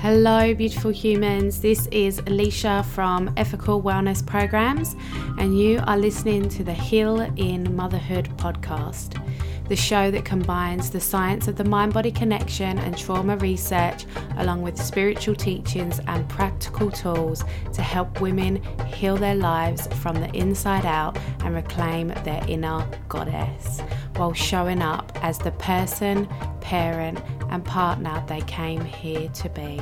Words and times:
Hello, 0.00 0.54
beautiful 0.54 0.92
humans. 0.92 1.60
This 1.60 1.88
is 1.88 2.20
Leashia 2.20 2.84
from 2.84 3.34
Ethical 3.36 3.82
Wellness 3.82 4.24
Programs, 4.24 4.94
and 5.38 5.58
you 5.58 5.80
are 5.88 5.98
listening 5.98 6.48
to 6.50 6.62
the 6.62 6.72
Heal 6.72 7.22
in 7.34 7.74
Motherhood 7.74 8.28
podcast, 8.36 9.20
the 9.68 9.74
show 9.74 10.12
that 10.12 10.24
combines 10.24 10.88
the 10.88 11.00
science 11.00 11.48
of 11.48 11.56
the 11.56 11.64
mind 11.64 11.94
body 11.94 12.12
connection 12.12 12.78
and 12.78 12.96
trauma 12.96 13.38
research, 13.38 14.06
along 14.36 14.62
with 14.62 14.80
spiritual 14.80 15.34
teachings 15.34 15.98
and 16.06 16.28
practical 16.28 16.92
tools 16.92 17.42
to 17.72 17.82
help 17.82 18.20
women 18.20 18.62
heal 18.86 19.16
their 19.16 19.34
lives 19.34 19.88
from 19.94 20.14
the 20.20 20.30
inside 20.30 20.86
out 20.86 21.18
and 21.40 21.56
reclaim 21.56 22.14
their 22.22 22.44
inner 22.46 22.88
goddess 23.08 23.80
while 24.14 24.32
showing 24.32 24.80
up 24.80 25.10
as 25.22 25.38
the 25.38 25.52
person, 25.52 26.26
parent, 26.60 27.20
and 27.50 27.64
partner 27.64 28.22
they 28.26 28.40
came 28.42 28.84
here 28.84 29.28
to 29.28 29.48
be. 29.50 29.80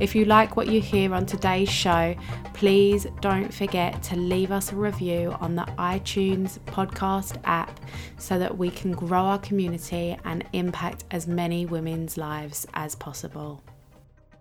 If 0.00 0.14
you 0.14 0.24
like 0.24 0.56
what 0.56 0.68
you 0.68 0.80
hear 0.80 1.14
on 1.14 1.26
today's 1.26 1.68
show, 1.68 2.14
please 2.54 3.06
don't 3.20 3.52
forget 3.52 4.02
to 4.04 4.16
leave 4.16 4.50
us 4.50 4.72
a 4.72 4.76
review 4.76 5.36
on 5.40 5.54
the 5.54 5.66
iTunes 5.78 6.58
podcast 6.60 7.38
app 7.44 7.78
so 8.16 8.38
that 8.38 8.56
we 8.56 8.70
can 8.70 8.92
grow 8.92 9.20
our 9.20 9.38
community 9.38 10.16
and 10.24 10.44
impact 10.54 11.04
as 11.10 11.26
many 11.26 11.66
women's 11.66 12.16
lives 12.16 12.66
as 12.72 12.94
possible. 12.94 13.62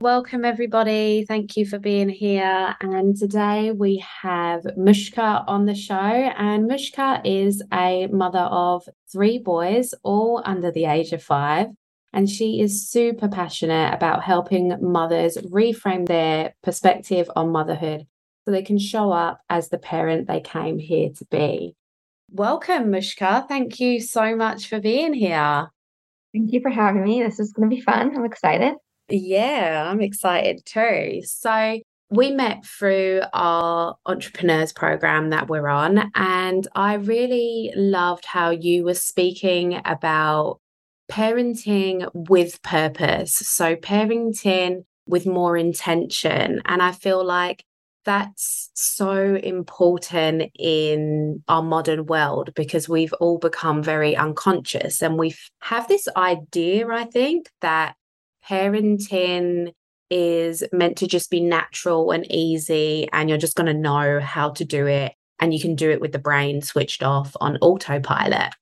Welcome, 0.02 0.46
everybody. 0.46 1.26
Thank 1.28 1.58
you 1.58 1.66
for 1.66 1.78
being 1.78 2.08
here. 2.08 2.74
And 2.80 3.18
today 3.18 3.74
we 3.74 4.02
have 4.22 4.62
Mushka 4.78 5.44
on 5.46 5.66
the 5.66 5.76
show. 5.76 5.94
And 5.96 6.70
Mushka 6.70 7.20
is 7.26 7.62
a 7.74 8.08
mother 8.08 8.40
of 8.40 8.88
three 9.12 9.40
boys, 9.40 9.94
all 10.04 10.42
under 10.46 10.72
the 10.72 10.86
age 10.86 11.12
of 11.12 11.22
five. 11.22 11.68
And 12.12 12.30
she 12.30 12.60
is 12.60 12.90
super 12.90 13.28
passionate 13.28 13.94
about 13.94 14.24
helping 14.24 14.76
mothers 14.82 15.38
reframe 15.38 16.08
their 16.08 16.56
perspective 16.64 17.30
on 17.36 17.52
motherhood 17.52 18.08
so 18.46 18.52
they 18.52 18.64
can 18.64 18.80
show 18.80 19.12
up 19.12 19.42
as 19.50 19.70
the 19.70 19.78
parent 19.78 20.28
they 20.28 20.42
came 20.42 20.80
here 20.80 21.10
to 21.18 21.26
be. 21.26 21.76
Welcome, 22.32 22.86
Mushka. 22.86 23.48
Thank 23.48 23.80
you 23.80 24.00
so 24.00 24.36
much 24.36 24.68
for 24.68 24.80
being 24.80 25.14
here. 25.14 25.70
Thank 26.34 26.52
you 26.52 26.62
for 26.62 26.70
having 26.70 27.04
me. 27.04 27.24
This 27.24 27.40
is 27.40 27.54
going 27.54 27.70
to 27.70 27.76
be 27.76 27.82
fun. 27.82 28.16
I'm 28.16 28.26
excited. 28.26 28.76
Yeah, 29.10 29.88
I'm 29.90 30.02
excited 30.02 30.64
too. 30.66 31.22
So, 31.24 31.80
we 32.12 32.32
met 32.32 32.66
through 32.66 33.22
our 33.34 33.96
entrepreneurs 34.06 34.74
program 34.74 35.30
that 35.30 35.48
we're 35.48 35.68
on, 35.68 36.12
and 36.16 36.68
I 36.74 36.96
really 36.96 37.72
loved 37.76 38.26
how 38.26 38.50
you 38.50 38.84
were 38.84 38.96
speaking 38.96 39.80
about 39.86 40.60
parenting 41.10 42.10
with 42.14 42.62
purpose. 42.62 43.34
So, 43.34 43.76
parenting 43.76 44.86
with 45.08 45.26
more 45.26 45.58
intention. 45.58 46.62
And 46.66 46.82
I 46.82 46.92
feel 46.92 47.26
like 47.26 47.66
that's 48.06 48.70
so 48.74 49.36
important 49.36 50.52
in 50.58 51.44
our 51.48 51.62
modern 51.62 52.06
world 52.06 52.52
because 52.56 52.88
we've 52.88 53.14
all 53.14 53.38
become 53.38 53.84
very 53.84 54.16
unconscious 54.16 55.02
and 55.02 55.18
we 55.18 55.36
have 55.62 55.88
this 55.88 56.08
idea, 56.16 56.88
I 56.88 57.04
think, 57.04 57.50
that 57.62 57.96
parenting 58.48 59.74
is 60.10 60.64
meant 60.72 60.98
to 60.98 61.08
just 61.08 61.30
be 61.30 61.40
natural 61.40 62.12
and 62.12 62.26
easy 62.32 63.08
and 63.14 63.30
you're 63.30 63.38
just 63.38 63.56
going 63.56 63.68
to 63.68 63.74
know 63.74 64.20
how 64.20 64.50
to 64.52 64.66
do 64.66 64.88
it 64.88 65.14
and 65.40 65.54
you 65.54 65.60
can 65.60 65.76
do 65.76 65.92
it 65.92 66.02
with 66.02 66.12
the 66.12 66.20
brain 66.20 66.62
switched 66.62 67.04
off 67.04 67.36
on 67.42 67.58
autopilot. 67.58 68.54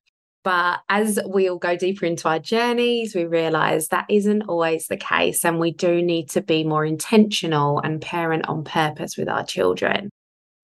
But 0.48 0.80
as 0.88 1.20
we 1.28 1.50
all 1.50 1.58
go 1.58 1.76
deeper 1.76 2.06
into 2.06 2.30
our 2.30 2.40
journeys, 2.40 3.14
we 3.14 3.26
realize 3.26 3.90
that 3.90 4.06
isn't 4.10 4.44
always 4.44 4.88
the 4.88 4.96
case. 4.96 5.44
And 5.44 5.60
we 5.60 5.72
do 5.74 6.02
need 6.02 6.30
to 6.30 6.42
be 6.42 6.64
more 6.64 6.86
intentional 6.86 7.80
and 7.80 8.02
parent 8.02 8.48
on 8.48 8.64
purpose 8.64 9.18
with 9.18 9.28
our 9.28 9.46
children. 9.46 10.10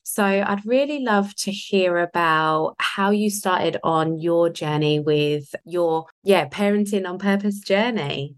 So 0.04 0.24
I'd 0.24 0.66
really 0.66 1.00
love 1.00 1.36
to 1.36 1.52
hear 1.52 1.98
about 1.98 2.76
how 2.80 3.12
you 3.12 3.30
started 3.30 3.76
on 3.84 4.22
your 4.22 4.50
journey 4.50 5.02
with 5.02 5.54
your, 5.66 6.06
yeah, 6.24 6.48
parenting 6.48 7.06
on 7.06 7.20
purpose 7.20 7.60
journey. 7.60 8.38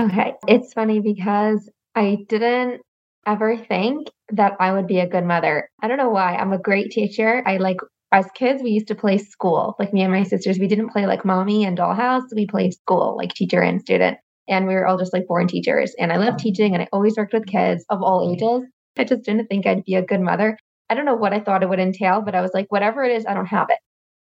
Okay. 0.00 0.34
It's 0.46 0.74
funny 0.74 1.00
because 1.00 1.68
I 1.96 2.18
didn't 2.28 2.82
ever 3.26 3.56
think 3.56 4.10
that 4.28 4.52
I 4.60 4.70
would 4.70 4.86
be 4.86 5.00
a 5.00 5.08
good 5.08 5.24
mother. 5.24 5.68
I 5.82 5.88
don't 5.88 5.98
know 5.98 6.10
why. 6.10 6.36
I'm 6.36 6.52
a 6.52 6.58
great 6.58 6.92
teacher. 6.92 7.42
I 7.44 7.56
like 7.56 7.78
as 8.14 8.30
kids, 8.36 8.62
we 8.62 8.70
used 8.70 8.86
to 8.86 8.94
play 8.94 9.18
school. 9.18 9.74
Like 9.80 9.92
me 9.92 10.02
and 10.02 10.12
my 10.12 10.22
sisters, 10.22 10.60
we 10.60 10.68
didn't 10.68 10.90
play 10.90 11.04
like 11.04 11.24
mommy 11.24 11.64
and 11.64 11.76
dollhouse. 11.76 12.22
We 12.34 12.46
played 12.46 12.72
school, 12.72 13.16
like 13.16 13.34
teacher 13.34 13.60
and 13.60 13.80
student. 13.80 14.18
And 14.48 14.68
we 14.68 14.74
were 14.74 14.86
all 14.86 14.96
just 14.96 15.12
like 15.12 15.26
born 15.26 15.48
teachers. 15.48 15.94
And 15.98 16.12
I 16.12 16.16
love 16.18 16.36
teaching 16.36 16.74
and 16.74 16.82
I 16.82 16.88
always 16.92 17.16
worked 17.16 17.32
with 17.32 17.46
kids 17.46 17.84
of 17.90 18.02
all 18.02 18.32
ages. 18.32 18.68
I 18.96 19.02
just 19.02 19.24
didn't 19.24 19.48
think 19.48 19.66
I'd 19.66 19.84
be 19.84 19.96
a 19.96 20.02
good 20.02 20.20
mother. 20.20 20.56
I 20.88 20.94
don't 20.94 21.06
know 21.06 21.16
what 21.16 21.32
I 21.32 21.40
thought 21.40 21.64
it 21.64 21.68
would 21.68 21.80
entail, 21.80 22.22
but 22.22 22.36
I 22.36 22.40
was 22.40 22.52
like, 22.54 22.70
whatever 22.70 23.02
it 23.02 23.10
is, 23.10 23.26
I 23.26 23.34
don't 23.34 23.46
have 23.46 23.68
it. 23.70 23.78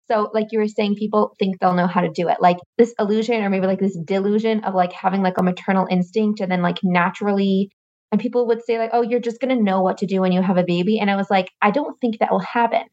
So, 0.09 0.31
like 0.33 0.47
you 0.51 0.57
were 0.57 0.67
saying, 0.67 0.95
people 0.95 1.35
think 1.37 1.59
they'll 1.59 1.75
know 1.75 1.87
how 1.87 2.01
to 2.01 2.09
do 2.09 2.29
it. 2.29 2.37
Like 2.41 2.57
this 2.79 2.95
illusion, 2.99 3.43
or 3.43 3.49
maybe 3.49 3.67
like 3.67 3.79
this 3.79 3.97
delusion 4.05 4.63
of 4.63 4.73
like 4.73 4.91
having 4.91 5.21
like 5.21 5.37
a 5.37 5.43
maternal 5.43 5.87
instinct 5.91 6.39
and 6.39 6.51
then 6.51 6.63
like 6.63 6.79
naturally. 6.83 7.69
And 8.11 8.19
people 8.19 8.47
would 8.47 8.63
say, 8.65 8.79
like, 8.79 8.89
oh, 8.93 9.03
you're 9.03 9.19
just 9.19 9.39
going 9.39 9.55
to 9.55 9.63
know 9.63 9.81
what 9.81 9.99
to 9.99 10.07
do 10.07 10.21
when 10.21 10.31
you 10.31 10.41
have 10.41 10.57
a 10.57 10.63
baby. 10.63 10.99
And 10.99 11.11
I 11.11 11.15
was 11.15 11.29
like, 11.29 11.49
I 11.61 11.71
don't 11.71 11.99
think 12.01 12.19
that 12.19 12.31
will 12.31 12.39
happen. 12.39 12.83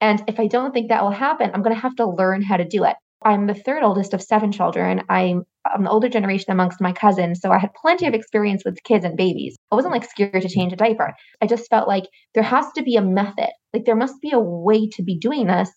And 0.00 0.22
if 0.26 0.38
I 0.38 0.46
don't 0.46 0.72
think 0.72 0.88
that 0.88 1.02
will 1.02 1.10
happen, 1.10 1.50
I'm 1.52 1.62
going 1.62 1.74
to 1.74 1.80
have 1.80 1.96
to 1.96 2.06
learn 2.06 2.42
how 2.42 2.56
to 2.56 2.64
do 2.64 2.84
it. 2.84 2.96
I'm 3.24 3.46
the 3.46 3.54
third 3.54 3.82
oldest 3.82 4.12
of 4.12 4.22
seven 4.22 4.52
children. 4.52 5.02
I'm, 5.08 5.42
I'm 5.64 5.84
the 5.84 5.90
older 5.90 6.08
generation 6.08 6.52
amongst 6.52 6.80
my 6.80 6.92
cousins. 6.92 7.40
So 7.40 7.50
I 7.50 7.58
had 7.58 7.74
plenty 7.74 8.06
of 8.06 8.14
experience 8.14 8.62
with 8.64 8.82
kids 8.84 9.04
and 9.04 9.16
babies. 9.16 9.56
I 9.72 9.74
wasn't 9.74 9.94
like 9.94 10.08
scared 10.08 10.42
to 10.42 10.48
change 10.48 10.72
a 10.72 10.76
diaper. 10.76 11.14
I 11.40 11.46
just 11.46 11.68
felt 11.70 11.88
like 11.88 12.04
there 12.34 12.42
has 12.42 12.66
to 12.72 12.82
be 12.82 12.96
a 12.96 13.02
method. 13.02 13.48
Like 13.72 13.84
there 13.84 13.96
must 13.96 14.20
be 14.20 14.32
a 14.32 14.38
way 14.38 14.88
to 14.90 15.02
be 15.02 15.18
doing 15.18 15.46
this. 15.46 15.70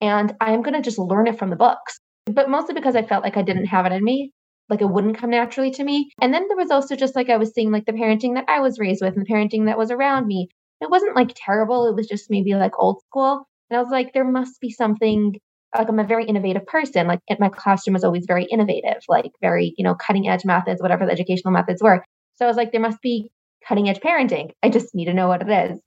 And 0.00 0.34
I'm 0.40 0.62
going 0.62 0.74
to 0.74 0.82
just 0.82 0.98
learn 0.98 1.26
it 1.26 1.38
from 1.38 1.50
the 1.50 1.56
books. 1.56 1.98
But 2.26 2.50
mostly 2.50 2.74
because 2.74 2.94
I 2.94 3.02
felt 3.02 3.24
like 3.24 3.36
I 3.36 3.42
didn't 3.42 3.66
have 3.66 3.86
it 3.86 3.92
in 3.92 4.04
me. 4.04 4.32
Like 4.68 4.80
it 4.80 4.90
wouldn't 4.90 5.18
come 5.18 5.30
naturally 5.30 5.70
to 5.72 5.84
me. 5.84 6.10
And 6.20 6.32
then 6.32 6.46
there 6.48 6.56
was 6.56 6.70
also 6.70 6.94
just 6.94 7.16
like 7.16 7.30
I 7.30 7.36
was 7.36 7.52
seeing 7.52 7.72
like 7.72 7.86
the 7.86 7.92
parenting 7.92 8.34
that 8.34 8.44
I 8.48 8.60
was 8.60 8.78
raised 8.78 9.02
with 9.02 9.16
and 9.16 9.26
the 9.26 9.32
parenting 9.32 9.66
that 9.66 9.78
was 9.78 9.90
around 9.90 10.26
me. 10.26 10.48
It 10.80 10.90
wasn't 10.90 11.16
like 11.16 11.32
terrible. 11.34 11.88
It 11.88 11.94
was 11.94 12.06
just 12.06 12.30
maybe 12.30 12.54
like 12.54 12.72
old 12.78 13.00
school. 13.08 13.46
And 13.72 13.78
I 13.78 13.82
was 13.82 13.90
like, 13.90 14.12
there 14.12 14.30
must 14.30 14.60
be 14.60 14.68
something 14.68 15.34
like 15.74 15.88
I'm 15.88 15.98
a 15.98 16.04
very 16.04 16.26
innovative 16.26 16.66
person. 16.66 17.06
Like 17.06 17.20
my 17.40 17.48
classroom 17.48 17.94
was 17.94 18.04
always 18.04 18.26
very 18.26 18.44
innovative, 18.44 19.02
like 19.08 19.30
very, 19.40 19.72
you 19.78 19.82
know, 19.82 19.94
cutting 19.94 20.28
edge 20.28 20.44
methods, 20.44 20.82
whatever 20.82 21.06
the 21.06 21.12
educational 21.12 21.54
methods 21.54 21.82
were. 21.82 22.04
So 22.34 22.44
I 22.44 22.48
was 22.48 22.58
like, 22.58 22.70
there 22.70 22.82
must 22.82 23.00
be 23.00 23.30
cutting 23.66 23.88
edge 23.88 24.00
parenting. 24.00 24.50
I 24.62 24.68
just 24.68 24.94
need 24.94 25.06
to 25.06 25.14
know 25.14 25.26
what 25.26 25.40
it 25.40 25.70
is. 25.70 25.80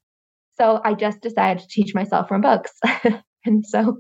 So 0.58 0.82
I 0.84 0.96
just 0.96 1.22
decided 1.22 1.62
to 1.62 1.68
teach 1.68 1.94
myself 1.94 2.28
from 2.28 2.42
books. 2.42 2.72
and 3.46 3.64
so 3.64 4.00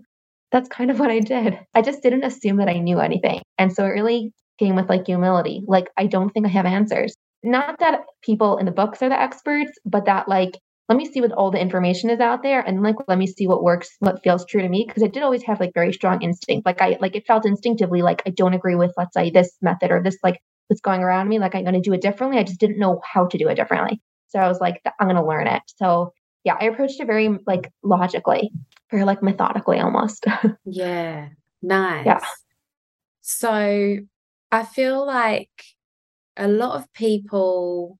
that's 0.51 0.67
kind 0.67 0.89
of 0.89 0.99
what 0.99 1.11
I 1.11 1.19
did. 1.19 1.59
I 1.75 1.83
just 1.83 2.01
didn't 2.01 2.23
assume 2.23 2.57
that 2.57 2.69
I 2.69 2.79
knew 2.79 2.99
anything. 2.99 3.43
And 3.59 3.71
so 3.71 3.85
it 3.85 3.89
really 3.89 4.33
came 4.57 4.75
with 4.75 4.89
like 4.89 5.05
humility. 5.05 5.61
Like, 5.67 5.91
I 5.95 6.07
don't 6.07 6.31
think 6.31 6.47
I 6.47 6.49
have 6.49 6.65
answers. 6.65 7.13
Not 7.43 7.77
that 7.81 7.99
people 8.23 8.57
in 8.57 8.65
the 8.65 8.71
books 8.71 9.03
are 9.03 9.09
the 9.09 9.21
experts, 9.21 9.73
but 9.85 10.05
that 10.05 10.27
like 10.27 10.57
let 10.89 10.97
me 10.97 11.11
see 11.11 11.21
what 11.21 11.31
all 11.31 11.51
the 11.51 11.59
information 11.59 12.09
is 12.09 12.19
out 12.19 12.43
there 12.43 12.61
and 12.61 12.83
like 12.83 12.95
let 13.07 13.17
me 13.17 13.27
see 13.27 13.47
what 13.47 13.63
works 13.63 13.89
what 13.99 14.23
feels 14.23 14.45
true 14.45 14.61
to 14.61 14.69
me 14.69 14.85
because 14.87 15.03
i 15.03 15.07
did 15.07 15.23
always 15.23 15.43
have 15.43 15.59
like 15.59 15.73
very 15.73 15.93
strong 15.93 16.21
instinct. 16.21 16.65
Like 16.65 16.81
i 16.81 16.97
like 17.01 17.15
it 17.15 17.25
felt 17.25 17.45
instinctively 17.45 18.01
like 18.01 18.21
i 18.25 18.29
don't 18.29 18.53
agree 18.53 18.75
with 18.75 18.93
let's 18.97 19.13
say 19.13 19.29
this 19.29 19.55
method 19.61 19.91
or 19.91 20.01
this 20.03 20.17
like 20.23 20.39
what's 20.67 20.81
going 20.81 21.01
around 21.01 21.27
me 21.27 21.39
like 21.39 21.55
i'm 21.55 21.63
going 21.63 21.75
to 21.75 21.81
do 21.81 21.93
it 21.93 22.01
differently 22.01 22.37
i 22.37 22.43
just 22.43 22.59
didn't 22.59 22.79
know 22.79 23.01
how 23.03 23.25
to 23.27 23.37
do 23.37 23.47
it 23.47 23.55
differently. 23.55 24.01
So 24.27 24.39
i 24.39 24.47
was 24.47 24.59
like 24.59 24.81
i'm 24.99 25.07
going 25.07 25.15
to 25.15 25.25
learn 25.25 25.47
it. 25.47 25.61
So 25.77 26.11
yeah 26.43 26.57
i 26.59 26.65
approached 26.65 26.99
it 26.99 27.07
very 27.07 27.37
like 27.47 27.71
logically 27.83 28.51
very 28.91 29.03
like 29.03 29.23
methodically 29.23 29.79
almost. 29.79 30.25
Yeah. 30.65 31.29
Nice. 31.61 32.05
Yeah 32.05 32.19
so 33.27 33.97
i 34.51 34.63
feel 34.63 35.03
like 35.03 35.49
a 36.37 36.47
lot 36.47 36.75
of 36.75 36.93
people 36.93 37.97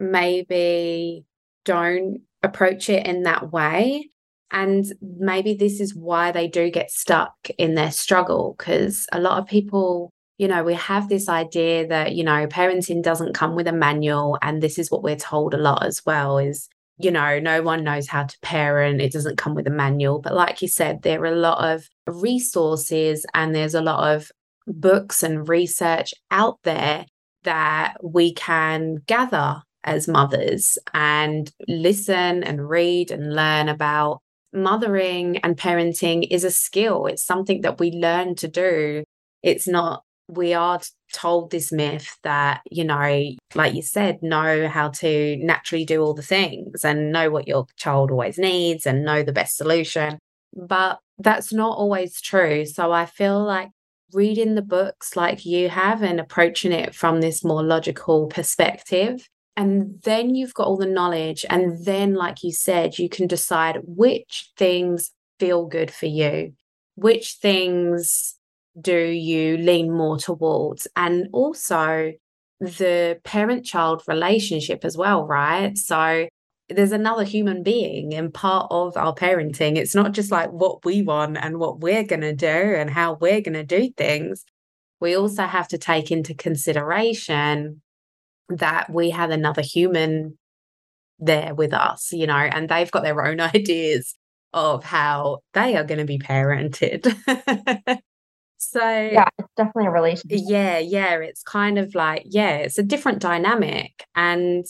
maybe 0.00 1.24
don't 1.64 2.20
approach 2.42 2.88
it 2.88 3.06
in 3.06 3.22
that 3.22 3.52
way. 3.52 4.08
And 4.50 4.84
maybe 5.00 5.54
this 5.54 5.80
is 5.80 5.94
why 5.94 6.30
they 6.30 6.46
do 6.46 6.70
get 6.70 6.90
stuck 6.90 7.34
in 7.58 7.74
their 7.74 7.90
struggle 7.90 8.54
because 8.56 9.06
a 9.10 9.20
lot 9.20 9.38
of 9.38 9.48
people, 9.48 10.10
you 10.38 10.46
know, 10.46 10.62
we 10.62 10.74
have 10.74 11.08
this 11.08 11.28
idea 11.28 11.86
that, 11.88 12.14
you 12.14 12.22
know, 12.22 12.46
parenting 12.46 13.02
doesn't 13.02 13.34
come 13.34 13.56
with 13.56 13.66
a 13.66 13.72
manual. 13.72 14.38
And 14.42 14.62
this 14.62 14.78
is 14.78 14.90
what 14.90 15.02
we're 15.02 15.16
told 15.16 15.54
a 15.54 15.58
lot 15.58 15.84
as 15.84 16.04
well 16.06 16.38
is, 16.38 16.68
you 16.98 17.10
know, 17.10 17.40
no 17.40 17.62
one 17.62 17.82
knows 17.82 18.06
how 18.06 18.24
to 18.24 18.38
parent. 18.42 19.00
It 19.00 19.12
doesn't 19.12 19.38
come 19.38 19.54
with 19.54 19.66
a 19.66 19.70
manual. 19.70 20.20
But 20.20 20.34
like 20.34 20.62
you 20.62 20.68
said, 20.68 21.02
there 21.02 21.20
are 21.22 21.26
a 21.26 21.36
lot 21.36 21.68
of 21.72 21.88
resources 22.06 23.26
and 23.34 23.54
there's 23.54 23.74
a 23.74 23.82
lot 23.82 24.14
of 24.14 24.30
books 24.66 25.22
and 25.22 25.48
research 25.48 26.14
out 26.30 26.58
there 26.62 27.06
that 27.42 27.96
we 28.02 28.32
can 28.32 28.96
gather 29.06 29.62
as 29.84 30.08
mothers 30.08 30.78
and 30.92 31.52
listen 31.68 32.42
and 32.42 32.68
read 32.68 33.10
and 33.10 33.34
learn 33.34 33.68
about 33.68 34.20
mothering 34.52 35.38
and 35.38 35.56
parenting 35.56 36.26
is 36.30 36.44
a 36.44 36.50
skill. 36.50 37.06
It's 37.06 37.24
something 37.24 37.62
that 37.62 37.78
we 37.78 37.90
learn 37.90 38.34
to 38.36 38.48
do. 38.48 39.04
It's 39.42 39.68
not 39.68 40.02
we 40.28 40.54
are 40.54 40.80
told 41.12 41.50
this 41.50 41.70
myth 41.70 42.16
that, 42.22 42.62
you 42.70 42.84
know, 42.84 43.30
like 43.54 43.74
you 43.74 43.82
said, 43.82 44.22
know 44.22 44.68
how 44.68 44.88
to 44.88 45.36
naturally 45.36 45.84
do 45.84 46.00
all 46.00 46.14
the 46.14 46.22
things 46.22 46.84
and 46.84 47.12
know 47.12 47.30
what 47.30 47.46
your 47.46 47.66
child 47.76 48.10
always 48.10 48.38
needs 48.38 48.86
and 48.86 49.04
know 49.04 49.22
the 49.22 49.32
best 49.32 49.56
solution. 49.56 50.18
But 50.56 50.98
that's 51.18 51.52
not 51.52 51.76
always 51.76 52.20
true. 52.20 52.64
So 52.64 52.90
I 52.90 53.06
feel 53.06 53.44
like 53.44 53.70
reading 54.12 54.54
the 54.54 54.62
books 54.62 55.16
like 55.16 55.44
you 55.44 55.68
have 55.68 56.02
and 56.02 56.20
approaching 56.20 56.72
it 56.72 56.94
from 56.94 57.20
this 57.20 57.44
more 57.44 57.62
logical 57.62 58.26
perspective. 58.28 59.28
And 59.56 60.00
then 60.02 60.34
you've 60.34 60.54
got 60.54 60.66
all 60.66 60.76
the 60.76 60.86
knowledge. 60.86 61.44
And 61.48 61.84
then, 61.84 62.14
like 62.14 62.42
you 62.42 62.52
said, 62.52 62.98
you 62.98 63.08
can 63.08 63.26
decide 63.26 63.78
which 63.84 64.50
things 64.56 65.12
feel 65.38 65.66
good 65.66 65.90
for 65.90 66.06
you, 66.06 66.54
which 66.96 67.34
things 67.40 68.36
do 68.80 68.98
you 68.98 69.56
lean 69.56 69.92
more 69.92 70.18
towards? 70.18 70.88
And 70.96 71.28
also 71.32 72.12
the 72.60 73.20
parent 73.24 73.64
child 73.64 74.02
relationship 74.08 74.84
as 74.84 74.96
well, 74.96 75.24
right? 75.26 75.76
So 75.76 76.28
there's 76.68 76.92
another 76.92 77.24
human 77.24 77.62
being 77.62 78.14
and 78.14 78.32
part 78.32 78.68
of 78.70 78.96
our 78.96 79.14
parenting. 79.14 79.76
It's 79.76 79.94
not 79.94 80.12
just 80.12 80.30
like 80.30 80.50
what 80.50 80.84
we 80.84 81.02
want 81.02 81.36
and 81.36 81.58
what 81.58 81.80
we're 81.80 82.04
going 82.04 82.22
to 82.22 82.34
do 82.34 82.46
and 82.46 82.90
how 82.90 83.14
we're 83.20 83.42
going 83.42 83.54
to 83.54 83.64
do 83.64 83.90
things. 83.96 84.44
We 85.00 85.16
also 85.16 85.44
have 85.44 85.68
to 85.68 85.78
take 85.78 86.10
into 86.10 86.34
consideration 86.34 87.82
that 88.48 88.90
we 88.90 89.10
have 89.10 89.30
another 89.30 89.62
human 89.62 90.38
there 91.18 91.54
with 91.54 91.72
us, 91.72 92.12
you 92.12 92.26
know, 92.26 92.34
and 92.34 92.68
they've 92.68 92.90
got 92.90 93.02
their 93.02 93.24
own 93.24 93.40
ideas 93.54 94.14
of 94.52 94.84
how 94.84 95.38
they 95.52 95.76
are 95.76 95.84
going 95.84 95.98
to 95.98 96.04
be 96.04 96.18
parented. 96.18 97.12
So 98.70 98.80
yeah, 98.80 99.28
it's 99.38 99.48
definitely 99.56 99.86
a 99.86 99.90
relationship. 99.90 100.40
Yeah, 100.42 100.78
yeah. 100.78 101.16
It's 101.18 101.42
kind 101.42 101.78
of 101.78 101.94
like, 101.94 102.22
yeah, 102.26 102.56
it's 102.56 102.78
a 102.78 102.82
different 102.82 103.20
dynamic. 103.20 104.04
And 104.14 104.64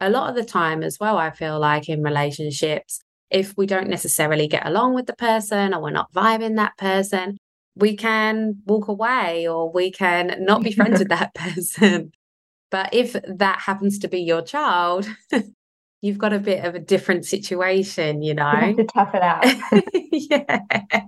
a 0.00 0.10
lot 0.10 0.28
of 0.28 0.36
the 0.36 0.44
time 0.44 0.82
as 0.82 0.98
well, 1.00 1.16
I 1.16 1.30
feel 1.30 1.58
like 1.58 1.88
in 1.88 2.02
relationships, 2.02 3.00
if 3.30 3.56
we 3.56 3.66
don't 3.66 3.88
necessarily 3.88 4.48
get 4.48 4.66
along 4.66 4.94
with 4.94 5.06
the 5.06 5.16
person 5.16 5.74
or 5.74 5.80
we're 5.80 5.90
not 5.90 6.12
vibing 6.12 6.56
that 6.56 6.76
person, 6.76 7.38
we 7.76 7.96
can 7.96 8.56
walk 8.66 8.88
away 8.88 9.46
or 9.46 9.70
we 9.70 9.90
can 9.90 10.44
not 10.44 10.62
be 10.62 10.72
friends 10.72 10.98
with 10.98 11.08
that 11.10 11.34
person. 11.34 12.12
But 12.76 12.92
if 12.92 13.16
that 13.26 13.58
happens 13.58 13.98
to 14.00 14.08
be 14.08 14.20
your 14.20 14.42
child, 14.42 15.08
you've 16.02 16.18
got 16.18 16.34
a 16.34 16.38
bit 16.38 16.62
of 16.62 16.74
a 16.74 16.78
different 16.78 17.24
situation, 17.24 18.20
you 18.20 18.34
know. 18.34 18.52
You 18.52 18.58
have 18.58 18.76
to 18.76 18.84
tough 18.84 19.14
it 19.14 19.22
out. 19.22 19.46
yeah. 20.12 20.58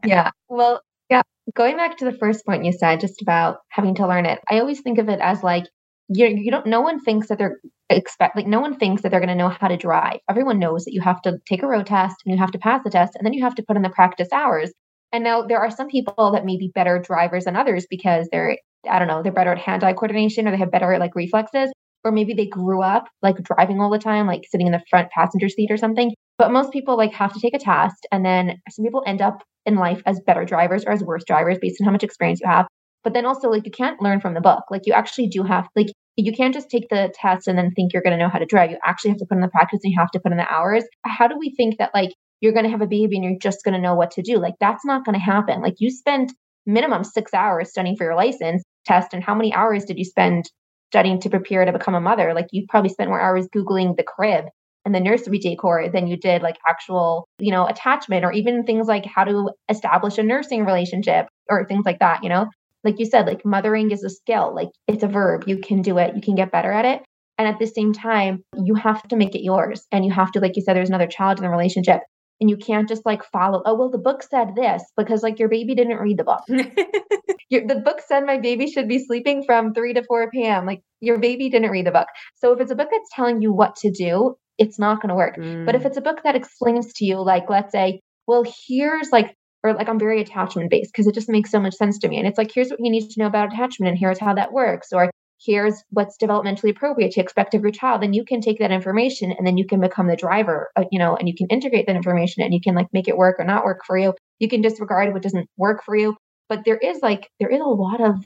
Yeah. 0.03 0.31
Well, 0.49 0.81
yeah. 1.11 1.20
Going 1.55 1.76
back 1.76 1.99
to 1.99 2.06
the 2.06 2.17
first 2.17 2.47
point 2.47 2.65
you 2.65 2.73
said, 2.73 3.00
just 3.00 3.20
about 3.20 3.59
having 3.69 3.94
to 3.97 4.09
learn 4.09 4.25
it, 4.25 4.41
I 4.50 4.61
always 4.61 4.81
think 4.81 4.97
of 4.97 5.11
it 5.11 5.20
as 5.20 5.43
like 5.43 5.65
you 6.09 6.26
you 6.29 6.50
don't 6.50 6.65
no 6.65 6.81
one 6.81 7.00
thinks 7.00 7.29
that 7.29 7.37
they're 7.37 7.59
expect 7.91 8.35
like 8.35 8.47
no 8.47 8.61
one 8.61 8.79
thinks 8.79 9.03
that 9.03 9.11
they're 9.11 9.20
going 9.20 9.29
to 9.29 9.35
know 9.35 9.50
how 9.50 9.69
to 9.69 9.76
drive. 9.76 10.20
Everyone 10.31 10.59
knows 10.59 10.87
that 10.87 10.94
you 10.94 11.03
have 11.03 11.20
to 11.23 11.37
take 11.47 11.62
a 11.62 11.67
road 11.67 11.85
test 11.85 12.17
and 12.25 12.32
you 12.32 12.38
have 12.38 12.53
to 12.53 12.59
pass 12.59 12.81
the 12.82 12.88
test 12.88 13.12
and 13.15 13.26
then 13.26 13.35
you 13.35 13.44
have 13.44 13.56
to 13.56 13.62
put 13.62 13.76
in 13.76 13.82
the 13.82 13.91
practice 13.91 14.32
hours. 14.32 14.73
And 15.12 15.23
now 15.23 15.43
there 15.43 15.61
are 15.61 15.70
some 15.70 15.88
people 15.88 16.32
that 16.32 16.47
may 16.47 16.56
be 16.56 16.73
better 16.75 16.99
drivers 16.99 17.44
than 17.44 17.56
others 17.56 17.87
because 17.91 18.26
they're 18.32 18.56
I 18.88 18.99
don't 18.99 19.08
know, 19.08 19.23
they're 19.23 19.32
better 19.32 19.52
at 19.52 19.58
hand-eye 19.58 19.94
coordination 19.94 20.46
or 20.46 20.50
they 20.50 20.58
have 20.58 20.70
better 20.70 20.99
like 20.99 21.14
reflexes 21.14 21.70
or 22.05 22.12
maybe 22.12 22.32
they 22.32 22.46
grew 22.46 22.82
up 22.82 23.08
like 23.23 23.43
driving 23.43 23.81
all 23.81 23.90
the 23.90 23.99
time 23.99 24.26
like 24.26 24.43
sitting 24.49 24.67
in 24.67 24.73
the 24.73 24.82
front 24.88 25.11
passenger 25.11 25.49
seat 25.49 25.70
or 25.70 25.76
something. 25.76 26.14
But 26.38 26.52
most 26.52 26.73
people 26.73 26.96
like 26.96 27.12
have 27.12 27.32
to 27.32 27.40
take 27.40 27.55
a 27.55 27.58
test 27.58 28.06
and 28.12 28.25
then 28.25 28.61
some 28.70 28.85
people 28.85 29.02
end 29.06 29.20
up 29.20 29.43
in 29.67 29.76
life 29.76 30.02
as 30.06 30.20
better 30.26 30.44
drivers 30.44 30.85
or 30.85 30.93
as 30.93 31.02
worse 31.02 31.25
drivers 31.25 31.58
based 31.61 31.81
on 31.81 31.85
how 31.85 31.93
much 31.93 32.05
experience 32.05 32.40
you 32.40 32.49
have. 32.49 32.67
But 33.05 33.14
then 33.14 33.26
also, 33.26 33.49
like, 33.49 33.64
you 33.64 33.70
can't 33.70 34.02
learn 34.02 34.20
from 34.20 34.35
the 34.35 34.40
book. 34.40 34.64
Like, 34.70 34.82
you 34.85 34.93
actually 34.93 35.29
do 35.29 35.43
have, 35.44 35.69
like, 35.76 35.87
you 36.17 36.32
can't 36.32 36.52
just 36.52 36.69
take 36.69 36.88
the 36.88 37.12
test 37.14 37.46
and 37.46 37.56
then 37.56 37.70
think 37.70 37.93
you're 37.93 38.02
going 38.02 38.17
to 38.17 38.23
know 38.23 38.29
how 38.29 38.41
to 38.41 38.46
drive. 38.46 38.70
You 38.70 38.79
actually 38.84 39.11
have 39.11 39.19
to 39.19 39.26
put 39.26 39.37
in 39.37 39.41
the 39.41 39.49
practice 39.49 39.81
and 39.84 39.93
you 39.93 39.99
have 39.99 40.11
to 40.11 40.20
put 40.20 40.32
in 40.32 40.38
the 40.38 40.52
hours. 40.52 40.84
How 41.06 41.29
do 41.29 41.38
we 41.38 41.55
think 41.56 41.79
that, 41.79 41.93
like, 41.94 42.11
you're 42.41 42.52
going 42.52 42.64
to 42.64 42.70
have 42.70 42.82
a 42.82 42.87
baby 42.87 43.17
and 43.17 43.25
you're 43.25 43.38
just 43.41 43.64
going 43.64 43.75
to 43.75 43.81
know 43.81 43.94
what 43.94 44.11
to 44.12 44.23
do? 44.23 44.38
Like, 44.38 44.55
that's 44.61 44.84
not 44.84 45.05
going 45.05 45.14
to 45.14 45.25
happen. 45.25 45.62
Like, 45.62 45.76
you 45.79 45.91
spend 45.91 46.32
minimum 46.67 47.05
six 47.05 47.32
hours 47.32 47.70
studying 47.70 47.96
for 47.96 48.05
your 48.05 48.17
license 48.17 48.62
test. 48.88 49.14
And 49.14 49.23
how 49.23 49.35
many 49.35 49.55
hours 49.55 49.85
did 49.85 49.99
you 49.99 50.05
spend 50.05 50.50
studying 50.90 51.20
to 51.20 51.31
prepare 51.31 51.64
to 51.64 51.73
become 51.73 51.94
a 51.94 52.00
mother? 52.00 52.35
Like, 52.35 52.49
you 52.50 52.67
probably 52.69 52.90
spent 52.90 53.11
more 53.11 53.20
hours 53.20 53.46
Googling 53.55 53.96
the 53.96 54.02
crib 54.02 54.46
and 54.85 54.94
the 54.94 55.00
nursery 55.00 55.38
decor 55.38 55.88
than 55.90 56.06
you 56.06 56.17
did 56.17 56.43
like 56.43 56.56
actual, 56.67 57.29
you 57.38 57.52
know, 57.52 57.67
attachment 57.67 58.25
or 58.25 58.32
even 58.32 58.64
things 58.64 58.87
like 58.87 59.05
how 59.05 59.25
to 59.25 59.50
establish 59.69 60.17
a 60.17 60.23
nursing 60.23 60.64
relationship 60.64 61.26
or 61.50 61.67
things 61.67 61.85
like 61.85 61.99
that, 61.99 62.23
you 62.23 62.29
know? 62.29 62.46
Like 62.85 62.99
you 62.99 63.05
said, 63.05 63.26
like 63.26 63.44
mothering 63.44 63.90
is 63.90 64.02
a 64.02 64.11
skill, 64.11 64.55
like 64.55 64.69
it's 64.87 65.02
a 65.02 65.08
verb. 65.08 65.44
You 65.46 65.58
can 65.58 65.82
do 65.82 65.99
it, 65.99 66.14
you 66.14 66.23
can 66.23 66.37
get 66.37 66.52
better 66.52 66.73
at 66.73 66.87
it. 66.87 67.02
And 67.37 67.46
at 67.46 67.58
the 67.58 67.67
same 67.67 67.93
time, 67.93 68.43
you 68.56 68.75
have 68.76 69.06
to 69.08 69.17
make 69.17 69.34
it 69.34 69.44
yours. 69.44 69.87
And 69.93 70.05
you 70.05 70.12
have 70.12 70.32
to, 70.32 70.41
like 70.41 70.56
you 70.56 70.62
said, 70.62 70.75
there's 70.75 70.88
another 70.88 71.06
child 71.06 71.38
in 71.38 71.44
the 71.44 71.50
relationship. 71.50 72.00
And 72.41 72.49
you 72.49 72.56
can't 72.56 72.88
just 72.88 73.05
like 73.05 73.25
follow, 73.25 73.62
oh, 73.67 73.75
well, 73.75 73.91
the 73.91 73.99
book 73.99 74.23
said 74.23 74.55
this 74.56 74.82
because 74.96 75.23
like 75.23 75.38
your 75.38 75.49
baby 75.49 75.75
didn't 75.75 75.99
read 75.99 76.17
the 76.17 76.25
book. 76.25 76.41
your, 77.50 77.66
the 77.66 77.76
book 77.76 78.00
said 78.06 78.24
my 78.24 78.38
baby 78.38 78.70
should 78.70 78.88
be 78.88 79.04
sleeping 79.04 79.44
from 79.44 79.74
3 79.74 79.94
to 79.94 80.02
4 80.02 80.30
p.m. 80.30 80.66
Like 80.66 80.82
your 81.00 81.18
baby 81.18 81.48
didn't 81.48 81.70
read 81.70 81.86
the 81.86 81.90
book. 81.90 82.08
So 82.36 82.52
if 82.52 82.60
it's 82.60 82.70
a 82.70 82.76
book 82.76 82.88
that's 82.90 83.10
telling 83.12 83.42
you 83.42 83.52
what 83.52 83.76
to 83.76 83.90
do, 83.90 84.36
it's 84.58 84.78
not 84.78 85.00
going 85.00 85.10
to 85.10 85.14
work. 85.14 85.36
Mm. 85.36 85.64
But 85.64 85.74
if 85.74 85.82
mm. 85.82 85.86
it's 85.86 85.96
a 85.96 86.02
book 86.02 86.22
that 86.24 86.36
explains 86.36 86.92
to 86.94 87.04
you, 87.04 87.22
like, 87.22 87.48
let's 87.48 87.72
say, 87.72 88.00
well, 88.26 88.44
here's 88.66 89.10
like, 89.10 89.34
or 89.64 89.72
like 89.72 89.88
I'm 89.88 89.98
very 89.98 90.20
attachment 90.20 90.70
based 90.70 90.92
because 90.92 91.06
it 91.06 91.14
just 91.14 91.28
makes 91.28 91.50
so 91.50 91.60
much 91.60 91.74
sense 91.74 91.98
to 91.98 92.08
me. 92.08 92.18
And 92.18 92.26
it's 92.26 92.38
like, 92.38 92.52
here's 92.52 92.70
what 92.70 92.80
you 92.80 92.90
need 92.90 93.08
to 93.08 93.20
know 93.20 93.26
about 93.26 93.52
attachment, 93.52 93.90
and 93.90 93.98
here's 93.98 94.18
how 94.18 94.34
that 94.34 94.52
works, 94.52 94.92
or 94.92 95.10
here's 95.40 95.82
what's 95.90 96.16
developmentally 96.18 96.70
appropriate 96.70 97.12
to 97.12 97.20
expect 97.20 97.54
of 97.54 97.62
your 97.62 97.70
child. 97.70 98.02
Then 98.02 98.12
you 98.12 98.24
can 98.24 98.40
take 98.40 98.58
that 98.58 98.72
information 98.72 99.32
and 99.32 99.46
then 99.46 99.56
you 99.56 99.66
can 99.66 99.80
become 99.80 100.08
the 100.08 100.16
driver, 100.16 100.70
uh, 100.76 100.84
you 100.90 100.98
know, 100.98 101.16
and 101.16 101.28
you 101.28 101.34
can 101.34 101.46
integrate 101.48 101.86
that 101.86 101.96
information 101.96 102.42
and 102.42 102.52
you 102.52 102.60
can 102.60 102.74
like 102.74 102.88
make 102.92 103.08
it 103.08 103.16
work 103.16 103.36
or 103.38 103.44
not 103.44 103.64
work 103.64 103.82
for 103.86 103.96
you. 103.96 104.14
You 104.40 104.48
can 104.48 104.62
disregard 104.62 105.12
what 105.12 105.22
doesn't 105.22 105.48
work 105.56 105.84
for 105.84 105.96
you. 105.96 106.16
But 106.48 106.64
there 106.64 106.78
is 106.78 107.00
like, 107.02 107.30
there 107.38 107.48
is 107.48 107.60
a 107.60 107.64
lot 107.64 108.00
of 108.00 108.16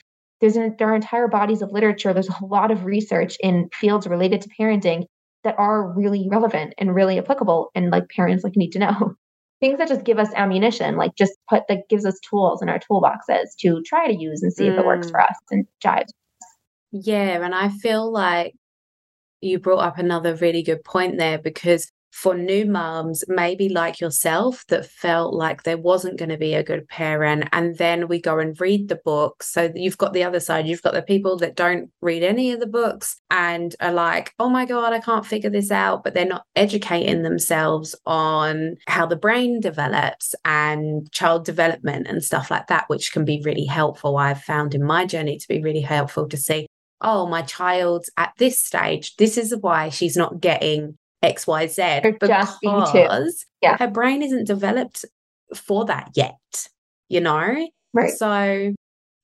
there's 0.41 0.57
an, 0.57 0.75
there 0.79 0.91
are 0.91 0.97
entire 0.97 1.29
bodies 1.29 1.63
of 1.63 1.71
literature. 1.71 2.13
There's 2.13 2.29
a 2.29 2.45
lot 2.45 2.73
of 2.73 2.85
research 2.85 3.37
in 3.41 3.69
fields 3.73 4.09
related 4.09 4.43
to 4.43 4.49
parenting 4.59 5.05
that 5.45 5.59
are 5.59 5.93
really 5.93 6.29
relevant 6.31 6.75
and 6.79 6.95
really 6.95 7.19
applicable 7.19 7.71
and 7.75 7.91
like 7.91 8.09
parents 8.09 8.45
like 8.45 8.57
need 8.57 8.71
to 8.73 8.79
know 8.79 9.15
things 9.61 9.79
that 9.79 9.89
just 9.89 10.05
give 10.05 10.19
us 10.19 10.29
ammunition 10.35 10.97
like 10.97 11.15
just 11.17 11.33
put 11.49 11.63
that 11.69 11.89
gives 11.89 12.05
us 12.05 12.19
tools 12.29 12.63
in 12.63 12.69
our 12.69 12.79
toolboxes 12.79 13.55
to 13.59 13.83
try 13.83 14.07
to 14.07 14.19
use 14.19 14.43
and 14.43 14.53
see 14.53 14.65
mm. 14.65 14.73
if 14.73 14.79
it 14.79 14.87
works 14.87 15.11
for 15.11 15.19
mm. 15.19 15.25
us 15.25 15.37
and 15.51 15.67
jives 15.85 16.11
yeah 16.91 17.45
and 17.45 17.55
i 17.55 17.69
feel 17.69 18.11
like 18.11 18.55
you 19.41 19.59
brought 19.59 19.85
up 19.85 19.99
another 19.99 20.35
really 20.37 20.63
good 20.63 20.83
point 20.85 21.19
there 21.19 21.39
because 21.39 21.91
for 22.13 22.37
new 22.37 22.67
moms, 22.67 23.25
maybe 23.27 23.71
like 23.71 23.99
yourself, 23.99 24.67
that 24.69 24.85
felt 24.85 25.33
like 25.33 25.63
there 25.63 25.79
wasn't 25.79 26.19
going 26.19 26.29
to 26.29 26.37
be 26.37 26.53
a 26.53 26.63
good 26.63 26.87
parent. 26.87 27.49
And 27.53 27.79
then 27.79 28.07
we 28.07 28.21
go 28.21 28.39
and 28.39 28.61
read 28.61 28.89
the 28.89 29.01
books. 29.03 29.51
So 29.51 29.73
you've 29.75 29.97
got 29.97 30.13
the 30.13 30.23
other 30.23 30.39
side, 30.39 30.67
you've 30.67 30.83
got 30.83 30.93
the 30.93 31.03
people 31.03 31.39
that 31.39 31.57
don't 31.57 31.91
read 32.03 32.23
any 32.23 32.53
of 32.53 32.61
the 32.61 32.67
books 32.67 33.19
and 33.31 33.75
are 33.81 33.93
like, 33.93 34.35
oh 34.39 34.51
my 34.51 34.67
God, 34.67 34.93
I 34.93 35.01
can't 35.01 35.25
figure 35.25 35.49
this 35.49 35.71
out. 35.71 36.05
But 36.05 36.13
they're 36.13 36.27
not 36.27 36.45
educating 36.55 37.23
themselves 37.23 37.97
on 38.05 38.77
how 38.87 39.07
the 39.07 39.17
brain 39.17 39.61
develops 39.61 40.35
and 40.45 41.11
child 41.13 41.47
development 41.47 42.09
and 42.09 42.23
stuff 42.23 42.51
like 42.51 42.67
that, 42.67 42.85
which 42.89 43.13
can 43.13 43.25
be 43.25 43.41
really 43.43 43.65
helpful. 43.65 44.19
I've 44.19 44.43
found 44.43 44.75
in 44.75 44.85
my 44.85 45.07
journey 45.07 45.39
to 45.39 45.49
be 45.49 45.63
really 45.63 45.81
helpful 45.81 46.29
to 46.29 46.37
see 46.37 46.67
oh, 47.05 47.27
my 47.27 47.43
child's 47.43 48.09
at 48.17 48.33
this 48.39 48.61
stage. 48.61 49.17
This 49.17 49.37
is 49.37 49.55
why 49.57 49.89
she's 49.89 50.17
not 50.17 50.41
getting 50.41 50.97
XYZ 51.23 52.05
or 52.05 52.13
because 52.13 53.47
yeah. 53.63 53.77
her 53.79 53.89
brain 53.89 54.23
isn't 54.23 54.47
developed 54.47 55.05
for 55.55 55.85
that 55.85 56.11
yet, 56.15 56.69
you 57.09 57.21
know? 57.21 57.69
Right. 57.93 58.11
So 58.11 58.75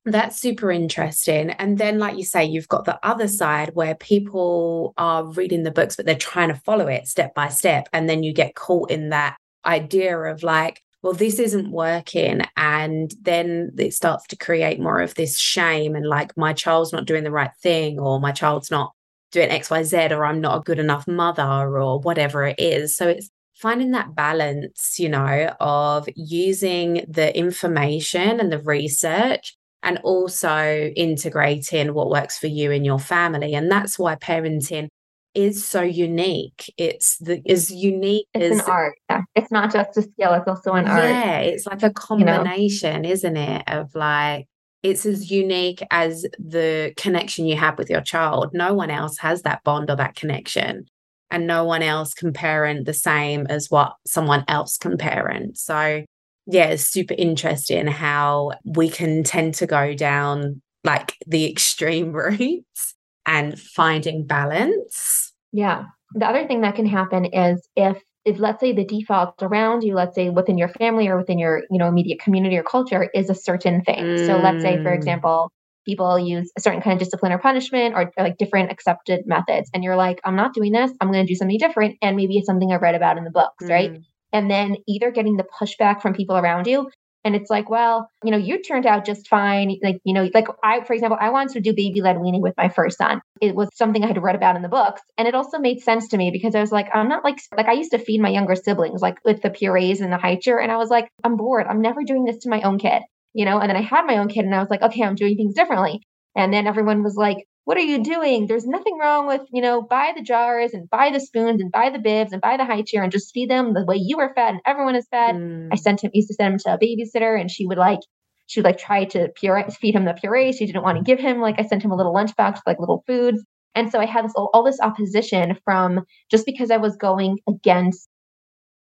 that's 0.05 0.41
super 0.41 0.71
interesting. 0.71 1.51
And 1.51 1.79
then, 1.79 1.99
like 1.99 2.17
you 2.17 2.25
say, 2.25 2.45
you've 2.45 2.69
got 2.69 2.85
the 2.85 2.99
other 3.03 3.29
side 3.29 3.75
where 3.75 3.95
people 3.95 4.95
are 4.97 5.25
reading 5.25 5.63
the 5.63 5.71
books, 5.71 5.97
but 5.97 6.07
they're 6.07 6.17
trying 6.17 6.49
to 6.49 6.55
follow 6.55 6.87
it 6.87 7.09
step 7.09 7.35
by 7.35 7.49
step. 7.49 7.89
And 7.93 8.09
then 8.09 8.23
you 8.23 8.33
get 8.33 8.55
caught 8.55 8.91
in 8.91 9.11
that 9.11 9.37
idea 9.67 10.17
of 10.19 10.43
like, 10.43 10.83
well, 11.03 11.13
this 11.13 11.39
isn't 11.39 11.71
working. 11.71 12.43
And 12.57 13.13
then 13.21 13.71
it 13.79 13.95
starts 13.95 14.27
to 14.29 14.37
create 14.37 14.81
more 14.81 15.01
of 15.01 15.15
this 15.15 15.39
shame 15.39 15.95
and 15.95 16.07
like, 16.07 16.37
my 16.37 16.53
child's 16.53 16.93
not 16.93 17.07
doing 17.07 17.25
the 17.25 17.31
right 17.31 17.55
thing, 17.63 17.99
or 18.01 18.21
my 18.21 18.33
child's 18.33 18.71
not 18.71 18.93
doing 19.33 19.51
XYZ 19.51 20.11
or 20.11 20.25
I'm 20.25 20.41
not 20.41 20.59
a 20.59 20.63
good 20.63 20.79
enough 20.79 21.07
mother 21.07 21.43
or 21.43 22.01
whatever 22.01 22.45
it 22.45 22.59
is. 22.59 22.97
So 22.97 23.09
it's 23.09 23.31
finding 23.55 23.91
that 23.91 24.15
balance, 24.15 24.99
you 24.99 25.09
know, 25.09 25.55
of 25.61 26.09
using 26.15 27.05
the 27.09 27.37
information 27.37 28.41
and 28.41 28.53
the 28.53 28.61
research 28.61 29.57
and 29.83 29.99
also 30.03 30.91
integrating 30.97 31.95
what 31.95 32.11
works 32.11 32.39
for 32.39 32.47
you 32.47 32.73
and 32.73 32.85
your 32.85 32.99
family. 32.99 33.55
And 33.55 33.71
that's 33.71 33.99
why 33.99 34.17
parenting 34.17 34.89
is 35.35 35.65
so 35.65 35.83
unique. 35.83 36.73
It's 36.77 37.17
the 37.19 37.41
is 37.45 37.71
unique 37.71 38.27
it's 38.35 38.57
as 38.57 38.67
an 38.67 38.71
art. 38.73 38.99
Yeah. 39.11 39.23
It's 39.35 39.51
not 39.51 39.73
just 39.73 39.97
a 39.97 40.03
skill, 40.03 40.35
it's 40.35 40.49
also 40.49 40.73
an 40.73 40.89
art. 40.89 41.05
Yeah, 41.05 41.39
it's 41.41 41.67
like 41.67 41.83
a 41.83 41.91
combination, 41.91 43.05
you 43.05 43.11
know? 43.11 43.13
isn't 43.13 43.37
it? 43.37 43.63
Of 43.69 43.95
like 43.95 44.49
it's 44.83 45.05
as 45.05 45.31
unique 45.31 45.83
as 45.91 46.25
the 46.39 46.93
connection 46.97 47.47
you 47.47 47.57
have 47.57 47.79
with 47.79 47.91
your 47.91 48.01
child. 48.01 48.51
No 48.53 48.75
one 48.75 48.91
else 48.91 49.19
has 49.19 49.43
that 49.43 49.63
bond 49.65 49.91
or 49.91 49.97
that 49.97 50.15
connection. 50.15 50.87
And 51.31 51.47
no 51.47 51.65
one 51.65 51.83
else 51.83 52.15
can 52.15 52.33
parent 52.33 52.87
the 52.87 52.95
same 52.95 53.47
as 53.49 53.71
what 53.71 53.95
someone 54.07 54.45
else 54.49 54.79
can 54.79 54.97
parent. 54.97 55.59
So, 55.59 56.05
yeah, 56.47 56.67
it's 56.67 56.85
super 56.85 57.15
interesting 57.19 57.87
how 57.87 58.53
we 58.65 58.89
can 58.89 59.25
tend 59.25 59.55
to 59.57 59.67
go 59.67 59.95
down 59.95 60.63
like 60.85 61.17
the 61.27 61.51
extreme 61.51 62.13
routes 62.13 62.95
and 63.27 63.61
finding 63.61 64.27
balance. 64.27 65.33
Yeah. 65.53 65.85
The 66.15 66.27
other 66.27 66.47
thing 66.47 66.63
that 66.63 66.77
can 66.77 66.87
happen 66.87 67.27
is 67.27 67.69
if 67.77 68.03
if 68.25 68.39
let's 68.39 68.61
say 68.61 68.73
the 68.73 68.85
default 68.85 69.35
around 69.43 69.83
you 69.83 69.95
let's 69.95 70.15
say 70.15 70.31
within 70.31 70.59
your 70.59 70.69
family 70.69 71.09
or 71.09 71.17
within 71.17 71.39
your 71.39 71.63
you 71.71 71.79
know 71.79 71.87
immediate 71.87 72.21
community 72.21 72.57
or 72.57 72.63
culture 72.63 73.09
is 73.15 73.31
a 73.31 73.35
certain 73.35 73.83
thing 73.83 74.05
mm. 74.05 74.27
so 74.27 74.37
let's 74.37 74.63
say 74.63 74.77
for 74.83 74.91
mm. 74.91 74.95
example 74.95 75.51
people 75.87 76.19
use 76.19 76.51
a 76.57 76.61
certain 76.61 76.83
kind 76.83 76.95
of 76.95 76.99
discipline 76.99 77.33
or 77.33 77.39
punishment 77.39 77.95
or, 77.95 78.13
or 78.17 78.25
like 78.25 78.37
different 78.37 78.71
accepted 78.71 79.21
methods 79.27 79.71
and 79.73 79.83
you're 79.83 79.97
like 79.97 80.21
i'm 80.25 80.37
not 80.37 80.53
doing 80.53 80.73
this 80.73 80.91
i'm 81.01 81.11
going 81.11 81.25
to 81.25 81.31
do 81.31 81.37
something 81.37 81.59
different 81.59 81.97
and 82.03 82.17
maybe 82.17 82.37
it's 82.37 82.47
something 82.47 82.73
i've 82.73 82.83
read 82.83 82.95
about 82.95 83.19
in 83.19 83.25
the 83.25 83.31
books 83.31 83.65
mm. 83.65 83.71
right 83.71 84.01
and 84.33 84.51
then 84.51 84.77
either 84.87 85.11
getting 85.11 85.37
the 85.37 85.47
pushback 85.61 86.03
from 86.03 86.13
people 86.13 86.37
around 86.37 86.67
you 86.67 86.91
and 87.29 87.37
it's 87.37 87.51
like, 87.51 87.69
well, 87.69 88.11
you 88.25 88.31
know, 88.31 88.39
you 88.39 88.63
turned 88.63 88.87
out 88.87 89.05
just 89.05 89.29
fine. 89.29 89.79
Like, 89.83 90.01
you 90.03 90.15
know, 90.15 90.31
like 90.33 90.47
I, 90.65 90.83
for 90.83 90.95
example, 90.95 91.19
I 91.21 91.29
wanted 91.29 91.53
to 91.53 91.61
do 91.61 91.75
baby 91.75 92.01
led 92.01 92.19
weaning 92.19 92.41
with 92.41 92.55
my 92.57 92.71
first 92.71 92.97
son. 92.97 93.21
It 93.43 93.55
was 93.55 93.69
something 93.75 94.03
I 94.03 94.07
had 94.07 94.23
read 94.23 94.35
about 94.35 94.57
in 94.57 94.63
the 94.63 94.69
books. 94.71 95.03
And 95.19 95.29
it 95.29 95.35
also 95.35 95.59
made 95.59 95.83
sense 95.83 96.09
to 96.09 96.17
me 96.17 96.31
because 96.31 96.55
I 96.55 96.61
was 96.61 96.73
like, 96.73 96.89
I'm 96.95 97.07
not 97.07 97.25
like, 97.25 97.39
like 97.55 97.67
I 97.67 97.73
used 97.73 97.91
to 97.91 97.99
feed 97.99 98.23
my 98.23 98.31
younger 98.31 98.57
siblings, 98.57 99.03
like 99.03 99.19
with 99.27 99.43
the 99.43 99.51
purees 99.51 100.01
and 100.01 100.11
the 100.11 100.17
Highchair. 100.17 100.63
And 100.63 100.73
I 100.73 100.79
was 100.79 100.89
like, 100.89 101.11
I'm 101.23 101.37
bored. 101.37 101.67
I'm 101.69 101.83
never 101.83 102.03
doing 102.03 102.25
this 102.25 102.39
to 102.45 102.49
my 102.49 102.63
own 102.63 102.79
kid, 102.79 103.03
you 103.35 103.45
know? 103.45 103.59
And 103.59 103.69
then 103.69 103.77
I 103.77 103.83
had 103.83 104.07
my 104.07 104.17
own 104.17 104.29
kid 104.29 104.47
and 104.47 104.55
I 104.55 104.61
was 104.61 104.71
like, 104.71 104.81
okay, 104.81 105.03
I'm 105.03 105.15
doing 105.15 105.37
things 105.37 105.53
differently. 105.53 106.01
And 106.35 106.51
then 106.51 106.67
everyone 106.67 107.03
was 107.03 107.17
like, 107.17 107.47
what 107.69 107.77
are 107.77 107.81
you 107.81 108.03
doing? 108.03 108.47
There's 108.47 108.67
nothing 108.67 108.97
wrong 108.97 109.27
with, 109.27 109.43
you 109.53 109.61
know, 109.61 109.83
buy 109.83 110.15
the 110.17 110.23
jars 110.23 110.73
and 110.73 110.89
buy 110.89 111.11
the 111.13 111.21
spoons 111.21 111.61
and 111.61 111.71
buy 111.71 111.91
the 111.91 111.99
bibs 111.99 112.33
and 112.33 112.41
buy 112.41 112.57
the 112.57 112.65
high 112.65 112.81
chair 112.81 113.03
and 113.03 113.13
just 113.13 113.31
feed 113.35 113.51
them 113.51 113.75
the 113.75 113.85
way 113.85 113.97
you 113.97 114.17
were 114.17 114.33
fed 114.35 114.55
and 114.55 114.61
everyone 114.65 114.97
is 114.97 115.07
fed. 115.11 115.35
Mm. 115.35 115.69
I 115.71 115.77
sent 115.77 116.03
him, 116.03 116.11
used 116.15 116.29
to 116.29 116.35
send 116.35 116.55
him 116.55 116.59
to 116.61 116.73
a 116.73 116.79
babysitter 116.79 117.39
and 117.39 117.51
she 117.51 117.67
would 117.67 117.77
like, 117.77 117.99
she 118.47 118.61
would 118.61 118.65
like 118.65 118.79
try 118.79 119.05
to 119.05 119.29
puree, 119.37 119.65
feed 119.65 119.95
him 119.95 120.07
the 120.07 120.15
puree. 120.15 120.53
She 120.53 120.65
didn't 120.65 120.83
want 120.83 120.97
to 120.97 121.05
give 121.05 121.19
him, 121.19 121.43
like 121.43 121.57
I 121.61 121.63
sent 121.67 121.83
him 121.83 121.91
a 121.91 121.95
little 121.95 122.15
lunchbox 122.15 122.55
with 122.55 122.63
like 122.67 122.81
little 122.81 123.05
foods. 123.07 123.45
And 123.75 123.93
so 123.93 124.01
I 124.01 124.07
had 124.07 124.25
this 124.25 124.33
all 124.35 124.65
this 124.65 124.81
opposition 124.81 125.59
from 125.63 126.07
just 126.31 126.47
because 126.47 126.71
I 126.71 126.79
was 126.79 126.97
going 126.97 127.37
against 127.47 128.09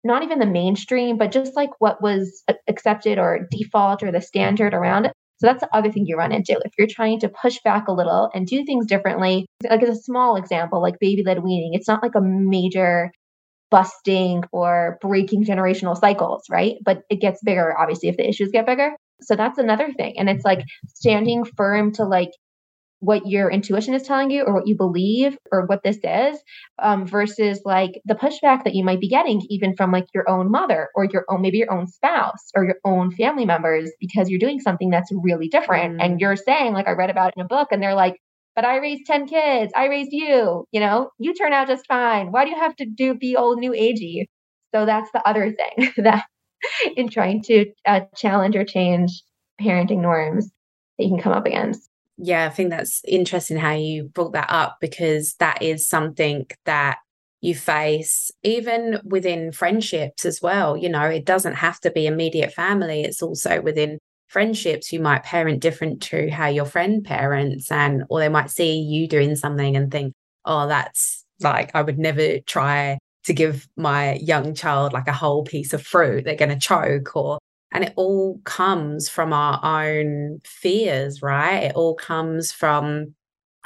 not 0.04 0.22
even 0.24 0.40
the 0.40 0.46
mainstream, 0.46 1.16
but 1.16 1.32
just 1.32 1.56
like 1.56 1.70
what 1.78 2.02
was 2.02 2.44
accepted 2.68 3.18
or 3.18 3.48
default 3.50 4.02
or 4.02 4.12
the 4.12 4.20
standard 4.20 4.74
around 4.74 5.06
it. 5.06 5.14
So 5.38 5.46
that's 5.46 5.60
the 5.60 5.76
other 5.76 5.90
thing 5.90 6.06
you 6.06 6.16
run 6.16 6.32
into. 6.32 6.60
If 6.64 6.72
you're 6.78 6.88
trying 6.88 7.20
to 7.20 7.28
push 7.28 7.58
back 7.64 7.88
a 7.88 7.92
little 7.92 8.30
and 8.34 8.46
do 8.46 8.64
things 8.64 8.86
differently, 8.86 9.46
like 9.68 9.82
as 9.82 9.98
a 9.98 10.02
small 10.02 10.36
example, 10.36 10.80
like 10.80 10.98
baby 11.00 11.22
led 11.24 11.42
weaning, 11.42 11.74
it's 11.74 11.88
not 11.88 12.02
like 12.02 12.14
a 12.14 12.20
major 12.20 13.10
busting 13.70 14.44
or 14.52 14.98
breaking 15.00 15.44
generational 15.44 15.98
cycles, 15.98 16.44
right? 16.50 16.76
But 16.84 17.02
it 17.10 17.20
gets 17.20 17.40
bigger, 17.44 17.76
obviously, 17.76 18.08
if 18.08 18.16
the 18.16 18.28
issues 18.28 18.50
get 18.52 18.66
bigger. 18.66 18.90
So 19.20 19.34
that's 19.34 19.58
another 19.58 19.92
thing. 19.92 20.14
And 20.18 20.28
it's 20.28 20.44
like 20.44 20.60
standing 20.86 21.44
firm 21.44 21.92
to 21.94 22.04
like 22.04 22.30
what 23.04 23.26
your 23.26 23.50
intuition 23.50 23.94
is 23.94 24.02
telling 24.02 24.30
you 24.30 24.42
or 24.42 24.54
what 24.54 24.66
you 24.66 24.76
believe 24.76 25.36
or 25.52 25.66
what 25.66 25.82
this 25.82 25.98
is 26.02 26.38
um, 26.78 27.06
versus 27.06 27.60
like 27.64 28.00
the 28.04 28.14
pushback 28.14 28.64
that 28.64 28.74
you 28.74 28.84
might 28.84 29.00
be 29.00 29.08
getting 29.08 29.42
even 29.50 29.76
from 29.76 29.92
like 29.92 30.06
your 30.14 30.28
own 30.28 30.50
mother 30.50 30.88
or 30.94 31.04
your 31.04 31.24
own 31.28 31.42
maybe 31.42 31.58
your 31.58 31.72
own 31.72 31.86
spouse 31.86 32.50
or 32.56 32.64
your 32.64 32.76
own 32.84 33.10
family 33.10 33.44
members 33.44 33.90
because 34.00 34.30
you're 34.30 34.38
doing 34.38 34.60
something 34.60 34.90
that's 34.90 35.10
really 35.12 35.48
different. 35.48 35.98
Mm. 35.98 36.04
and 36.04 36.20
you're 36.20 36.36
saying 36.36 36.72
like 36.72 36.88
i 36.88 36.92
read 36.92 37.10
about 37.10 37.28
it 37.28 37.34
in 37.36 37.44
a 37.44 37.48
book 37.48 37.68
and 37.70 37.82
they're 37.82 37.94
like 37.94 38.16
but 38.56 38.64
i 38.64 38.76
raised 38.76 39.06
10 39.06 39.26
kids. 39.26 39.72
I 39.74 39.86
raised 39.86 40.12
you 40.12 40.64
you 40.72 40.80
know? 40.80 41.10
You 41.18 41.34
turn 41.34 41.52
out 41.52 41.68
just 41.68 41.86
fine. 41.86 42.32
Why 42.32 42.44
do 42.44 42.50
you 42.50 42.56
have 42.56 42.76
to 42.76 42.86
do 42.86 43.14
be 43.14 43.36
old 43.36 43.58
new 43.58 43.72
agey? 43.72 44.26
So 44.74 44.86
that's 44.86 45.10
the 45.12 45.26
other 45.26 45.52
thing 45.52 45.92
that 46.04 46.24
in 46.96 47.08
trying 47.08 47.42
to 47.44 47.66
uh, 47.86 48.00
challenge 48.16 48.56
or 48.56 48.64
change 48.64 49.22
parenting 49.60 50.00
norms 50.00 50.50
that 50.98 51.04
you 51.04 51.10
can 51.10 51.20
come 51.20 51.32
up 51.32 51.46
against 51.46 51.88
yeah, 52.16 52.46
I 52.46 52.50
think 52.50 52.70
that's 52.70 53.02
interesting 53.06 53.56
how 53.56 53.72
you 53.72 54.04
brought 54.04 54.32
that 54.32 54.50
up 54.50 54.78
because 54.80 55.34
that 55.40 55.62
is 55.62 55.88
something 55.88 56.46
that 56.64 56.98
you 57.40 57.54
face 57.54 58.30
even 58.42 59.00
within 59.04 59.52
friendships 59.52 60.24
as 60.24 60.40
well. 60.40 60.76
You 60.76 60.88
know, 60.88 61.04
it 61.04 61.26
doesn't 61.26 61.54
have 61.54 61.80
to 61.80 61.90
be 61.90 62.06
immediate 62.06 62.52
family, 62.52 63.02
it's 63.02 63.22
also 63.22 63.60
within 63.60 63.98
friendships 64.28 64.92
you 64.92 64.98
might 65.00 65.22
parent 65.22 65.60
different 65.60 66.02
to 66.02 66.28
how 66.28 66.48
your 66.48 66.64
friend 66.64 67.04
parents 67.04 67.70
and 67.70 68.02
or 68.08 68.18
they 68.18 68.28
might 68.28 68.50
see 68.50 68.80
you 68.80 69.06
doing 69.06 69.36
something 69.36 69.76
and 69.76 69.92
think 69.92 70.12
oh 70.44 70.66
that's 70.66 71.24
like 71.40 71.70
i 71.72 71.80
would 71.80 72.00
never 72.00 72.40
try 72.40 72.98
to 73.22 73.32
give 73.32 73.68
my 73.76 74.14
young 74.14 74.52
child 74.52 74.92
like 74.92 75.06
a 75.06 75.12
whole 75.12 75.44
piece 75.44 75.72
of 75.72 75.86
fruit 75.86 76.24
they're 76.24 76.34
going 76.34 76.48
to 76.48 76.58
choke 76.58 77.14
or 77.14 77.38
and 77.74 77.84
it 77.84 77.92
all 77.96 78.40
comes 78.44 79.08
from 79.08 79.32
our 79.32 79.60
own 79.62 80.40
fears, 80.44 81.20
right? 81.20 81.64
It 81.64 81.74
all 81.74 81.96
comes 81.96 82.52
from 82.52 83.14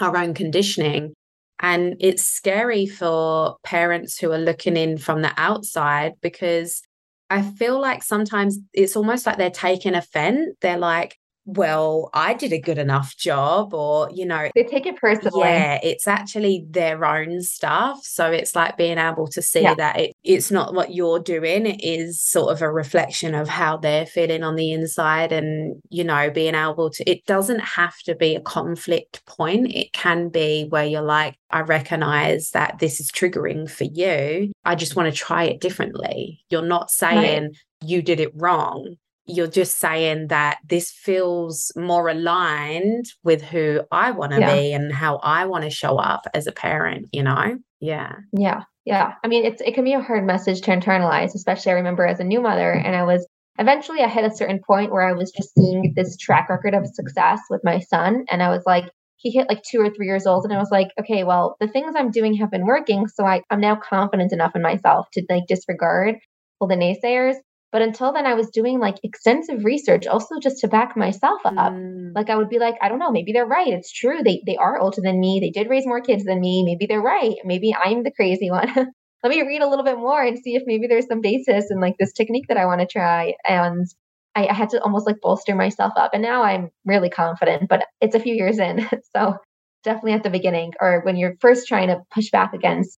our 0.01 0.17
own 0.17 0.33
conditioning. 0.33 1.13
And 1.61 1.97
it's 2.01 2.23
scary 2.23 2.87
for 2.87 3.59
parents 3.65 4.19
who 4.19 4.33
are 4.33 4.39
looking 4.39 4.77
in 4.77 4.97
from 4.97 5.21
the 5.21 5.33
outside 5.37 6.15
because 6.23 6.81
I 7.29 7.43
feel 7.43 7.79
like 7.81 8.03
sometimes 8.03 8.59
it's 8.73 8.97
almost 8.97 9.27
like 9.27 9.37
they're 9.37 9.51
taking 9.51 9.95
offense. 9.95 10.57
They're 10.63 10.79
like, 10.79 11.19
well, 11.49 12.11
I 12.13 12.35
did 12.35 12.53
a 12.53 12.61
good 12.61 12.77
enough 12.77 13.17
job, 13.17 13.73
or, 13.73 14.11
you 14.13 14.27
know, 14.27 14.51
they 14.55 14.65
take 14.65 14.85
it 14.85 14.97
personally. 14.97 15.49
Yeah, 15.49 15.81
it's 15.83 16.07
actually 16.07 16.67
their 16.69 17.07
own 17.07 17.41
stuff. 17.41 18.01
So 18.03 18.31
it's 18.31 18.55
like 18.55 18.77
being 18.77 18.99
able 18.99 19.29
to 19.29 19.41
see 19.41 19.63
yeah. 19.63 19.73
that 19.77 19.99
it, 19.99 20.13
it's 20.23 20.51
not 20.51 20.75
what 20.75 20.93
you're 20.93 21.21
doing, 21.21 21.65
it 21.65 21.83
is 21.83 22.21
sort 22.21 22.53
of 22.53 22.61
a 22.61 22.71
reflection 22.71 23.35
of 23.35 23.49
how 23.49 23.79
they're 23.79 24.05
feeling 24.05 24.43
on 24.43 24.57
the 24.57 24.73
inside. 24.73 25.33
And, 25.33 25.81
you 25.89 26.05
know, 26.05 26.29
being 26.29 26.55
able 26.55 26.91
to, 26.91 27.11
it 27.11 27.25
doesn't 27.25 27.61
have 27.61 27.97
to 28.01 28.15
be 28.15 28.35
a 28.37 28.43
conflict 28.43 29.25
point. 29.25 29.75
It 29.75 29.95
can 29.95 30.29
be 30.29 30.67
where 30.69 30.85
you're 30.85 31.01
like, 31.01 31.35
I 31.51 31.63
recognize 31.63 32.51
that 32.51 32.79
this 32.79 33.01
is 33.01 33.11
triggering 33.11 33.71
for 33.71 33.85
you. 33.85 34.53
I 34.67 34.75
just 34.75 34.97
want 34.97 35.11
to 35.11 35.19
try 35.19 35.45
it 35.45 35.63
differently. 35.63 36.45
You're 36.51 36.61
not 36.61 36.91
saying, 36.91 37.43
right. 37.45 37.57
you 37.83 38.03
did 38.03 38.21
it 38.21 38.33
wrong 38.35 38.97
you're 39.29 39.47
just 39.47 39.79
saying 39.79 40.29
that 40.29 40.59
this 40.67 40.91
feels 40.91 41.71
more 41.77 42.09
aligned 42.09 43.05
with 43.23 43.43
who 43.43 43.83
I 43.93 44.11
want 44.11 44.33
to 44.33 44.41
yeah. 44.41 44.55
be 44.55 44.73
and 44.73 44.93
how 44.93 45.17
I 45.23 45.45
want 45.45 45.65
to 45.65 45.71
show 45.71 45.99
up 45.99 46.27
as 46.33 46.47
a 46.47 46.53
parent, 46.53 47.09
you 47.13 47.23
know? 47.23 47.59
Yeah. 47.81 48.15
Yeah. 48.33 48.63
Yeah. 48.87 49.13
I 49.23 49.29
mean, 49.29 49.45
it's 49.45 49.61
it 49.61 49.75
can 49.75 49.85
be 49.85 49.93
a 49.93 50.01
hard 50.01 50.27
message 50.27 50.63
to 50.63 50.71
internalize, 50.71 51.35
especially 51.35 51.73
I 51.73 51.77
remember 51.77 52.07
as 52.07 52.21
a 52.21 52.25
new 52.25 52.41
mother 52.41 52.73
and 52.73 52.97
I 52.97 53.05
was 53.05 53.29
eventually 53.59 54.01
I 54.01 54.09
hit 54.09 54.25
a 54.25 54.35
certain 54.35 54.61
point 54.67 54.91
where 54.91 55.03
I 55.03 55.13
was 55.13 55.31
just 55.31 55.55
seeing 55.55 55.93
this 55.95 56.17
track 56.17 56.49
record 56.49 56.73
of 56.73 56.87
success 56.87 57.41
with 57.51 57.61
my 57.63 57.81
son 57.81 58.25
and 58.31 58.43
I 58.43 58.49
was 58.49 58.63
like 58.65 58.91
he 59.17 59.31
hit 59.31 59.49
like 59.49 59.63
two 59.63 59.81
or 59.81 59.91
three 59.91 60.07
years 60.07 60.27
old 60.27 60.45
and 60.45 60.55
I 60.55 60.59
was 60.59 60.71
like, 60.71 60.89
okay, 60.99 61.25
well, 61.25 61.57
the 61.61 61.69
things 61.69 61.95
I'm 61.97 62.13
doing 62.13 62.35
have 62.35 62.53
been 62.53 62.67
working. 62.67 63.09
So 63.09 63.27
I, 63.27 63.43
I'm 63.51 63.61
now 63.61 63.77
confident 63.77 64.33
enough 64.33 64.53
in 64.55 64.63
myself 64.63 65.09
to 65.15 65.23
like 65.29 65.43
disregard 65.49 66.15
all 66.61 66.69
the 66.69 66.77
naysayers 66.77 67.35
but 67.71 67.83
until 67.83 68.13
then, 68.13 68.27
I 68.27 68.35
was 68.35 68.49
doing 68.51 68.79
like 68.79 68.97
extensive 69.03 69.65
research 69.65 70.07
also 70.07 70.39
just 70.41 70.61
to 70.61 70.69
back 70.69 70.97
myself 70.97 71.41
up. 71.45 71.73
Mm. 71.73 72.13
Like 72.15 72.31
I 72.31 72.37
would 72.37 72.49
be 72.49 72.59
like, 72.59 72.77
I 72.81 72.89
don't 72.89 72.99
know, 72.99 73.11
maybe 73.11 73.33
they're 73.33 73.47
right. 73.47 73.69
It's 73.69 73.93
true. 73.93 74.23
They 74.25 74.43
they 74.47 74.57
are 74.57 74.79
older 74.79 75.01
than 75.03 75.21
me. 75.21 75.39
They 75.41 75.51
did 75.51 75.69
raise 75.69 75.87
more 75.87 76.01
kids 76.01 76.25
than 76.25 76.41
me. 76.41 76.65
Maybe 76.65 76.87
they're 76.87 77.03
right. 77.03 77.37
Maybe 77.45 77.75
I'm 77.75 78.03
the 78.03 78.13
crazy 78.13 78.51
one. 78.51 78.69
Let 79.23 79.31
me 79.31 79.43
read 79.43 79.63
a 79.63 79.69
little 79.69 79.85
bit 79.85 79.99
more 79.99 80.23
and 80.23 80.39
see 80.39 80.55
if 80.55 80.63
maybe 80.65 80.87
there's 80.87 81.09
some 81.09 81.21
basis 81.21 81.67
in 81.71 81.81
like 81.81 81.97
this 81.99 82.13
technique 82.13 82.47
that 82.49 82.57
I 82.57 82.67
want 82.67 82.81
to 82.81 82.87
try. 82.87 83.35
And 83.47 83.87
I, 84.35 84.47
I 84.47 84.53
had 84.55 84.71
to 84.71 84.83
almost 84.83 85.07
like 85.07 85.17
bolster 85.21 85.57
myself 85.57 85.93
up. 85.97 86.13
And 86.15 86.23
now 86.23 86.43
I'm 86.43 86.71
really 86.87 87.11
confident, 87.11 87.69
but 87.69 87.85
it's 88.01 88.15
a 88.15 88.21
few 88.21 88.35
years 88.35 88.59
in. 88.59 88.89
so 89.17 89.35
definitely 89.83 90.13
at 90.13 90.23
the 90.23 90.31
beginning 90.31 90.73
or 90.81 91.01
when 91.05 91.17
you're 91.17 91.35
first 91.41 91.67
trying 91.67 91.89
to 91.89 92.01
push 92.13 92.31
back 92.31 92.53
against 92.55 92.99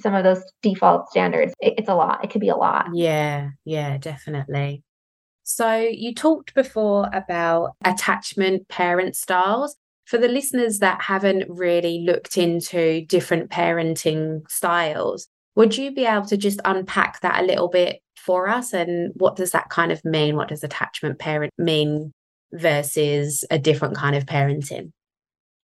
some 0.00 0.14
of 0.14 0.24
those 0.24 0.42
default 0.62 1.10
standards. 1.10 1.52
It, 1.60 1.74
it's 1.78 1.88
a 1.88 1.94
lot. 1.94 2.24
It 2.24 2.30
could 2.30 2.40
be 2.40 2.48
a 2.48 2.56
lot. 2.56 2.86
Yeah, 2.94 3.50
yeah, 3.64 3.98
definitely. 3.98 4.82
So 5.44 5.76
you 5.76 6.14
talked 6.14 6.54
before 6.54 7.10
about 7.12 7.72
attachment 7.84 8.68
parent 8.68 9.16
styles. 9.16 9.76
For 10.04 10.18
the 10.18 10.28
listeners 10.28 10.80
that 10.80 11.00
haven't 11.00 11.48
really 11.48 12.04
looked 12.06 12.36
into 12.36 13.04
different 13.06 13.50
parenting 13.50 14.42
styles, 14.48 15.28
would 15.54 15.76
you 15.76 15.94
be 15.94 16.04
able 16.04 16.26
to 16.26 16.36
just 16.36 16.60
unpack 16.64 17.20
that 17.20 17.42
a 17.42 17.46
little 17.46 17.68
bit 17.68 18.00
for 18.16 18.48
us? 18.48 18.72
And 18.72 19.12
what 19.16 19.36
does 19.36 19.52
that 19.52 19.70
kind 19.70 19.92
of 19.92 20.04
mean? 20.04 20.36
What 20.36 20.48
does 20.48 20.64
attachment 20.64 21.18
parent 21.18 21.52
mean 21.56 22.12
versus 22.52 23.44
a 23.50 23.58
different 23.58 23.96
kind 23.96 24.16
of 24.16 24.26
parenting? 24.26 24.90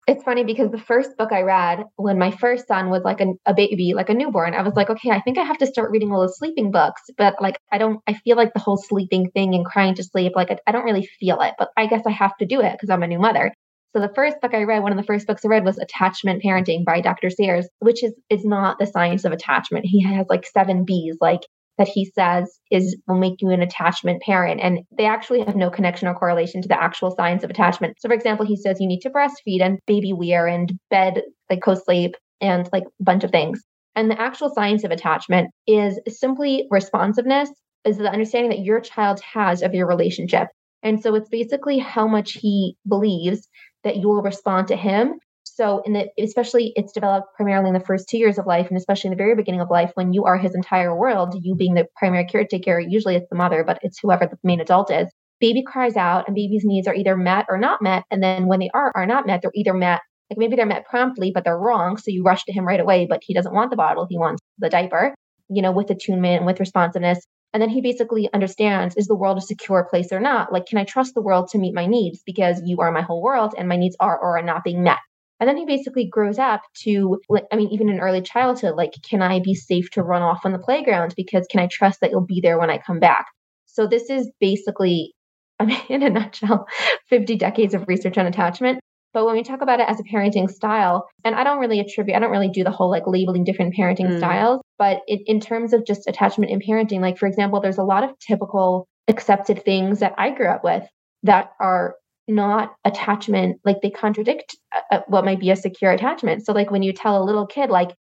It's 0.07 0.23
funny 0.23 0.45
because 0.45 0.71
the 0.71 0.77
first 0.79 1.17
book 1.17 1.33
I 1.33 1.41
read 1.41 1.83
when 1.97 2.17
my 2.17 2.31
first 2.31 2.65
son 2.65 2.89
was 2.89 3.03
like 3.03 3.19
a, 3.19 3.33
a, 3.45 3.53
baby, 3.53 3.93
like 3.93 4.09
a 4.09 4.13
newborn, 4.13 4.53
I 4.53 4.61
was 4.61 4.73
like, 4.73 4.89
okay, 4.89 5.09
I 5.11 5.19
think 5.19 5.37
I 5.37 5.43
have 5.43 5.57
to 5.57 5.67
start 5.67 5.91
reading 5.91 6.13
all 6.13 6.21
the 6.21 6.31
sleeping 6.31 6.71
books. 6.71 7.01
But 7.17 7.35
like, 7.41 7.59
I 7.73 7.77
don't, 7.77 7.99
I 8.07 8.13
feel 8.13 8.37
like 8.37 8.53
the 8.53 8.61
whole 8.61 8.77
sleeping 8.77 9.29
thing 9.31 9.53
and 9.53 9.65
crying 9.65 9.95
to 9.95 10.03
sleep, 10.05 10.31
like, 10.33 10.49
I, 10.49 10.59
I 10.65 10.71
don't 10.71 10.85
really 10.85 11.09
feel 11.19 11.41
it. 11.41 11.55
But 11.59 11.71
I 11.75 11.87
guess 11.87 12.03
I 12.07 12.11
have 12.11 12.37
to 12.37 12.45
do 12.45 12.61
it 12.61 12.71
because 12.71 12.89
I'm 12.89 13.03
a 13.03 13.07
new 13.07 13.19
mother. 13.19 13.51
So 13.93 13.99
the 13.99 14.13
first 14.13 14.39
book 14.41 14.53
I 14.53 14.63
read, 14.63 14.81
one 14.81 14.93
of 14.93 14.97
the 14.97 15.03
first 15.03 15.27
books 15.27 15.43
I 15.43 15.49
read 15.49 15.65
was 15.65 15.77
Attachment 15.77 16.41
Parenting 16.41 16.85
by 16.85 17.01
Dr. 17.01 17.29
Sears, 17.29 17.67
which 17.79 18.01
is 18.01 18.13
is 18.29 18.45
not 18.45 18.79
the 18.79 18.85
science 18.85 19.25
of 19.25 19.33
attachment. 19.33 19.85
He 19.85 20.03
has 20.03 20.25
like 20.29 20.45
seven 20.45 20.85
B's, 20.85 21.17
like 21.19 21.41
that 21.77 21.87
he 21.87 22.05
says 22.05 22.59
is 22.71 22.97
will 23.07 23.17
make 23.17 23.41
you 23.41 23.49
an 23.49 23.61
attachment 23.61 24.21
parent. 24.21 24.61
And 24.61 24.79
they 24.97 25.05
actually 25.05 25.41
have 25.41 25.55
no 25.55 25.69
connection 25.69 26.07
or 26.07 26.15
correlation 26.15 26.61
to 26.61 26.67
the 26.67 26.81
actual 26.81 27.15
science 27.15 27.43
of 27.43 27.49
attachment. 27.49 27.97
So 27.99 28.09
for 28.09 28.15
example, 28.15 28.45
he 28.45 28.55
says 28.55 28.79
you 28.79 28.87
need 28.87 29.01
to 29.01 29.09
breastfeed 29.09 29.61
and 29.61 29.79
baby 29.87 30.13
wear 30.13 30.47
and 30.47 30.77
bed 30.89 31.21
like 31.49 31.61
co-sleep 31.61 32.15
and 32.41 32.67
like 32.71 32.83
a 32.83 33.03
bunch 33.03 33.23
of 33.23 33.31
things. 33.31 33.61
And 33.95 34.11
the 34.11 34.19
actual 34.19 34.51
science 34.53 34.83
of 34.83 34.91
attachment 34.91 35.49
is 35.65 35.99
simply 36.07 36.67
responsiveness, 36.69 37.49
is 37.85 37.97
the 37.97 38.11
understanding 38.11 38.51
that 38.51 38.63
your 38.63 38.79
child 38.79 39.19
has 39.21 39.61
of 39.61 39.73
your 39.73 39.87
relationship. 39.87 40.47
And 40.83 41.01
so 41.01 41.15
it's 41.15 41.29
basically 41.29 41.79
how 41.79 42.07
much 42.07 42.33
he 42.33 42.75
believes 42.87 43.47
that 43.83 43.97
you 43.97 44.07
will 44.07 44.21
respond 44.21 44.67
to 44.67 44.75
him 44.75 45.19
so 45.57 45.81
in 45.85 45.93
the 45.93 46.07
especially 46.19 46.71
it's 46.75 46.93
developed 46.93 47.33
primarily 47.35 47.67
in 47.67 47.73
the 47.73 47.79
first 47.79 48.07
two 48.07 48.17
years 48.17 48.37
of 48.37 48.45
life 48.45 48.67
and 48.69 48.77
especially 48.77 49.07
in 49.09 49.17
the 49.17 49.23
very 49.23 49.35
beginning 49.35 49.59
of 49.59 49.69
life 49.69 49.91
when 49.95 50.13
you 50.13 50.23
are 50.23 50.37
his 50.37 50.53
entire 50.53 50.95
world 50.95 51.35
you 51.41 51.55
being 51.55 51.73
the 51.73 51.87
primary 51.97 52.25
caretaker 52.25 52.79
usually 52.79 53.15
it's 53.15 53.29
the 53.29 53.35
mother 53.35 53.63
but 53.65 53.79
it's 53.81 53.99
whoever 53.99 54.27
the 54.27 54.37
main 54.43 54.61
adult 54.61 54.91
is 54.91 55.07
baby 55.39 55.63
cries 55.65 55.95
out 55.95 56.27
and 56.27 56.35
baby's 56.35 56.63
needs 56.63 56.87
are 56.87 56.95
either 56.95 57.17
met 57.17 57.45
or 57.49 57.57
not 57.57 57.81
met 57.81 58.03
and 58.11 58.21
then 58.21 58.45
when 58.45 58.59
they 58.59 58.69
are 58.73 58.91
are 58.95 59.07
not 59.07 59.25
met 59.25 59.41
they're 59.41 59.51
either 59.55 59.73
met 59.73 60.01
like 60.29 60.37
maybe 60.37 60.55
they're 60.55 60.65
met 60.65 60.85
promptly 60.85 61.31
but 61.33 61.43
they're 61.43 61.57
wrong 61.57 61.97
so 61.97 62.11
you 62.11 62.23
rush 62.23 62.43
to 62.43 62.53
him 62.53 62.65
right 62.65 62.79
away 62.79 63.07
but 63.09 63.21
he 63.25 63.33
doesn't 63.33 63.53
want 63.53 63.71
the 63.71 63.77
bottle 63.77 64.05
he 64.09 64.17
wants 64.17 64.41
the 64.59 64.69
diaper 64.69 65.15
you 65.49 65.61
know 65.61 65.71
with 65.71 65.89
attunement 65.89 66.37
and 66.37 66.45
with 66.45 66.59
responsiveness 66.59 67.19
and 67.53 67.61
then 67.61 67.69
he 67.69 67.81
basically 67.81 68.29
understands 68.33 68.95
is 68.97 69.07
the 69.07 69.15
world 69.15 69.37
a 69.37 69.41
secure 69.41 69.87
place 69.89 70.11
or 70.11 70.19
not? 70.19 70.51
Like, 70.51 70.65
can 70.65 70.77
I 70.77 70.83
trust 70.83 71.13
the 71.15 71.21
world 71.21 71.47
to 71.49 71.57
meet 71.57 71.73
my 71.73 71.85
needs 71.85 72.21
because 72.25 72.61
you 72.65 72.81
are 72.81 72.91
my 72.91 73.01
whole 73.01 73.21
world 73.21 73.55
and 73.57 73.69
my 73.69 73.77
needs 73.77 73.95
are 73.99 74.19
or 74.19 74.37
are 74.37 74.43
not 74.43 74.63
being 74.63 74.83
met? 74.83 74.99
And 75.39 75.47
then 75.47 75.57
he 75.57 75.65
basically 75.65 76.07
grows 76.07 76.39
up 76.39 76.61
to, 76.83 77.19
I 77.51 77.55
mean, 77.55 77.69
even 77.69 77.89
in 77.89 77.99
early 77.99 78.21
childhood, 78.21 78.75
like, 78.75 78.93
can 79.07 79.21
I 79.21 79.39
be 79.39 79.53
safe 79.53 79.91
to 79.91 80.03
run 80.03 80.21
off 80.21 80.41
on 80.45 80.51
the 80.51 80.59
playground? 80.59 81.13
Because 81.15 81.45
can 81.49 81.59
I 81.59 81.67
trust 81.67 82.01
that 82.01 82.11
you'll 82.11 82.25
be 82.25 82.41
there 82.41 82.57
when 82.57 82.69
I 82.69 82.79
come 82.79 82.99
back? 82.99 83.27
So 83.65 83.85
this 83.85 84.09
is 84.09 84.31
basically, 84.39 85.13
I 85.59 85.65
mean, 85.65 85.81
in 85.89 86.03
a 86.03 86.09
nutshell, 86.09 86.67
50 87.09 87.35
decades 87.35 87.73
of 87.73 87.87
research 87.87 88.17
on 88.17 88.25
attachment. 88.25 88.79
But 89.13 89.25
when 89.25 89.35
we 89.35 89.43
talk 89.43 89.61
about 89.61 89.79
it 89.79 89.87
as 89.89 89.99
a 89.99 90.03
parenting 90.03 90.49
style, 90.49 91.07
and 91.23 91.33
I 91.33 91.43
don't 91.43 91.59
really 91.59 91.79
attribute, 91.79 92.15
I 92.15 92.19
don't 92.19 92.31
really 92.31 92.49
do 92.49 92.63
the 92.63 92.71
whole 92.71 92.89
like 92.89 93.07
labeling 93.07 93.43
different 93.43 93.75
parenting 93.75 94.09
mm. 94.09 94.17
styles, 94.17 94.61
but 94.77 95.01
it, 95.07 95.21
in 95.25 95.39
terms 95.39 95.73
of 95.73 95.85
just 95.85 96.07
attachment 96.07 96.51
in 96.51 96.59
parenting, 96.59 96.99
like 96.99 97.17
for 97.17 97.25
example, 97.25 97.59
there's 97.59 97.77
a 97.77 97.83
lot 97.83 98.03
of 98.03 98.11
typical 98.19 98.87
accepted 99.07 99.63
things 99.63 100.01
that 100.01 100.13
I 100.17 100.31
grew 100.31 100.47
up 100.47 100.63
with 100.63 100.83
that 101.23 101.51
are 101.59 101.95
not 102.27 102.75
attachment 102.85 103.59
like 103.65 103.77
they 103.81 103.89
contradict 103.89 104.57
uh, 104.75 104.95
uh, 104.97 105.01
what 105.07 105.25
might 105.25 105.39
be 105.39 105.51
a 105.51 105.55
secure 105.55 105.91
attachment. 105.91 106.45
So 106.45 106.53
like 106.53 106.71
when 106.71 106.83
you 106.83 106.93
tell 106.93 107.21
a 107.21 107.25
little 107.25 107.47
kid 107.47 107.69
like 107.69 107.95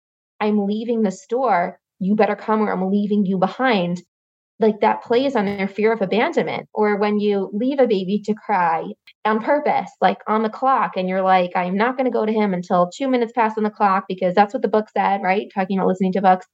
i'm 0.40 0.66
leaving 0.66 1.02
the 1.02 1.10
store 1.10 1.78
you 1.98 2.14
better 2.16 2.36
come 2.36 2.62
or 2.62 2.72
i'm 2.72 2.90
leaving 2.90 3.24
you 3.26 3.38
behind 3.38 4.02
like 4.60 4.80
that 4.80 5.02
plays 5.02 5.34
on 5.36 5.44
their 5.44 5.68
fear 5.68 5.92
of 5.92 6.00
abandonment. 6.00 6.68
Or 6.72 6.96
when 6.96 7.18
you 7.18 7.50
leave 7.52 7.80
a 7.80 7.86
baby 7.86 8.22
to 8.24 8.34
cry 8.34 8.84
on 9.24 9.42
purpose 9.42 9.90
like 10.00 10.18
on 10.28 10.42
the 10.42 10.48
clock 10.48 10.92
and 10.96 11.08
you're 11.08 11.22
like 11.22 11.50
i'm 11.56 11.76
not 11.76 11.96
going 11.96 12.04
to 12.04 12.10
go 12.10 12.24
to 12.24 12.32
him 12.32 12.54
until 12.54 12.90
two 12.94 13.08
minutes 13.08 13.32
past 13.34 13.58
on 13.58 13.64
the 13.64 13.70
clock 13.70 14.04
because 14.08 14.34
that's 14.34 14.54
what 14.54 14.62
the 14.62 14.68
book 14.68 14.86
said 14.96 15.20
right? 15.22 15.48
Talking 15.54 15.78
about 15.78 15.88
listening 15.88 16.12
to 16.14 16.22
books 16.22 16.46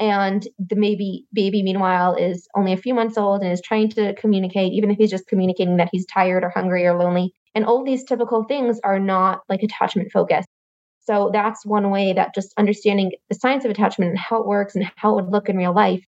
and 0.00 0.46
the 0.58 0.76
maybe 0.76 1.26
baby 1.32 1.62
meanwhile 1.62 2.14
is 2.16 2.48
only 2.56 2.72
a 2.72 2.76
few 2.76 2.94
months 2.94 3.16
old 3.16 3.42
and 3.42 3.52
is 3.52 3.60
trying 3.62 3.88
to 3.90 4.14
communicate 4.14 4.72
even 4.72 4.90
if 4.90 4.98
he's 4.98 5.10
just 5.10 5.26
communicating 5.26 5.76
that 5.76 5.90
he's 5.92 6.06
tired 6.06 6.44
or 6.44 6.50
hungry 6.50 6.86
or 6.86 6.98
lonely. 6.98 7.32
And 7.54 7.64
all 7.64 7.84
these 7.84 8.04
typical 8.04 8.44
things 8.44 8.80
are 8.82 8.98
not 8.98 9.40
like 9.48 9.62
attachment 9.62 10.10
focused. 10.12 10.48
So 11.00 11.30
that's 11.32 11.64
one 11.64 11.90
way 11.90 12.14
that 12.14 12.34
just 12.34 12.52
understanding 12.58 13.12
the 13.28 13.36
science 13.36 13.64
of 13.64 13.70
attachment 13.70 14.10
and 14.10 14.18
how 14.18 14.40
it 14.40 14.46
works 14.46 14.74
and 14.74 14.90
how 14.96 15.18
it 15.18 15.24
would 15.24 15.32
look 15.32 15.48
in 15.48 15.56
real 15.56 15.74
life 15.74 16.04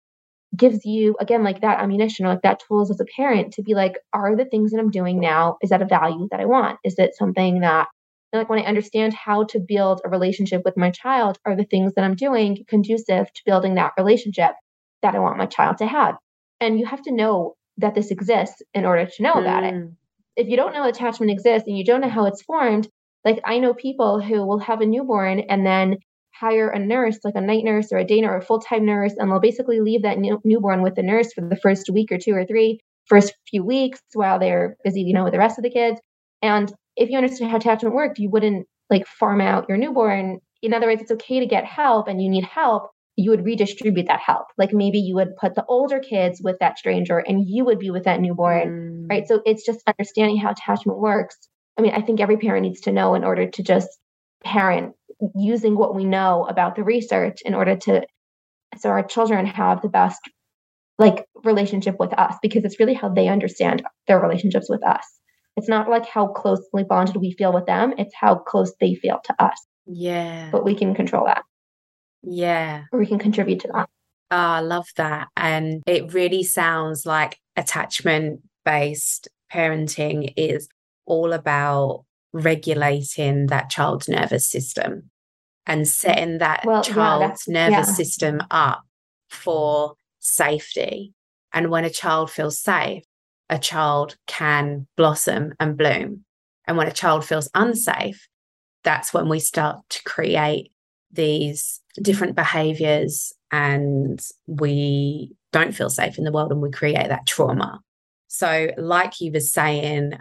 gives 0.56 0.84
you 0.84 1.16
again 1.20 1.42
like 1.42 1.60
that 1.62 1.80
ammunition 1.80 2.24
or 2.24 2.28
like 2.30 2.42
that 2.42 2.60
tools 2.66 2.90
as 2.90 3.00
a 3.00 3.04
parent 3.16 3.52
to 3.54 3.62
be 3.62 3.74
like 3.74 3.94
are 4.12 4.36
the 4.36 4.44
things 4.44 4.70
that 4.70 4.78
i'm 4.78 4.90
doing 4.90 5.18
now 5.18 5.56
is 5.62 5.70
that 5.70 5.82
a 5.82 5.86
value 5.86 6.28
that 6.30 6.40
i 6.40 6.44
want? 6.44 6.78
Is 6.84 6.94
it 6.98 7.16
something 7.16 7.60
that 7.60 7.88
like 8.38 8.48
when 8.48 8.60
I 8.60 8.68
understand 8.68 9.14
how 9.14 9.44
to 9.44 9.60
build 9.60 10.00
a 10.04 10.08
relationship 10.08 10.62
with 10.64 10.76
my 10.76 10.90
child, 10.90 11.38
are 11.44 11.56
the 11.56 11.64
things 11.64 11.94
that 11.94 12.04
I'm 12.04 12.14
doing 12.14 12.64
conducive 12.68 13.32
to 13.32 13.42
building 13.46 13.74
that 13.74 13.92
relationship 13.96 14.52
that 15.02 15.14
I 15.14 15.18
want 15.18 15.38
my 15.38 15.46
child 15.46 15.78
to 15.78 15.86
have? 15.86 16.16
And 16.60 16.78
you 16.78 16.86
have 16.86 17.02
to 17.02 17.12
know 17.12 17.54
that 17.78 17.94
this 17.94 18.10
exists 18.10 18.62
in 18.72 18.84
order 18.84 19.06
to 19.06 19.22
know 19.22 19.34
mm. 19.34 19.40
about 19.40 19.64
it. 19.64 19.74
Mm. 19.74 19.92
If 20.36 20.48
you 20.48 20.56
don't 20.56 20.72
know 20.72 20.86
attachment 20.86 21.30
exists 21.30 21.68
and 21.68 21.78
you 21.78 21.84
don't 21.84 22.00
know 22.00 22.08
how 22.08 22.26
it's 22.26 22.42
formed, 22.42 22.88
like 23.24 23.40
I 23.44 23.58
know 23.58 23.74
people 23.74 24.20
who 24.20 24.46
will 24.46 24.58
have 24.58 24.80
a 24.80 24.86
newborn 24.86 25.40
and 25.40 25.64
then 25.64 25.98
hire 26.34 26.68
a 26.68 26.78
nurse, 26.78 27.18
like 27.24 27.36
a 27.36 27.40
night 27.40 27.64
nurse 27.64 27.92
or 27.92 27.98
a 27.98 28.04
day 28.04 28.20
nurse 28.20 28.30
or 28.30 28.36
a 28.38 28.42
full 28.42 28.60
time 28.60 28.84
nurse, 28.84 29.14
and 29.16 29.30
they'll 29.30 29.40
basically 29.40 29.80
leave 29.80 30.02
that 30.02 30.18
new- 30.18 30.40
newborn 30.44 30.82
with 30.82 30.96
the 30.96 31.02
nurse 31.02 31.32
for 31.32 31.48
the 31.48 31.56
first 31.56 31.88
week 31.90 32.10
or 32.10 32.18
two 32.18 32.34
or 32.34 32.44
three, 32.44 32.80
first 33.06 33.34
few 33.48 33.64
weeks 33.64 34.00
while 34.12 34.38
they're 34.38 34.76
busy, 34.84 35.02
you 35.02 35.14
know, 35.14 35.24
with 35.24 35.32
the 35.32 35.38
rest 35.38 35.58
of 35.58 35.62
the 35.62 35.70
kids. 35.70 36.00
And 36.42 36.72
if 36.96 37.10
you 37.10 37.18
understand 37.18 37.50
how 37.50 37.56
attachment 37.56 37.94
worked, 37.94 38.18
you 38.18 38.30
wouldn't 38.30 38.66
like 38.90 39.06
farm 39.06 39.40
out 39.40 39.66
your 39.68 39.78
newborn. 39.78 40.40
In 40.62 40.74
other 40.74 40.86
words, 40.86 41.02
it's 41.02 41.10
okay 41.10 41.40
to 41.40 41.46
get 41.46 41.64
help 41.64 42.08
and 42.08 42.22
you 42.22 42.28
need 42.28 42.44
help. 42.44 42.90
You 43.16 43.30
would 43.30 43.44
redistribute 43.44 44.06
that 44.08 44.20
help. 44.20 44.46
Like 44.58 44.72
maybe 44.72 44.98
you 44.98 45.14
would 45.14 45.36
put 45.36 45.54
the 45.54 45.64
older 45.68 46.00
kids 46.00 46.40
with 46.42 46.56
that 46.60 46.78
stranger 46.78 47.18
and 47.18 47.46
you 47.46 47.64
would 47.64 47.78
be 47.78 47.90
with 47.90 48.04
that 48.04 48.20
newborn, 48.20 48.68
mm. 48.68 49.10
right? 49.10 49.26
So 49.26 49.40
it's 49.44 49.64
just 49.64 49.82
understanding 49.86 50.36
how 50.36 50.50
attachment 50.50 50.98
works. 50.98 51.36
I 51.78 51.82
mean, 51.82 51.92
I 51.92 52.00
think 52.00 52.20
every 52.20 52.36
parent 52.36 52.62
needs 52.62 52.80
to 52.82 52.92
know 52.92 53.14
in 53.14 53.24
order 53.24 53.48
to 53.48 53.62
just 53.62 53.88
parent 54.44 54.94
using 55.34 55.76
what 55.76 55.94
we 55.94 56.04
know 56.04 56.44
about 56.48 56.76
the 56.76 56.84
research 56.84 57.40
in 57.44 57.54
order 57.54 57.76
to 57.76 58.02
so 58.76 58.90
our 58.90 59.04
children 59.04 59.46
have 59.46 59.82
the 59.82 59.88
best 59.88 60.20
like 60.98 61.24
relationship 61.44 61.96
with 61.98 62.12
us 62.12 62.36
because 62.42 62.64
it's 62.64 62.78
really 62.78 62.94
how 62.94 63.08
they 63.08 63.28
understand 63.28 63.82
their 64.06 64.20
relationships 64.20 64.68
with 64.68 64.84
us. 64.84 65.04
It's 65.56 65.68
not 65.68 65.88
like 65.88 66.06
how 66.06 66.28
closely 66.28 66.84
bonded 66.84 67.16
we 67.16 67.32
feel 67.32 67.52
with 67.52 67.66
them, 67.66 67.94
it's 67.98 68.14
how 68.14 68.36
close 68.36 68.72
they 68.80 68.94
feel 68.94 69.20
to 69.24 69.44
us. 69.44 69.66
Yeah. 69.86 70.48
But 70.50 70.64
we 70.64 70.74
can 70.74 70.94
control 70.94 71.26
that. 71.26 71.44
Yeah. 72.22 72.84
Or 72.92 72.98
we 72.98 73.06
can 73.06 73.18
contribute 73.18 73.60
to 73.60 73.68
that. 73.68 73.88
Oh, 74.30 74.36
I 74.36 74.60
love 74.60 74.88
that. 74.96 75.28
And 75.36 75.82
it 75.86 76.12
really 76.12 76.42
sounds 76.42 77.06
like 77.06 77.38
attachment 77.56 78.40
based 78.64 79.28
parenting 79.52 80.32
is 80.36 80.68
all 81.06 81.32
about 81.32 82.04
regulating 82.32 83.46
that 83.46 83.70
child's 83.70 84.08
nervous 84.08 84.48
system 84.48 85.10
and 85.66 85.86
setting 85.86 86.38
that 86.38 86.64
well, 86.64 86.82
child's 86.82 87.44
yeah, 87.46 87.68
nervous 87.68 87.88
yeah. 87.88 87.94
system 87.94 88.42
up 88.50 88.82
for 89.30 89.94
safety. 90.18 91.12
And 91.52 91.70
when 91.70 91.84
a 91.84 91.90
child 91.90 92.30
feels 92.30 92.58
safe, 92.58 93.04
a 93.50 93.58
child 93.58 94.16
can 94.26 94.86
blossom 94.96 95.54
and 95.60 95.76
bloom. 95.76 96.24
And 96.66 96.76
when 96.76 96.88
a 96.88 96.92
child 96.92 97.24
feels 97.24 97.50
unsafe, 97.54 98.28
that's 98.82 99.12
when 99.12 99.28
we 99.28 99.40
start 99.40 99.78
to 99.90 100.02
create 100.04 100.72
these 101.12 101.80
different 102.02 102.34
behaviors 102.34 103.32
and 103.50 104.20
we 104.46 105.32
don't 105.52 105.74
feel 105.74 105.90
safe 105.90 106.18
in 106.18 106.24
the 106.24 106.32
world 106.32 106.50
and 106.50 106.60
we 106.60 106.70
create 106.70 107.08
that 107.08 107.26
trauma. 107.26 107.80
So, 108.28 108.70
like 108.76 109.20
you 109.20 109.30
were 109.30 109.40
saying, 109.40 110.14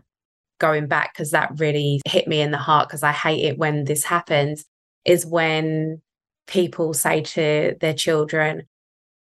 going 0.59 0.87
back, 0.87 1.13
because 1.13 1.31
that 1.31 1.51
really 1.57 1.99
hit 2.05 2.27
me 2.27 2.41
in 2.41 2.51
the 2.51 2.57
heart, 2.57 2.87
because 2.87 3.03
I 3.03 3.11
hate 3.11 3.43
it 3.43 3.57
when 3.57 3.85
this 3.85 4.03
happens, 4.03 4.63
is 5.03 5.25
when 5.25 6.01
people 6.47 6.93
say 6.93 7.21
to 7.21 7.75
their 7.81 7.93
children, 7.93 8.63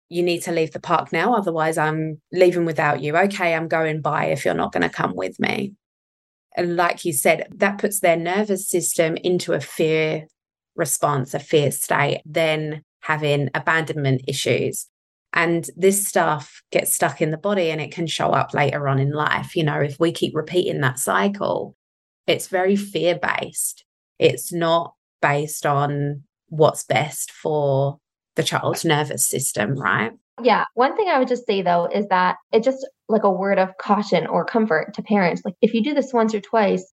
you 0.09 0.23
need 0.23 0.41
to 0.41 0.51
leave 0.51 0.71
the 0.71 0.79
park 0.79 1.13
now. 1.13 1.33
Otherwise, 1.33 1.77
I'm 1.77 2.19
leaving 2.31 2.65
without 2.65 3.01
you. 3.01 3.15
Okay, 3.15 3.53
I'm 3.53 3.67
going 3.67 4.01
by 4.01 4.25
if 4.25 4.43
you're 4.43 4.53
not 4.53 4.71
going 4.73 4.83
to 4.83 4.89
come 4.89 5.15
with 5.15 5.39
me. 5.39 5.73
And 6.57 6.75
like 6.75 7.05
you 7.05 7.13
said, 7.13 7.47
that 7.55 7.77
puts 7.77 7.99
their 7.99 8.17
nervous 8.17 8.67
system 8.67 9.15
into 9.17 9.53
a 9.53 9.61
fear 9.61 10.25
response, 10.75 11.33
a 11.33 11.39
fear 11.39 11.71
state, 11.71 12.21
then 12.25 12.81
having 13.01 13.49
abandonment 13.53 14.23
issues. 14.27 14.87
And 15.31 15.69
this 15.77 16.07
stuff 16.07 16.63
gets 16.71 16.95
stuck 16.95 17.21
in 17.21 17.29
the 17.29 17.37
body 17.37 17.69
and 17.69 17.79
it 17.79 17.91
can 17.91 18.07
show 18.07 18.31
up 18.31 18.53
later 18.53 18.87
on 18.87 18.97
in 18.97 19.11
life. 19.11 19.55
You 19.55 19.63
know, 19.63 19.79
if 19.79 19.99
we 19.99 20.11
keep 20.11 20.35
repeating 20.35 20.81
that 20.81 20.97
cycle, 20.97 21.75
it's 22.25 22.47
very 22.47 22.75
fear 22.75 23.19
based. 23.21 23.85
It's 24.17 24.51
not 24.51 24.95
based 25.21 25.67
on 25.67 26.23
what's 26.47 26.83
best 26.83 27.31
for 27.31 27.99
the 28.39 28.43
child's 28.43 28.85
nervous 28.85 29.27
system, 29.27 29.75
right? 29.75 30.11
Yeah. 30.41 30.63
One 30.73 30.95
thing 30.95 31.09
I 31.09 31.19
would 31.19 31.27
just 31.27 31.45
say 31.45 31.61
though 31.61 31.89
is 31.93 32.07
that 32.07 32.37
it's 32.53 32.63
just 32.63 32.87
like 33.09 33.23
a 33.23 33.31
word 33.31 33.59
of 33.59 33.77
caution 33.77 34.25
or 34.27 34.45
comfort 34.45 34.93
to 34.93 35.03
parents. 35.03 35.41
Like 35.43 35.55
if 35.61 35.73
you 35.73 35.83
do 35.83 35.93
this 35.93 36.13
once 36.13 36.33
or 36.33 36.39
twice, 36.39 36.89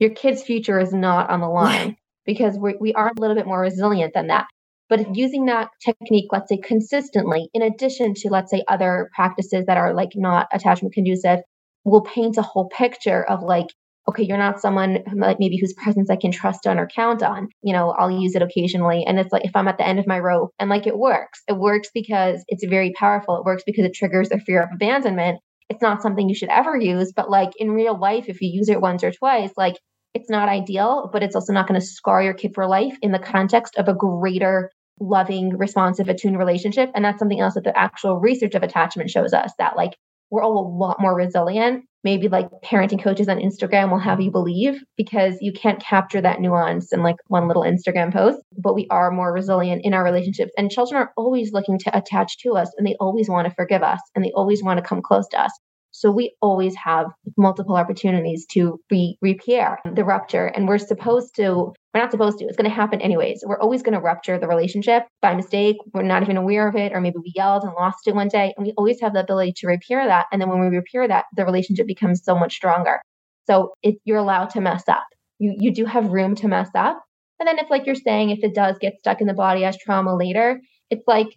your 0.00 0.10
kid's 0.10 0.42
future 0.42 0.80
is 0.80 0.92
not 0.92 1.30
on 1.30 1.40
the 1.40 1.48
line 1.48 1.96
because 2.26 2.58
we 2.58 2.74
we 2.80 2.92
are 2.94 3.08
a 3.08 3.20
little 3.20 3.36
bit 3.36 3.46
more 3.46 3.60
resilient 3.60 4.12
than 4.14 4.26
that. 4.26 4.46
But 4.88 5.14
using 5.14 5.46
that 5.46 5.68
technique, 5.84 6.32
let's 6.32 6.48
say 6.48 6.56
consistently, 6.56 7.48
in 7.52 7.62
addition 7.62 8.14
to, 8.14 8.30
let's 8.30 8.50
say, 8.50 8.64
other 8.68 9.10
practices 9.14 9.66
that 9.66 9.76
are 9.76 9.92
like 9.94 10.10
not 10.14 10.48
attachment 10.52 10.94
conducive, 10.94 11.40
will 11.84 12.00
paint 12.00 12.38
a 12.38 12.42
whole 12.42 12.68
picture 12.70 13.22
of 13.22 13.42
like, 13.42 13.66
okay, 14.08 14.24
you're 14.24 14.38
not 14.38 14.60
someone 14.60 15.00
like 15.14 15.38
maybe 15.38 15.58
whose 15.58 15.74
presence 15.74 16.08
I 16.08 16.16
can 16.16 16.32
trust 16.32 16.66
on 16.66 16.78
or 16.78 16.88
count 16.88 17.22
on. 17.22 17.48
You 17.62 17.74
know, 17.74 17.90
I'll 17.90 18.10
use 18.10 18.34
it 18.34 18.42
occasionally. 18.42 19.04
And 19.06 19.18
it's 19.18 19.32
like 19.32 19.44
if 19.44 19.54
I'm 19.54 19.68
at 19.68 19.76
the 19.76 19.86
end 19.86 19.98
of 19.98 20.06
my 20.06 20.18
rope 20.18 20.50
and 20.58 20.70
like 20.70 20.86
it 20.86 20.98
works, 20.98 21.42
it 21.46 21.58
works 21.58 21.90
because 21.92 22.42
it's 22.48 22.64
very 22.64 22.92
powerful. 22.92 23.36
It 23.36 23.44
works 23.44 23.62
because 23.66 23.84
it 23.84 23.94
triggers 23.94 24.30
the 24.30 24.38
fear 24.38 24.62
of 24.62 24.70
abandonment. 24.72 25.40
It's 25.68 25.82
not 25.82 26.00
something 26.00 26.28
you 26.28 26.34
should 26.34 26.48
ever 26.48 26.76
use, 26.76 27.12
but 27.14 27.30
like 27.30 27.50
in 27.58 27.72
real 27.72 27.98
life, 27.98 28.28
if 28.28 28.40
you 28.40 28.48
use 28.50 28.70
it 28.70 28.80
once 28.80 29.04
or 29.04 29.12
twice, 29.12 29.50
like 29.58 29.76
it's 30.14 30.30
not 30.30 30.48
ideal, 30.48 31.10
but 31.12 31.22
it's 31.22 31.34
also 31.34 31.52
not 31.52 31.68
going 31.68 31.78
to 31.78 31.86
scar 31.86 32.22
your 32.22 32.32
kid 32.32 32.52
for 32.54 32.66
life 32.66 32.96
in 33.02 33.12
the 33.12 33.18
context 33.18 33.76
of 33.76 33.88
a 33.88 33.94
greater 33.94 34.70
loving, 35.00 35.56
responsive, 35.56 36.08
attuned 36.08 36.38
relationship. 36.38 36.90
And 36.94 37.04
that's 37.04 37.18
something 37.18 37.40
else 37.40 37.54
that 37.54 37.64
the 37.64 37.78
actual 37.78 38.18
research 38.18 38.54
of 38.54 38.62
attachment 38.62 39.10
shows 39.10 39.34
us 39.34 39.52
that 39.58 39.76
like 39.76 39.92
we're 40.30 40.42
all 40.42 40.58
a 40.58 40.68
lot 40.76 41.00
more 41.00 41.14
resilient. 41.14 41.84
Maybe 42.04 42.28
like 42.28 42.48
parenting 42.64 43.02
coaches 43.02 43.28
on 43.28 43.38
Instagram 43.38 43.90
will 43.90 43.98
have 43.98 44.20
you 44.20 44.30
believe 44.30 44.82
because 44.96 45.36
you 45.40 45.52
can't 45.52 45.80
capture 45.80 46.20
that 46.20 46.40
nuance 46.40 46.92
in 46.92 47.02
like 47.02 47.16
one 47.26 47.48
little 47.48 47.64
Instagram 47.64 48.12
post, 48.12 48.38
but 48.56 48.74
we 48.74 48.86
are 48.90 49.10
more 49.10 49.32
resilient 49.32 49.82
in 49.84 49.94
our 49.94 50.04
relationships. 50.04 50.52
And 50.56 50.70
children 50.70 51.00
are 51.00 51.12
always 51.16 51.52
looking 51.52 51.78
to 51.80 51.96
attach 51.96 52.38
to 52.38 52.52
us 52.52 52.70
and 52.78 52.86
they 52.86 52.94
always 53.00 53.28
want 53.28 53.48
to 53.48 53.54
forgive 53.54 53.82
us 53.82 54.00
and 54.14 54.24
they 54.24 54.32
always 54.32 54.62
want 54.62 54.78
to 54.78 54.88
come 54.88 55.02
close 55.02 55.26
to 55.28 55.40
us. 55.40 55.50
So 55.90 56.10
we 56.10 56.34
always 56.40 56.76
have 56.76 57.06
multiple 57.36 57.76
opportunities 57.76 58.46
to 58.52 58.80
re- 58.90 59.18
repair 59.20 59.78
the 59.94 60.04
rupture. 60.04 60.46
And 60.46 60.68
we're 60.68 60.78
supposed 60.78 61.34
to, 61.36 61.72
we're 61.98 62.04
not 62.04 62.12
supposed 62.12 62.38
to, 62.38 62.44
it's 62.44 62.56
going 62.56 62.70
to 62.70 62.74
happen 62.74 63.00
anyways. 63.00 63.42
We're 63.44 63.58
always 63.60 63.82
going 63.82 63.94
to 63.94 64.00
rupture 64.00 64.38
the 64.38 64.46
relationship 64.46 65.02
by 65.20 65.34
mistake. 65.34 65.76
We're 65.92 66.02
not 66.02 66.22
even 66.22 66.36
aware 66.36 66.68
of 66.68 66.76
it, 66.76 66.92
or 66.92 67.00
maybe 67.00 67.16
we 67.18 67.32
yelled 67.34 67.64
and 67.64 67.72
lost 67.74 68.06
it 68.06 68.14
one 68.14 68.28
day. 68.28 68.54
And 68.56 68.64
we 68.64 68.72
always 68.76 69.00
have 69.00 69.14
the 69.14 69.20
ability 69.20 69.54
to 69.56 69.66
repair 69.66 70.06
that. 70.06 70.26
And 70.30 70.40
then 70.40 70.48
when 70.48 70.60
we 70.60 70.68
repair 70.68 71.08
that, 71.08 71.24
the 71.34 71.44
relationship 71.44 71.88
becomes 71.88 72.22
so 72.24 72.38
much 72.38 72.54
stronger. 72.54 73.00
So 73.48 73.72
it, 73.82 73.96
you're 74.04 74.18
allowed 74.18 74.50
to 74.50 74.60
mess 74.60 74.84
up. 74.86 75.06
You, 75.40 75.56
you 75.58 75.74
do 75.74 75.86
have 75.86 76.12
room 76.12 76.36
to 76.36 76.46
mess 76.46 76.70
up. 76.76 77.02
And 77.40 77.48
then 77.48 77.58
it's 77.58 77.70
like 77.70 77.84
you're 77.84 77.96
saying, 77.96 78.30
if 78.30 78.44
it 78.44 78.54
does 78.54 78.78
get 78.78 78.98
stuck 79.00 79.20
in 79.20 79.26
the 79.26 79.34
body 79.34 79.64
as 79.64 79.76
trauma 79.76 80.14
later, 80.14 80.60
it's 80.90 81.04
like 81.08 81.28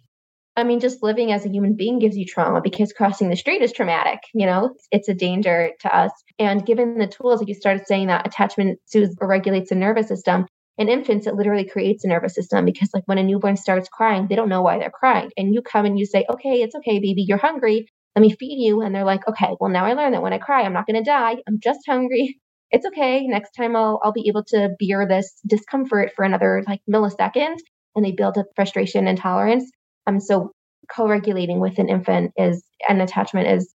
I 0.54 0.64
mean, 0.64 0.80
just 0.80 1.02
living 1.02 1.32
as 1.32 1.46
a 1.46 1.48
human 1.48 1.74
being 1.76 1.98
gives 1.98 2.16
you 2.16 2.26
trauma 2.26 2.60
because 2.60 2.92
crossing 2.92 3.30
the 3.30 3.36
street 3.36 3.62
is 3.62 3.72
traumatic. 3.72 4.20
You 4.34 4.46
know, 4.46 4.74
it's 4.90 5.08
a 5.08 5.14
danger 5.14 5.70
to 5.80 5.96
us. 5.96 6.10
And 6.38 6.66
given 6.66 6.98
the 6.98 7.06
tools, 7.06 7.40
like 7.40 7.48
you 7.48 7.54
started 7.54 7.86
saying 7.86 8.08
that 8.08 8.26
attachment 8.26 8.78
soothes 8.84 9.16
or 9.20 9.28
regulates 9.28 9.70
the 9.70 9.76
nervous 9.76 10.08
system. 10.08 10.46
In 10.78 10.88
infants, 10.88 11.26
it 11.26 11.34
literally 11.34 11.66
creates 11.68 12.04
a 12.04 12.08
nervous 12.08 12.34
system 12.34 12.64
because, 12.64 12.90
like, 12.94 13.04
when 13.06 13.18
a 13.18 13.22
newborn 13.22 13.56
starts 13.56 13.88
crying, 13.90 14.26
they 14.26 14.36
don't 14.36 14.48
know 14.48 14.62
why 14.62 14.78
they're 14.78 14.90
crying. 14.90 15.30
And 15.36 15.54
you 15.54 15.62
come 15.62 15.84
and 15.84 15.98
you 15.98 16.06
say, 16.06 16.24
Okay, 16.28 16.62
it's 16.62 16.74
okay, 16.74 16.98
baby, 16.98 17.24
you're 17.26 17.38
hungry. 17.38 17.86
Let 18.16 18.22
me 18.22 18.34
feed 18.34 18.58
you. 18.58 18.82
And 18.82 18.94
they're 18.94 19.04
like, 19.04 19.26
Okay, 19.28 19.54
well, 19.60 19.70
now 19.70 19.84
I 19.84 19.92
learned 19.94 20.14
that 20.14 20.22
when 20.22 20.32
I 20.32 20.38
cry, 20.38 20.62
I'm 20.62 20.72
not 20.72 20.86
going 20.86 21.02
to 21.02 21.08
die. 21.08 21.36
I'm 21.46 21.60
just 21.60 21.80
hungry. 21.86 22.38
It's 22.74 22.86
okay. 22.86 23.26
Next 23.26 23.50
time 23.50 23.76
I'll, 23.76 24.00
I'll 24.02 24.14
be 24.14 24.28
able 24.28 24.44
to 24.44 24.70
bear 24.80 25.06
this 25.06 25.30
discomfort 25.46 26.12
for 26.16 26.24
another 26.24 26.64
like 26.66 26.80
millisecond. 26.90 27.56
And 27.94 28.02
they 28.02 28.12
build 28.12 28.38
up 28.38 28.46
frustration 28.56 29.06
and 29.06 29.18
tolerance. 29.18 29.70
Um, 30.06 30.20
so 30.20 30.52
co-regulating 30.90 31.60
with 31.60 31.78
an 31.78 31.88
infant 31.88 32.32
is 32.36 32.62
an 32.88 33.00
attachment 33.00 33.48
is 33.48 33.72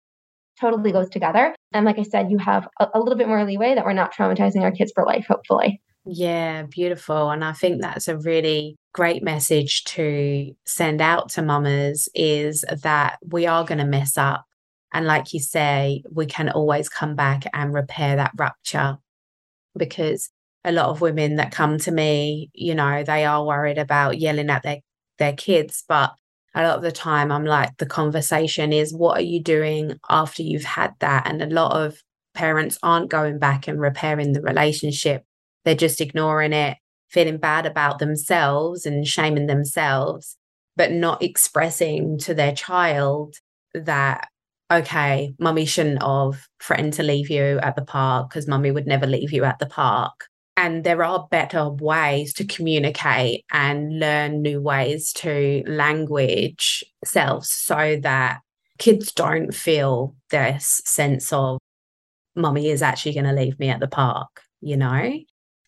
totally 0.60 0.92
goes 0.92 1.08
together. 1.10 1.54
And 1.72 1.84
like 1.84 1.98
I 1.98 2.02
said, 2.02 2.30
you 2.30 2.38
have 2.38 2.68
a, 2.80 2.88
a 2.94 3.00
little 3.00 3.16
bit 3.16 3.28
more 3.28 3.44
leeway 3.44 3.74
that 3.74 3.84
we're 3.84 3.92
not 3.92 4.14
traumatizing 4.14 4.62
our 4.62 4.72
kids 4.72 4.92
for 4.94 5.04
life, 5.04 5.26
hopefully. 5.28 5.80
Yeah, 6.06 6.62
beautiful. 6.62 7.30
And 7.30 7.44
I 7.44 7.52
think 7.52 7.80
that's 7.80 8.08
a 8.08 8.16
really 8.16 8.76
great 8.94 9.22
message 9.22 9.84
to 9.84 10.52
send 10.64 11.00
out 11.00 11.30
to 11.30 11.42
mamas 11.42 12.08
is 12.14 12.64
that 12.82 13.18
we 13.28 13.46
are 13.46 13.64
going 13.64 13.78
to 13.78 13.84
mess 13.84 14.16
up. 14.16 14.44
And 14.92 15.06
like 15.06 15.34
you 15.34 15.40
say, 15.40 16.02
we 16.10 16.26
can 16.26 16.48
always 16.48 16.88
come 16.88 17.16
back 17.16 17.44
and 17.52 17.74
repair 17.74 18.16
that 18.16 18.32
rupture 18.36 18.98
because 19.76 20.30
a 20.64 20.72
lot 20.72 20.86
of 20.86 21.00
women 21.00 21.36
that 21.36 21.52
come 21.52 21.78
to 21.78 21.90
me, 21.90 22.50
you 22.54 22.74
know, 22.74 23.02
they 23.02 23.24
are 23.24 23.44
worried 23.44 23.78
about 23.78 24.18
yelling 24.18 24.48
at 24.48 24.62
their 24.62 24.78
their 25.18 25.32
kids. 25.32 25.84
But 25.88 26.14
a 26.54 26.62
lot 26.62 26.76
of 26.76 26.82
the 26.82 26.92
time, 26.92 27.30
I'm 27.30 27.44
like, 27.44 27.76
the 27.76 27.86
conversation 27.86 28.72
is, 28.72 28.94
what 28.94 29.18
are 29.18 29.24
you 29.24 29.42
doing 29.42 29.98
after 30.08 30.42
you've 30.42 30.64
had 30.64 30.94
that? 31.00 31.26
And 31.26 31.42
a 31.42 31.46
lot 31.46 31.72
of 31.72 32.02
parents 32.34 32.78
aren't 32.82 33.10
going 33.10 33.38
back 33.38 33.68
and 33.68 33.80
repairing 33.80 34.32
the 34.32 34.42
relationship. 34.42 35.24
They're 35.64 35.74
just 35.74 36.00
ignoring 36.00 36.52
it, 36.52 36.78
feeling 37.08 37.38
bad 37.38 37.66
about 37.66 37.98
themselves 37.98 38.86
and 38.86 39.06
shaming 39.06 39.46
themselves, 39.46 40.36
but 40.76 40.92
not 40.92 41.22
expressing 41.22 42.18
to 42.20 42.34
their 42.34 42.54
child 42.54 43.36
that, 43.74 44.28
okay, 44.70 45.34
mummy 45.38 45.66
shouldn't 45.66 46.02
have 46.02 46.46
threatened 46.62 46.94
to 46.94 47.02
leave 47.02 47.30
you 47.30 47.58
at 47.62 47.76
the 47.76 47.84
park 47.84 48.30
because 48.30 48.48
mummy 48.48 48.70
would 48.70 48.86
never 48.86 49.06
leave 49.06 49.32
you 49.32 49.44
at 49.44 49.58
the 49.58 49.66
park 49.66 50.28
and 50.56 50.84
there 50.84 51.04
are 51.04 51.28
better 51.30 51.68
ways 51.68 52.32
to 52.34 52.44
communicate 52.44 53.44
and 53.52 53.98
learn 53.98 54.42
new 54.42 54.60
ways 54.60 55.12
to 55.12 55.62
language 55.66 56.84
selves 57.04 57.50
so 57.50 57.98
that 58.02 58.40
kids 58.78 59.12
don't 59.12 59.54
feel 59.54 60.14
this 60.30 60.82
sense 60.84 61.32
of 61.32 61.58
mummy 62.34 62.68
is 62.68 62.82
actually 62.82 63.14
going 63.14 63.24
to 63.24 63.32
leave 63.32 63.58
me 63.58 63.68
at 63.68 63.80
the 63.80 63.88
park 63.88 64.42
you 64.60 64.76
know? 64.76 65.12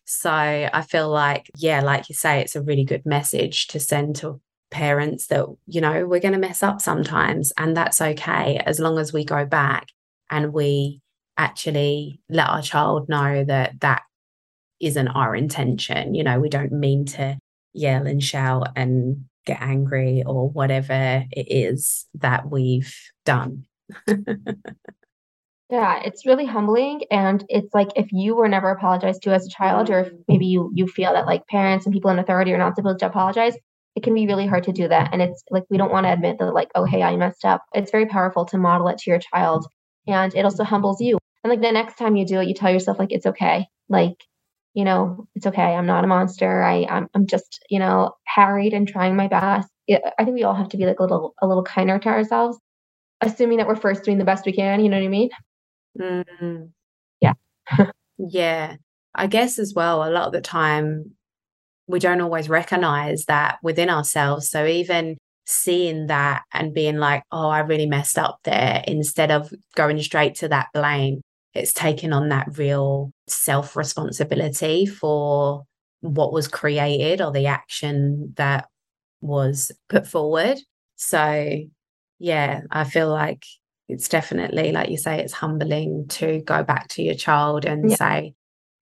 So 0.05 0.31
i 0.31 0.81
feel 0.81 1.09
like 1.09 1.51
yeah 1.55 1.81
like 1.81 2.09
you 2.09 2.15
say 2.15 2.39
it's 2.39 2.55
a 2.55 2.63
really 2.63 2.83
good 2.83 3.05
message 3.05 3.67
to 3.67 3.79
send 3.79 4.15
to 4.17 4.41
parents 4.71 5.27
that 5.27 5.45
you 5.67 5.81
know 5.81 6.07
we're 6.07 6.19
going 6.19 6.33
to 6.33 6.39
mess 6.39 6.63
up 6.63 6.81
sometimes 6.81 7.51
and 7.57 7.77
that's 7.77 8.01
okay 8.01 8.59
as 8.65 8.79
long 8.79 8.97
as 8.97 9.13
we 9.13 9.23
go 9.23 9.45
back 9.45 9.87
and 10.31 10.51
we 10.51 10.99
actually 11.37 12.19
let 12.29 12.49
our 12.49 12.61
child 12.61 13.07
know 13.07 13.43
that 13.43 13.79
that 13.81 14.01
isn't 14.79 15.07
our 15.09 15.35
intention. 15.35 16.15
You 16.15 16.23
know, 16.23 16.39
we 16.39 16.49
don't 16.49 16.71
mean 16.71 17.05
to 17.05 17.37
yell 17.73 18.07
and 18.07 18.23
shout 18.23 18.69
and 18.75 19.25
get 19.45 19.61
angry 19.61 20.23
or 20.25 20.49
whatever 20.49 21.23
it 21.31 21.47
is 21.49 22.07
that 22.15 22.49
we've 22.49 22.95
done. 23.25 23.65
yeah, 25.69 26.01
it's 26.03 26.25
really 26.25 26.45
humbling 26.45 27.01
and 27.11 27.43
it's 27.49 27.73
like 27.73 27.89
if 27.95 28.07
you 28.11 28.35
were 28.35 28.47
never 28.47 28.69
apologized 28.69 29.23
to 29.23 29.33
as 29.33 29.45
a 29.45 29.49
child 29.49 29.89
or 29.89 30.01
if 30.01 30.13
maybe 30.27 30.45
you 30.45 30.71
you 30.73 30.87
feel 30.87 31.13
that 31.13 31.25
like 31.25 31.47
parents 31.47 31.85
and 31.85 31.93
people 31.93 32.11
in 32.11 32.19
authority 32.19 32.53
are 32.53 32.57
not 32.57 32.75
supposed 32.75 32.99
to 32.99 33.07
apologize, 33.07 33.55
it 33.95 34.03
can 34.03 34.13
be 34.13 34.27
really 34.27 34.47
hard 34.47 34.63
to 34.63 34.71
do 34.71 34.87
that 34.87 35.09
and 35.11 35.21
it's 35.21 35.43
like 35.49 35.63
we 35.69 35.77
don't 35.77 35.91
want 35.91 36.05
to 36.05 36.13
admit 36.13 36.37
that 36.39 36.53
like 36.53 36.69
oh 36.75 36.85
hey, 36.85 37.01
I 37.01 37.15
messed 37.15 37.45
up. 37.45 37.63
It's 37.73 37.91
very 37.91 38.05
powerful 38.05 38.45
to 38.45 38.57
model 38.57 38.87
it 38.89 38.99
to 38.99 39.09
your 39.09 39.19
child 39.19 39.67
and 40.07 40.33
it 40.35 40.45
also 40.45 40.63
humbles 40.63 41.01
you. 41.01 41.17
And 41.43 41.49
like 41.49 41.61
the 41.61 41.71
next 41.71 41.97
time 41.97 42.15
you 42.15 42.25
do 42.25 42.39
it, 42.39 42.47
you 42.47 42.53
tell 42.53 42.71
yourself 42.71 42.99
like 42.99 43.11
it's 43.11 43.25
okay. 43.25 43.65
Like 43.87 44.15
you 44.73 44.85
know, 44.85 45.27
it's 45.35 45.47
okay. 45.47 45.75
I'm 45.75 45.85
not 45.85 46.03
a 46.03 46.07
monster. 46.07 46.63
I, 46.63 46.85
I'm, 46.89 47.07
I'm 47.13 47.25
just, 47.25 47.63
you 47.69 47.79
know, 47.79 48.13
harried 48.25 48.73
and 48.73 48.87
trying 48.87 49.15
my 49.15 49.27
best. 49.27 49.69
It, 49.87 50.01
I 50.17 50.23
think 50.23 50.35
we 50.35 50.43
all 50.43 50.53
have 50.53 50.69
to 50.69 50.77
be 50.77 50.85
like 50.85 50.99
a 50.99 51.03
little, 51.03 51.33
a 51.41 51.47
little 51.47 51.63
kinder 51.63 51.97
to 51.99 52.09
ourselves, 52.09 52.57
assuming 53.21 53.57
that 53.57 53.67
we're 53.67 53.75
first 53.75 54.03
doing 54.03 54.19
the 54.19 54.25
best 54.25 54.45
we 54.45 54.53
can. 54.53 54.83
You 54.83 54.89
know 54.89 54.97
what 54.97 55.05
I 55.05 55.09
mean? 55.09 55.29
Mm-hmm. 55.99 56.65
Yeah. 57.19 57.33
yeah. 58.17 58.75
I 59.15 59.27
guess 59.27 59.57
as 59.57 59.73
well, 59.75 60.07
a 60.07 60.11
lot 60.11 60.27
of 60.27 60.33
the 60.33 60.41
time, 60.41 61.11
we 61.87 61.99
don't 61.99 62.21
always 62.21 62.47
recognize 62.47 63.25
that 63.25 63.57
within 63.63 63.89
ourselves. 63.89 64.49
So 64.49 64.67
even 64.67 65.17
seeing 65.47 66.05
that 66.05 66.43
and 66.53 66.75
being 66.75 66.97
like, 66.97 67.23
oh, 67.31 67.49
I 67.49 67.59
really 67.59 67.87
messed 67.87 68.19
up 68.19 68.37
there, 68.43 68.83
instead 68.87 69.31
of 69.31 69.51
going 69.75 69.99
straight 70.01 70.35
to 70.35 70.47
that 70.49 70.67
blame, 70.75 71.21
it's 71.53 71.73
taken 71.73 72.13
on 72.13 72.29
that 72.29 72.57
real 72.57 73.11
self 73.27 73.75
responsibility 73.75 74.85
for 74.85 75.63
what 76.01 76.31
was 76.31 76.47
created 76.47 77.21
or 77.21 77.31
the 77.31 77.47
action 77.47 78.33
that 78.37 78.67
was 79.21 79.71
put 79.89 80.07
forward. 80.07 80.57
So, 80.95 81.59
yeah, 82.19 82.61
I 82.71 82.83
feel 82.83 83.09
like 83.09 83.43
it's 83.87 84.07
definitely, 84.07 84.71
like 84.71 84.89
you 84.89 84.97
say, 84.97 85.19
it's 85.19 85.33
humbling 85.33 86.05
to 86.09 86.41
go 86.41 86.63
back 86.63 86.87
to 86.89 87.01
your 87.01 87.15
child 87.15 87.65
and 87.65 87.89
yeah. 87.89 87.95
say, 87.95 88.33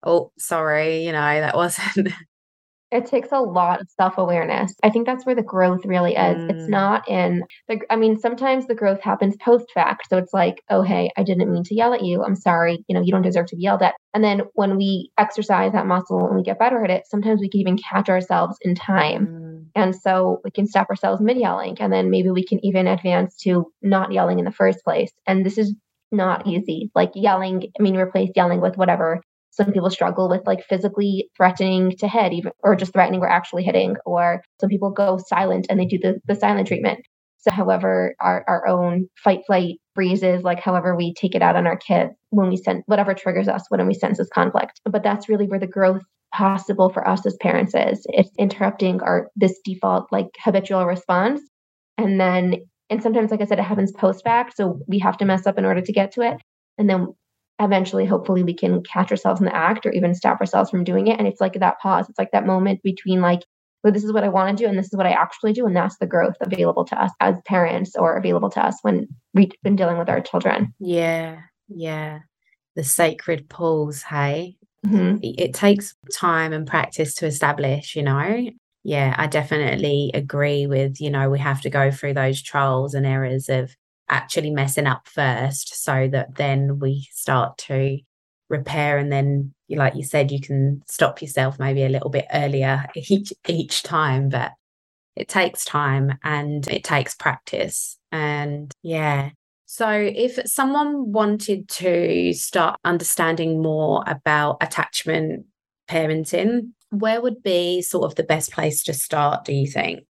oh, 0.03 0.33
sorry, 0.39 1.05
you 1.05 1.13
know, 1.13 1.41
that 1.41 1.57
wasn't 1.57 2.09
it 2.93 3.07
takes 3.07 3.31
a 3.33 3.41
lot 3.41 3.81
of 3.81 3.89
self 3.91 4.17
awareness. 4.17 4.73
I 4.83 4.91
think 4.91 5.07
that's 5.07 5.27
where 5.27 5.35
the 5.35 5.43
growth 5.43 5.85
really 5.85 6.13
is. 6.13 6.37
Mm. 6.37 6.51
It's 6.51 6.69
not 6.69 7.09
in 7.09 7.43
the, 7.69 7.81
I 7.91 7.97
mean, 7.97 8.19
sometimes 8.19 8.67
the 8.67 8.75
growth 8.75 9.01
happens 9.01 9.37
post 9.37 9.67
fact. 9.73 10.09
So 10.09 10.19
it's 10.19 10.33
like, 10.33 10.63
oh, 10.71 10.83
hey, 10.83 11.11
I 11.17 11.25
didn't 11.25 11.53
mean 11.53 11.65
to 11.65 11.75
yell 11.75 11.95
at 11.95 12.05
you. 12.05 12.23
I'm 12.23 12.37
sorry. 12.37 12.85
You 12.87 12.95
know, 12.95 13.03
you 13.03 13.11
don't 13.11 13.23
deserve 13.23 13.47
to 13.47 13.57
be 13.57 13.63
yelled 13.63 13.83
at. 13.83 13.95
And 14.15 14.23
then 14.23 14.43
when 14.55 14.77
we 14.77 15.11
exercise 15.19 15.73
that 15.73 15.87
muscle 15.87 16.27
and 16.27 16.37
we 16.37 16.43
get 16.43 16.59
better 16.59 16.83
at 16.85 16.91
it, 16.91 17.07
sometimes 17.07 17.41
we 17.41 17.49
can 17.49 17.61
even 17.61 17.77
catch 17.77 18.09
ourselves 18.09 18.57
in 18.63 18.75
time. 18.75 19.27
Mm. 19.27 19.67
And 19.75 19.97
so 19.97 20.41
we 20.45 20.51
can 20.53 20.67
stop 20.67 20.89
ourselves 20.89 21.21
mid 21.21 21.39
yelling. 21.39 21.77
And 21.81 21.93
then 21.93 22.11
maybe 22.11 22.31
we 22.31 22.45
can 22.45 22.65
even 22.65 22.87
advance 22.87 23.37
to 23.39 23.73
not 23.83 24.13
yelling 24.13 24.39
in 24.39 24.45
the 24.45 24.53
first 24.53 24.85
place. 24.85 25.11
And 25.27 25.45
this 25.45 25.59
is 25.59 25.75
not 26.13 26.47
easy. 26.47 26.91
Like 26.95 27.11
yelling, 27.15 27.65
I 27.79 27.83
mean, 27.83 27.97
replace 27.97 28.31
yelling 28.37 28.61
with 28.61 28.77
whatever 28.77 29.21
Some 29.57 29.73
people 29.73 29.91
struggle 29.91 30.29
with 30.29 30.47
like 30.47 30.65
physically 30.69 31.31
threatening 31.37 31.93
to 31.99 32.09
hit, 32.09 32.33
even 32.35 32.53
or 32.63 32.77
just 32.77 32.93
threatening 32.93 33.21
or 33.21 33.29
actually 33.29 33.65
hitting, 33.65 33.97
or 34.05 34.43
some 34.61 34.69
people 34.69 34.91
go 34.91 35.19
silent 35.19 35.67
and 35.71 35.81
they 35.81 35.87
do 35.87 35.99
the, 35.99 36.21
the 36.27 36.35
silent 36.35 36.69
treatment. 36.69 37.01
So, 37.39 37.51
however, 37.51 38.15
our, 38.21 38.45
our 38.49 38.67
own 38.67 39.09
fight, 39.23 39.41
flight, 39.47 39.77
freezes, 39.95 40.43
like 40.43 40.61
however 40.61 40.95
we 40.95 41.15
take 41.15 41.35
it 41.35 41.43
out 41.43 41.57
on 41.57 41.67
our 41.67 41.77
kids 41.77 42.13
when 42.31 42.49
we 42.49 42.57
send 42.57 42.83
whatever 42.87 43.15
triggers 43.15 43.49
us 43.49 43.65
when 43.69 43.87
we 43.87 43.95
sense 43.95 44.19
this 44.19 44.29
conflict. 44.29 44.81
But 44.85 45.03
that's 45.03 45.29
really 45.29 45.47
where 45.47 45.61
the 45.61 45.67
growth 45.67 46.03
possible 46.35 46.91
for 46.91 47.07
us 47.09 47.25
as 47.25 47.37
parents 47.41 47.75
is. 47.75 48.05
It's 48.11 48.31
interrupting 48.39 49.01
our 49.01 49.29
this 49.37 49.59
default 49.65 50.09
like 50.13 50.27
habitual 50.39 50.85
response. 50.85 51.41
And 51.97 52.21
then 52.21 52.57
and 52.91 53.03
sometimes, 53.03 53.31
like 53.31 53.41
I 53.41 53.47
said, 53.47 53.59
it 53.59 53.65
happens 53.65 53.93
post 53.93 54.23
back. 54.23 54.55
So 54.55 54.81
we 54.87 54.99
have 54.99 55.17
to 55.19 55.25
mess 55.25 55.47
up 55.47 55.59
in 55.59 55.65
order 55.65 55.81
to 55.81 55.93
get 55.93 56.13
to 56.13 56.21
it. 56.23 56.37
And 56.79 56.91
then 56.91 57.15
eventually, 57.61 58.05
hopefully, 58.07 58.43
we 58.43 58.55
can 58.55 58.83
catch 58.83 59.11
ourselves 59.11 59.41
in 59.41 59.47
the 59.47 59.57
act 59.57 59.87
or 59.87 59.93
even 59.93 60.15
stop 60.15 60.41
ourselves 60.41 60.71
from 60.71 60.85
doing 60.85 61.07
it. 61.07 61.19
And 61.19 61.27
it's 61.27 61.41
like 61.41 61.55
that 61.55 61.79
pause. 61.81 62.09
It's 62.09 62.19
like 62.19 62.33
that 62.33 62.47
moment 62.47 62.83
between 62.83 63.21
like, 63.21 63.43
well, 63.83 63.93
this 63.93 64.05
is 64.05 64.13
what 64.13 64.25
I 64.25 64.29
want 64.29 64.57
to 64.57 64.65
do 64.65 64.69
and 64.69 64.79
this 64.79 64.87
is 64.87 64.97
what 64.97 65.07
I 65.07 65.13
actually 65.13 65.53
do. 65.53 65.67
And 65.67 65.77
that's 65.77 65.99
the 65.99 66.07
growth 66.07 66.35
available 66.41 66.85
to 66.87 67.01
us 67.01 67.13
as 67.21 67.37
parents 67.47 67.95
or 67.97 68.17
available 68.17 68.51
to 68.51 68.65
us 68.65 68.79
when 68.83 69.07
we've 69.33 69.53
been 69.63 69.77
dealing 69.77 69.99
with 69.99 70.09
our 70.09 70.21
children. 70.21 70.75
Yeah. 70.81 71.39
Yeah. 71.69 72.21
The 72.75 72.85
sacred 72.85 73.49
pause, 73.49 74.03
hey? 74.03 74.57
Mm-hmm. 74.85 75.19
It 75.23 75.55
takes 75.55 75.95
time 76.15 76.53
and 76.53 76.67
practice 76.67 77.15
to 77.15 77.27
establish, 77.27 77.97
you 77.97 78.03
know, 78.03 78.51
yeah, 78.87 79.17
I 79.19 79.27
definitely 79.27 80.13
agree 80.15 80.69
with, 80.69 81.01
you 81.01 81.11
know, 81.11 81.29
we 81.29 81.41
have 81.41 81.61
to 81.63 81.71
go 81.71 81.91
through 81.91 82.15
those 82.15 82.41
trials 82.41 82.95
and 82.95 83.05
errors 83.05 83.49
of 83.49 83.75
actually 84.09 84.51
messing 84.51 84.87
up 84.87 85.07
first 85.09 85.83
so 85.83 86.09
that 86.11 86.35
then 86.37 86.79
we 86.79 87.07
start 87.13 87.59
to 87.59 87.99
repair 88.49 88.99
and 88.99 89.11
then 89.11 89.53
like 89.71 89.97
you 89.97 90.05
said 90.05 90.31
you 90.31 90.41
can 90.41 90.81
stop 90.87 91.21
yourself 91.21 91.59
maybe 91.59 91.83
a 91.83 91.89
little 91.89 92.11
bit 92.11 92.27
earlier 92.33 92.87
each 92.95 93.33
each 93.49 93.83
time 93.83 94.29
but 94.29 94.53
it 95.17 95.29
takes 95.29 95.65
time 95.65 96.17
and 96.23 96.69
it 96.69 96.85
takes 96.85 97.15
practice 97.15 97.99
and 98.13 98.73
yeah 98.83 99.31
so 99.65 99.91
if 99.91 100.39
someone 100.47 101.11
wanted 101.11 101.69
to 101.69 102.33
start 102.33 102.79
understanding 102.85 103.61
more 103.61 104.05
about 104.07 104.59
attachment 104.61 105.45
parenting 105.91 106.69
where 106.91 107.21
would 107.21 107.43
be 107.43 107.83
sort 107.83 108.05
of 108.05 108.15
the 108.15 108.23
best 108.23 108.53
place 108.53 108.83
to 108.85 108.95
start, 108.95 109.45
do 109.45 109.53
you 109.53 109.67
think? 109.67 110.05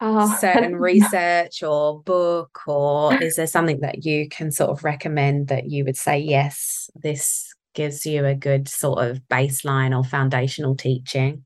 Oh. 0.00 0.36
Certain 0.40 0.76
research 0.76 1.62
or 1.62 2.02
book, 2.02 2.60
or 2.66 3.14
is 3.22 3.36
there 3.36 3.46
something 3.46 3.80
that 3.80 4.04
you 4.04 4.28
can 4.28 4.50
sort 4.50 4.70
of 4.70 4.84
recommend 4.84 5.48
that 5.48 5.70
you 5.70 5.84
would 5.84 5.96
say, 5.96 6.18
yes, 6.18 6.90
this 6.94 7.54
gives 7.74 8.06
you 8.06 8.24
a 8.24 8.34
good 8.34 8.68
sort 8.68 9.04
of 9.04 9.20
baseline 9.30 9.96
or 9.96 10.04
foundational 10.04 10.74
teaching? 10.74 11.44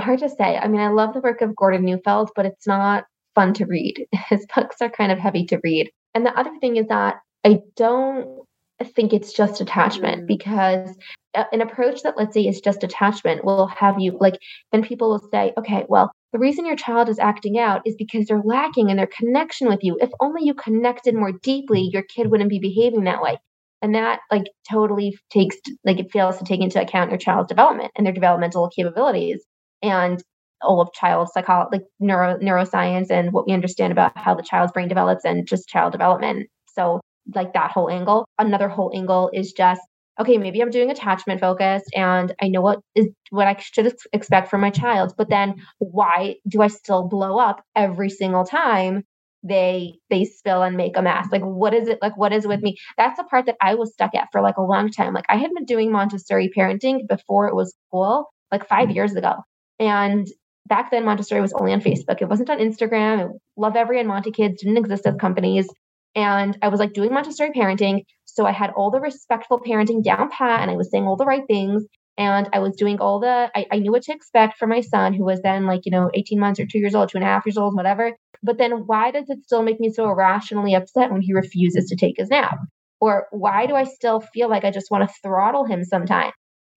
Hard 0.00 0.20
to 0.20 0.28
say. 0.28 0.56
I 0.56 0.68
mean, 0.68 0.80
I 0.80 0.88
love 0.88 1.14
the 1.14 1.20
work 1.20 1.42
of 1.42 1.54
Gordon 1.54 1.84
Neufeld, 1.84 2.30
but 2.34 2.46
it's 2.46 2.66
not 2.66 3.04
fun 3.34 3.54
to 3.54 3.66
read. 3.66 4.06
His 4.28 4.46
books 4.54 4.76
are 4.80 4.90
kind 4.90 5.12
of 5.12 5.18
heavy 5.18 5.44
to 5.46 5.60
read. 5.62 5.90
And 6.14 6.24
the 6.24 6.38
other 6.38 6.52
thing 6.60 6.76
is 6.76 6.86
that 6.88 7.16
I 7.44 7.60
don't 7.76 8.46
think 8.84 9.12
it's 9.12 9.32
just 9.32 9.60
attachment 9.60 10.22
mm. 10.22 10.26
because 10.26 10.96
an 11.34 11.60
approach 11.60 12.02
that 12.02 12.16
let's 12.16 12.34
say 12.34 12.46
is 12.46 12.60
just 12.60 12.82
attachment 12.82 13.44
will 13.44 13.68
have 13.68 14.00
you 14.00 14.16
like 14.20 14.38
then 14.72 14.82
people 14.82 15.08
will 15.08 15.28
say 15.30 15.52
okay 15.56 15.86
well 15.88 16.10
the 16.32 16.38
reason 16.38 16.66
your 16.66 16.76
child 16.76 17.08
is 17.08 17.18
acting 17.18 17.58
out 17.58 17.82
is 17.86 17.94
because 17.96 18.26
they're 18.26 18.42
lacking 18.42 18.90
in 18.90 18.96
their 18.96 19.06
connection 19.06 19.68
with 19.68 19.80
you. 19.82 19.98
If 20.00 20.10
only 20.20 20.44
you 20.44 20.54
connected 20.54 21.14
more 21.14 21.32
deeply 21.32 21.90
your 21.92 22.02
kid 22.02 22.30
wouldn't 22.30 22.50
be 22.50 22.58
behaving 22.58 23.04
that 23.04 23.22
way. 23.22 23.38
And 23.82 23.94
that 23.94 24.20
like 24.30 24.44
totally 24.70 25.16
takes 25.30 25.56
like 25.84 25.98
it 25.98 26.12
fails 26.12 26.38
to 26.38 26.44
take 26.44 26.60
into 26.60 26.80
account 26.80 27.10
your 27.10 27.18
child's 27.18 27.48
development 27.48 27.92
and 27.96 28.06
their 28.06 28.14
developmental 28.14 28.70
capabilities 28.70 29.42
and 29.82 30.22
all 30.62 30.80
of 30.80 30.92
child 30.92 31.28
psychology 31.32 31.68
like 31.72 31.82
neuro 31.98 32.38
neuroscience 32.38 33.10
and 33.10 33.32
what 33.32 33.46
we 33.46 33.52
understand 33.52 33.92
about 33.92 34.16
how 34.16 34.34
the 34.34 34.42
child's 34.42 34.72
brain 34.72 34.88
develops 34.88 35.24
and 35.24 35.46
just 35.46 35.68
child 35.68 35.92
development. 35.92 36.48
So 36.74 37.00
like 37.34 37.52
that 37.52 37.72
whole 37.72 37.90
angle. 37.90 38.26
Another 38.38 38.68
whole 38.68 38.92
angle 38.94 39.30
is 39.34 39.52
just 39.52 39.80
okay, 40.20 40.38
maybe 40.38 40.60
I'm 40.60 40.70
doing 40.70 40.90
attachment 40.90 41.40
focused 41.40 41.90
and 41.94 42.34
I 42.40 42.48
know 42.48 42.60
what 42.60 42.80
is 42.94 43.08
what 43.30 43.46
I 43.46 43.56
should 43.58 43.94
expect 44.12 44.48
from 44.48 44.60
my 44.60 44.70
child, 44.70 45.14
but 45.16 45.30
then 45.30 45.56
why 45.78 46.36
do 46.46 46.62
I 46.62 46.68
still 46.68 47.08
blow 47.08 47.38
up 47.38 47.62
every 47.74 48.10
single 48.10 48.44
time 48.44 49.04
they 49.42 49.94
they 50.10 50.24
spill 50.24 50.62
and 50.62 50.76
make 50.76 50.96
a 50.96 51.02
mess? 51.02 51.28
Like 51.32 51.42
what 51.42 51.74
is 51.74 51.88
it 51.88 51.98
like 52.02 52.16
what 52.16 52.32
is 52.32 52.46
with 52.46 52.60
me? 52.60 52.76
That's 52.98 53.16
the 53.16 53.24
part 53.24 53.46
that 53.46 53.56
I 53.60 53.74
was 53.74 53.92
stuck 53.92 54.14
at 54.14 54.28
for 54.32 54.42
like 54.42 54.58
a 54.58 54.62
long 54.62 54.90
time. 54.90 55.14
Like 55.14 55.26
I 55.28 55.36
had 55.36 55.50
been 55.54 55.64
doing 55.64 55.90
Montessori 55.90 56.50
parenting 56.56 57.08
before 57.08 57.48
it 57.48 57.54
was 57.54 57.74
cool, 57.90 58.26
like 58.50 58.68
5 58.68 58.88
mm-hmm. 58.88 58.94
years 58.94 59.14
ago. 59.14 59.34
And 59.78 60.28
back 60.66 60.90
then 60.90 61.04
Montessori 61.04 61.40
was 61.40 61.52
only 61.54 61.72
on 61.72 61.80
Facebook. 61.80 62.20
It 62.20 62.28
wasn't 62.28 62.50
on 62.50 62.58
Instagram. 62.58 63.32
Lovevery 63.56 63.98
and 63.98 64.08
Monti 64.08 64.30
Kids 64.30 64.62
didn't 64.62 64.76
exist 64.76 65.06
as 65.06 65.14
companies. 65.16 65.68
And 66.14 66.56
I 66.62 66.68
was 66.68 66.78
like 66.78 66.92
doing 66.92 67.12
Montessori 67.12 67.50
parenting. 67.50 68.02
So 68.34 68.46
I 68.46 68.52
had 68.52 68.70
all 68.70 68.90
the 68.90 69.00
respectful 69.00 69.60
parenting 69.60 70.02
down 70.02 70.30
pat 70.30 70.60
and 70.60 70.70
I 70.70 70.76
was 70.76 70.90
saying 70.90 71.06
all 71.06 71.16
the 71.16 71.26
right 71.26 71.46
things. 71.46 71.84
And 72.18 72.48
I 72.52 72.58
was 72.58 72.76
doing 72.76 72.98
all 73.00 73.20
the, 73.20 73.50
I, 73.54 73.66
I 73.72 73.78
knew 73.78 73.90
what 73.90 74.02
to 74.02 74.12
expect 74.12 74.58
for 74.58 74.66
my 74.66 74.80
son, 74.80 75.14
who 75.14 75.24
was 75.24 75.40
then 75.42 75.66
like, 75.66 75.82
you 75.84 75.92
know, 75.92 76.10
18 76.12 76.38
months 76.38 76.60
or 76.60 76.66
two 76.66 76.78
years 76.78 76.94
old, 76.94 77.08
two 77.08 77.18
and 77.18 77.24
a 77.24 77.26
half 77.26 77.46
years 77.46 77.56
old, 77.56 77.74
whatever. 77.74 78.12
But 78.42 78.58
then 78.58 78.86
why 78.86 79.10
does 79.10 79.30
it 79.30 79.44
still 79.44 79.62
make 79.62 79.80
me 79.80 79.90
so 79.90 80.04
irrationally 80.08 80.74
upset 80.74 81.10
when 81.10 81.22
he 81.22 81.32
refuses 81.32 81.88
to 81.88 81.96
take 81.96 82.16
his 82.18 82.28
nap? 82.28 82.58
Or 83.00 83.26
why 83.30 83.66
do 83.66 83.74
I 83.74 83.84
still 83.84 84.20
feel 84.20 84.48
like 84.48 84.64
I 84.64 84.70
just 84.70 84.90
want 84.90 85.08
to 85.08 85.14
throttle 85.22 85.64
him 85.64 85.84
sometimes? 85.84 86.32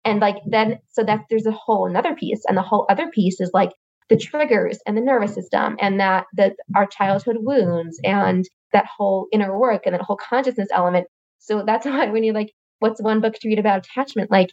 And 0.05 0.19
like 0.21 0.37
then, 0.47 0.79
so 0.91 1.03
that 1.03 1.21
there's 1.29 1.45
a 1.45 1.51
whole 1.51 1.87
another 1.87 2.15
piece. 2.15 2.43
And 2.47 2.55
the 2.55 2.61
whole 2.61 2.85
other 2.89 3.09
piece 3.09 3.41
is 3.41 3.51
like 3.53 3.71
the 4.09 4.17
triggers 4.17 4.79
and 4.85 4.95
the 4.95 5.01
nervous 5.01 5.33
system 5.33 5.77
and 5.79 5.99
that 5.99 6.25
that 6.35 6.53
our 6.75 6.85
childhood 6.85 7.37
wounds 7.39 7.99
and 8.03 8.45
that 8.71 8.85
whole 8.85 9.27
inner 9.31 9.57
work 9.57 9.83
and 9.85 9.93
that 9.93 10.01
whole 10.01 10.17
consciousness 10.17 10.69
element. 10.71 11.07
So 11.45 11.63
that's 11.65 11.85
why 11.85 12.07
when 12.09 12.23
you're 12.23 12.33
like, 12.33 12.53
what's 12.79 13.01
one 13.01 13.21
book 13.21 13.35
to 13.35 13.47
read 13.47 13.59
about 13.59 13.85
attachment? 13.85 14.31
Like 14.31 14.49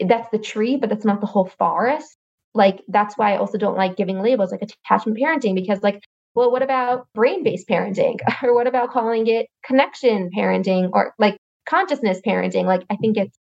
that's 0.00 0.28
the 0.30 0.38
tree, 0.38 0.76
but 0.76 0.90
that's 0.90 1.04
not 1.04 1.20
the 1.20 1.26
whole 1.26 1.46
forest. 1.58 2.16
Like 2.54 2.82
that's 2.88 3.16
why 3.16 3.34
I 3.34 3.36
also 3.38 3.58
don't 3.58 3.76
like 3.76 3.96
giving 3.96 4.20
labels 4.20 4.50
like 4.50 4.62
attachment 4.62 5.18
parenting 5.18 5.54
because 5.54 5.82
like, 5.82 6.00
well, 6.34 6.50
what 6.50 6.62
about 6.62 7.06
brain-based 7.14 7.68
parenting? 7.68 8.18
or 8.42 8.54
what 8.54 8.66
about 8.66 8.90
calling 8.90 9.26
it 9.26 9.46
connection 9.64 10.30
parenting 10.36 10.90
or 10.92 11.14
like 11.18 11.36
consciousness 11.68 12.20
parenting? 12.26 12.64
Like 12.64 12.82
I 12.90 12.96
think 12.96 13.16
it's 13.16 13.38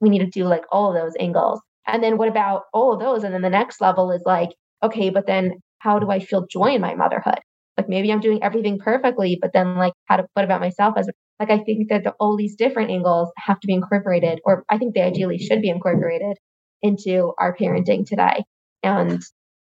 we 0.00 0.10
need 0.10 0.18
to 0.20 0.26
do 0.26 0.44
like 0.44 0.64
all 0.70 0.90
of 0.90 0.94
those 0.94 1.14
angles. 1.18 1.60
And 1.86 2.02
then 2.02 2.18
what 2.18 2.28
about 2.28 2.64
all 2.74 2.92
of 2.92 3.00
those? 3.00 3.24
And 3.24 3.32
then 3.32 3.40
the 3.40 3.48
next 3.48 3.80
level 3.80 4.10
is 4.12 4.22
like, 4.26 4.50
okay, 4.82 5.08
but 5.08 5.26
then 5.26 5.60
how 5.78 5.98
do 5.98 6.10
I 6.10 6.20
feel 6.20 6.46
joy 6.46 6.74
in 6.74 6.82
my 6.82 6.94
motherhood? 6.94 7.40
Like 7.78 7.88
maybe 7.88 8.12
I'm 8.12 8.20
doing 8.20 8.42
everything 8.42 8.78
perfectly, 8.78 9.38
but 9.40 9.52
then 9.52 9.76
like 9.76 9.92
how 10.06 10.16
to 10.16 10.26
what 10.34 10.44
about 10.44 10.60
myself 10.60 10.94
as 10.98 11.08
like 11.38 11.50
I 11.50 11.58
think 11.58 11.88
that 11.90 12.02
the, 12.02 12.10
all 12.18 12.36
these 12.36 12.56
different 12.56 12.90
angles 12.90 13.30
have 13.38 13.60
to 13.60 13.66
be 13.68 13.72
incorporated, 13.72 14.40
or 14.44 14.64
I 14.68 14.78
think 14.78 14.94
they 14.94 15.02
ideally 15.02 15.38
should 15.38 15.62
be 15.62 15.70
incorporated 15.70 16.36
into 16.82 17.32
our 17.38 17.56
parenting 17.56 18.04
today. 18.04 18.44
And 18.82 19.22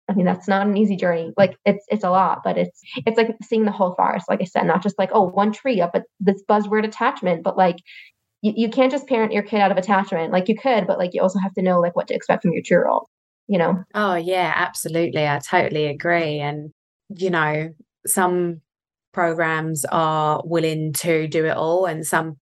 I 0.08 0.14
mean 0.14 0.26
that's 0.26 0.48
not 0.48 0.66
an 0.66 0.76
easy 0.76 0.96
journey. 0.96 1.32
Like 1.36 1.56
it's 1.64 1.84
it's 1.88 2.02
a 2.02 2.10
lot, 2.10 2.40
but 2.42 2.58
it's 2.58 2.80
it's 3.06 3.16
like 3.16 3.36
seeing 3.44 3.64
the 3.64 3.70
whole 3.70 3.94
forest. 3.94 4.26
Like 4.28 4.40
I 4.42 4.44
said, 4.44 4.64
not 4.64 4.82
just 4.82 4.98
like 4.98 5.10
oh 5.12 5.28
one 5.28 5.52
tree 5.52 5.80
up 5.80 5.92
at 5.94 6.02
this 6.18 6.42
buzzword 6.50 6.84
attachment, 6.84 7.44
but 7.44 7.56
like 7.56 7.76
you, 8.42 8.52
you 8.56 8.70
can't 8.70 8.90
just 8.90 9.06
parent 9.06 9.32
your 9.32 9.44
kid 9.44 9.60
out 9.60 9.70
of 9.70 9.76
attachment. 9.76 10.32
Like 10.32 10.48
you 10.48 10.56
could, 10.56 10.88
but 10.88 10.98
like 10.98 11.14
you 11.14 11.22
also 11.22 11.38
have 11.38 11.54
to 11.54 11.62
know 11.62 11.78
like 11.78 11.94
what 11.94 12.08
to 12.08 12.14
expect 12.14 12.42
from 12.42 12.52
your 12.52 12.62
two 12.62 12.74
year. 12.74 12.90
You 13.46 13.58
know. 13.58 13.84
Oh 13.94 14.16
yeah, 14.16 14.52
absolutely. 14.56 15.28
I 15.28 15.38
totally 15.38 15.86
agree. 15.86 16.40
And 16.40 16.72
you 17.08 17.30
know, 17.30 17.72
some 18.06 18.60
programs 19.12 19.84
are 19.86 20.42
willing 20.44 20.92
to 20.92 21.26
do 21.28 21.44
it 21.44 21.56
all 21.56 21.86
and 21.86 22.06
some 22.06 22.36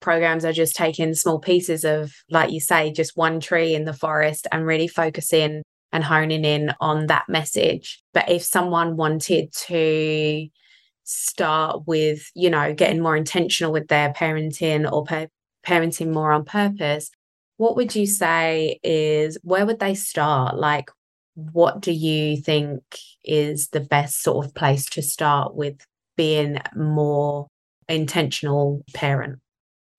programs 0.00 0.44
are 0.44 0.52
just 0.52 0.76
taking 0.76 1.14
small 1.14 1.38
pieces 1.38 1.84
of 1.84 2.12
like 2.30 2.50
you 2.50 2.60
say 2.60 2.92
just 2.92 3.16
one 3.16 3.40
tree 3.40 3.74
in 3.74 3.84
the 3.84 3.92
forest 3.92 4.46
and 4.52 4.66
really 4.66 4.88
focusing 4.88 5.62
and 5.92 6.04
honing 6.04 6.44
in 6.44 6.72
on 6.80 7.06
that 7.06 7.24
message. 7.28 8.02
But 8.12 8.28
if 8.28 8.44
someone 8.44 8.96
wanted 8.96 9.52
to 9.52 10.48
start 11.04 11.86
with 11.86 12.30
you 12.34 12.50
know 12.50 12.74
getting 12.74 13.00
more 13.00 13.16
intentional 13.16 13.72
with 13.72 13.88
their 13.88 14.12
parenting 14.12 14.90
or 14.90 15.04
pa- 15.04 15.26
parenting 15.66 16.12
more 16.12 16.32
on 16.32 16.44
purpose 16.44 17.10
what 17.58 17.76
would 17.76 17.94
you 17.94 18.06
say 18.06 18.78
is 18.82 19.36
where 19.42 19.66
would 19.66 19.80
they 19.80 19.94
start? 19.94 20.56
Like 20.56 20.90
what 21.38 21.80
do 21.80 21.92
you 21.92 22.36
think 22.36 22.82
is 23.24 23.68
the 23.68 23.80
best 23.80 24.22
sort 24.22 24.44
of 24.44 24.54
place 24.54 24.86
to 24.86 25.02
start 25.02 25.54
with 25.54 25.76
being 26.16 26.58
more 26.74 27.46
intentional 27.88 28.82
parent? 28.92 29.38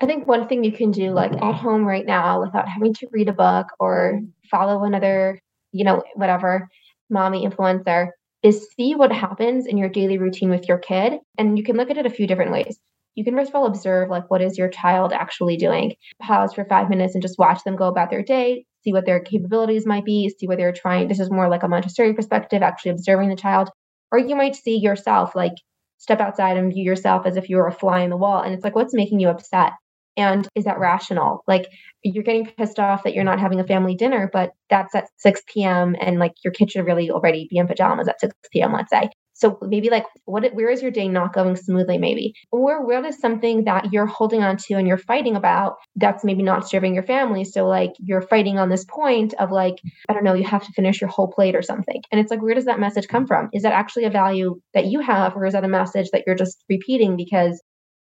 I 0.02 0.06
think 0.06 0.28
one 0.28 0.50
thing 0.50 0.66
you 0.66 0.74
can 0.74 0.92
do 0.92 1.12
like 1.12 1.32
at 1.32 1.56
home 1.56 1.86
right 1.86 2.06
now 2.06 2.42
without 2.42 2.68
having 2.68 2.94
to 2.96 3.08
read 3.12 3.30
a 3.30 3.34
book 3.34 3.68
or 3.80 4.20
follow 4.52 4.84
another, 4.84 5.40
you 5.72 5.86
know, 5.86 6.04
whatever 6.16 6.68
mommy 7.10 7.48
influencer 7.48 8.10
is 8.44 8.68
see 8.76 8.96
what 8.96 9.12
happens 9.12 9.66
in 9.66 9.78
your 9.78 9.90
daily 9.90 10.18
routine 10.18 10.50
with 10.50 10.68
your 10.68 10.78
kid. 10.78 11.20
And 11.38 11.58
you 11.58 11.64
can 11.64 11.78
look 11.78 11.90
at 11.90 11.98
it 11.98 12.06
a 12.06 12.10
few 12.10 12.28
different 12.28 12.52
ways. 12.52 12.78
you 13.16 13.24
can 13.24 13.36
first 13.36 13.50
of 13.50 13.56
all 13.56 13.66
observe 13.66 14.10
like 14.10 14.30
what 14.30 14.42
is 14.42 14.58
your 14.58 14.70
child 14.70 15.14
actually 15.14 15.58
doing. 15.58 15.96
Pause 16.22 16.54
for 16.54 16.66
five 16.66 16.90
minutes 16.90 17.16
and 17.16 17.22
just 17.22 17.40
watch 17.40 17.64
them 17.64 17.76
go 17.76 17.88
about 17.88 18.10
their 18.10 18.24
day, 18.24 18.66
see 18.84 18.94
what 18.94 19.06
their 19.06 19.20
capabilities 19.20 19.86
might 19.86 20.06
be, 20.06 20.30
see 20.30 20.48
what 20.48 20.58
they're 20.58 20.74
trying. 20.74 21.08
This 21.08 21.20
is 21.20 21.32
more 21.32 21.50
like 21.50 21.64
a 21.64 21.68
Montessori 21.68 22.14
perspective, 22.14 22.62
actually 22.62 22.92
observing 22.92 23.30
the 23.30 23.36
child. 23.36 23.70
Or 24.12 24.20
you 24.20 24.36
might 24.36 24.56
see 24.56 24.78
yourself 24.78 25.36
like 25.36 25.54
step 25.98 26.20
outside 26.20 26.58
and 26.58 26.74
view 26.74 26.84
yourself 26.84 27.26
as 27.26 27.38
if 27.38 27.50
you 27.50 27.58
were 27.58 27.68
a 27.68 27.72
fly 27.72 28.02
in 28.02 28.10
the 28.10 28.18
wall. 28.18 28.42
And 28.42 28.54
it's 28.54 28.64
like, 28.64 28.76
what's 28.76 28.94
making 28.94 29.20
you 29.20 29.30
upset? 29.30 29.74
And 30.18 30.48
is 30.56 30.66
that 30.66 30.80
rational? 30.80 31.44
Like 31.48 31.68
you're 32.04 32.24
getting 32.24 32.46
pissed 32.46 32.80
off 32.80 33.04
that 33.04 33.14
you're 33.14 33.24
not 33.24 33.40
having 33.40 33.60
a 33.60 33.68
family 33.68 33.96
dinner, 33.96 34.30
but 34.32 34.52
that's 34.70 34.96
at 34.96 35.08
6 35.18 35.42
p.m. 35.48 35.96
and 36.02 36.20
like 36.20 36.34
your 36.44 36.52
kid 36.52 36.72
should 36.72 36.86
really 36.86 37.12
already 37.12 37.48
be 37.50 37.58
in 37.58 37.68
pajamas 37.68 38.08
at 38.08 38.20
6 38.20 38.36
p.m., 38.52 38.74
let's 38.74 38.90
say. 38.90 39.10
So 39.40 39.58
maybe 39.62 39.90
like 39.90 40.06
what 40.26 40.54
where 40.54 40.70
is 40.70 40.82
your 40.82 40.92
day 40.92 41.08
not 41.08 41.34
going 41.34 41.56
smoothly 41.56 41.98
maybe? 41.98 42.34
Or 42.52 42.86
what 42.86 43.06
is 43.06 43.20
something 43.20 43.64
that 43.64 43.94
you're 43.94 44.06
holding 44.06 44.44
on 44.44 44.58
to 44.58 44.74
and 44.74 44.86
you're 44.86 44.98
fighting 44.98 45.38
about 45.38 45.78
that's 45.96 46.26
maybe 46.26 46.44
not 46.44 46.68
serving 46.68 46.94
your 46.94 47.04
family. 47.04 47.46
So 47.46 47.66
like 47.66 47.92
you're 48.00 48.22
fighting 48.22 48.60
on 48.60 48.68
this 48.68 48.84
point 48.84 49.34
of 49.36 49.50
like, 49.50 49.76
I 50.10 50.14
don't 50.14 50.26
know, 50.26 50.34
you 50.34 50.44
have 50.44 50.66
to 50.66 50.74
finish 50.74 51.00
your 51.00 51.10
whole 51.10 51.32
plate 51.32 51.56
or 51.56 51.62
something. 51.62 52.02
And 52.12 52.20
it's 52.20 52.30
like, 52.30 52.42
where 52.42 52.54
does 52.54 52.66
that 52.66 52.82
message 52.82 53.08
come 53.08 53.26
from? 53.26 53.50
Is 53.54 53.64
that 53.64 53.72
actually 53.74 54.04
a 54.04 54.10
value 54.10 54.60
that 54.74 54.88
you 54.88 55.00
have, 55.00 55.36
or 55.38 55.46
is 55.46 55.54
that 55.54 55.64
a 55.64 55.70
message 55.70 56.10
that 56.12 56.24
you're 56.28 56.36
just 56.36 56.64
repeating 56.68 57.16
because 57.16 57.62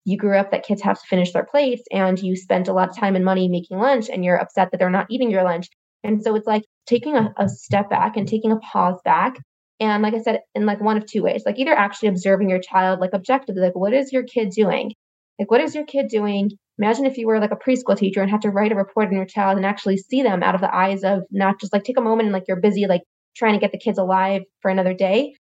you 0.05 0.15
grew 0.15 0.37
up 0.37 0.51
that 0.51 0.65
kids 0.65 0.81
have 0.81 0.97
to 0.97 1.07
finish 1.07 1.33
their 1.33 1.45
plates 1.45 1.83
and 1.91 2.17
you 2.19 2.37
spent 2.37 2.69
a 2.69 2.73
lot 2.73 2.87
of 2.87 2.95
time 2.95 3.17
and 3.17 3.25
money 3.25 3.49
making 3.49 3.77
lunch 3.77 4.09
and 4.09 4.23
you're 4.23 4.39
upset 4.39 4.71
that 4.71 4.77
they're 4.77 4.89
not 4.89 5.07
eating 5.09 5.29
your 5.29 5.43
lunch. 5.43 5.67
And 6.05 6.23
so 6.23 6.35
it's 6.35 6.47
like 6.47 6.63
taking 6.85 7.17
a, 7.17 7.33
a 7.35 7.49
step 7.49 7.89
back 7.89 8.15
and 8.15 8.25
taking 8.25 8.53
a 8.53 8.59
pause 8.59 8.99
back 9.03 9.37
and 9.79 10.01
like 10.01 10.13
I 10.13 10.21
said, 10.21 10.41
in 10.55 10.65
like 10.65 10.81
one 10.81 10.97
of 10.97 11.05
two 11.05 11.23
ways, 11.23 11.43
like 11.45 11.59
either 11.59 11.73
actually 11.73 12.09
observing 12.09 12.49
your 12.49 12.59
child, 12.59 12.99
like 12.99 13.13
objectively, 13.13 13.61
like 13.61 13.75
what 13.75 13.93
is 13.93 14.11
your 14.11 14.23
kid 14.23 14.49
doing? 14.49 14.93
Like 15.39 15.51
what 15.51 15.61
is 15.61 15.75
your 15.75 15.85
kid 15.85 16.07
doing? 16.09 16.51
Imagine 16.79 17.05
if 17.05 17.17
you 17.17 17.27
were 17.27 17.39
like 17.39 17.51
a 17.51 17.55
preschool 17.55 17.97
teacher 17.97 18.21
and 18.21 18.29
had 18.29 18.41
to 18.43 18.49
write 18.49 18.71
a 18.71 18.75
report 18.75 19.07
on 19.07 19.15
your 19.15 19.25
child 19.25 19.57
and 19.57 19.65
actually 19.65 19.97
see 19.97 20.23
them 20.23 20.43
out 20.43 20.55
of 20.55 20.61
the 20.61 20.75
eyes 20.75 21.03
of 21.03 21.23
not 21.31 21.59
just 21.59 21.73
like 21.73 21.83
take 21.83 21.97
a 21.97 22.01
moment 22.01 22.27
and 22.27 22.33
like 22.33 22.45
you're 22.47 22.59
busy 22.59 22.87
like 22.87 23.01
trying 23.35 23.53
to 23.53 23.59
get 23.59 23.71
the 23.71 23.79
kids 23.79 23.97
alive 23.99 24.41
for 24.61 24.69
another 24.71 24.93
day 24.93 25.33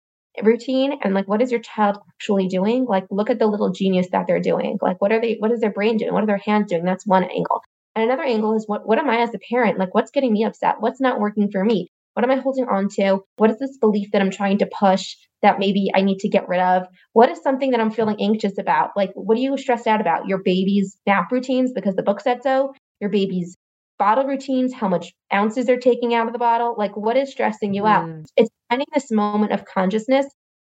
routine 0.43 0.99
and 1.03 1.15
like 1.15 1.27
what 1.29 1.41
is 1.41 1.51
your 1.51 1.61
child 1.61 1.97
actually 2.15 2.49
doing? 2.49 2.85
Like 2.85 3.07
look 3.11 3.31
at 3.31 3.39
the 3.39 3.47
little 3.47 3.71
genius 3.73 4.09
that 4.13 4.27
they're 4.27 4.41
doing. 4.41 4.79
Like 4.83 5.01
what 5.01 5.13
are 5.13 5.21
they 5.21 5.37
what 5.39 5.51
is 5.51 5.61
their 5.61 5.73
brain 5.73 5.97
doing? 5.97 6.13
What 6.13 6.23
are 6.23 6.27
their 6.27 6.37
hands 6.45 6.69
doing? 6.69 6.85
That's 6.85 7.07
one 7.07 7.25
angle. 7.25 7.63
And 7.95 8.05
another 8.05 8.25
angle 8.25 8.55
is 8.55 8.65
what 8.67 8.87
what 8.87 8.99
am 8.99 9.09
i 9.09 9.19
as 9.21 9.35
a 9.35 9.39
parent? 9.51 9.79
Like 9.79 9.95
what's 9.95 10.11
getting 10.11 10.33
me 10.33 10.45
upset? 10.45 10.77
What's 10.81 11.01
not 11.01 11.21
working 11.21 11.51
for 11.51 11.65
me 11.65 11.89
what 12.17 12.25
am 12.25 12.31
I 12.31 12.41
holding 12.41 12.67
on 12.67 12.89
to? 12.95 13.19
What 13.37 13.51
is 13.51 13.59
this 13.59 13.77
belief 13.77 14.09
that 14.13 14.23
I'm 14.23 14.31
trying 14.31 14.57
to 14.59 14.67
push 14.81 15.17
that 15.43 15.59
maybe 15.59 15.91
I 15.95 16.01
need 16.01 16.19
to 16.21 16.31
get 16.31 16.49
rid 16.49 16.61
of? 16.61 16.87
What 17.13 17.29
is 17.29 17.43
something 17.43 17.73
that 17.73 17.81
I'm 17.81 17.91
feeling 17.91 18.17
anxious 18.19 18.57
about? 18.57 18.93
Like, 18.97 19.11
what 19.13 19.37
are 19.37 19.41
you 19.43 19.59
stressed 19.59 19.87
out 19.87 20.01
about? 20.01 20.27
Your 20.27 20.39
baby's 20.43 20.97
nap 21.07 21.31
routines 21.31 21.75
because 21.75 21.95
the 21.95 22.03
book 22.03 22.23
said 22.23 22.43
so, 22.43 22.73
your 23.03 23.11
baby's 23.11 23.55
bottle 23.99 24.25
routines, 24.25 24.73
how 24.73 24.89
much 24.89 25.13
ounces 25.31 25.67
they're 25.67 25.79
taking 25.79 26.15
out 26.15 26.27
of 26.27 26.33
the 26.33 26.39
bottle. 26.39 26.75
Like, 26.79 26.97
what 26.97 27.19
is 27.19 27.31
stressing 27.31 27.75
you 27.75 27.83
mm. 27.83 27.91
out? 27.91 28.27
It's 28.35 28.49
finding 28.71 28.87
this 28.95 29.11
moment 29.11 29.53
of 29.53 29.67
consciousness 29.67 30.25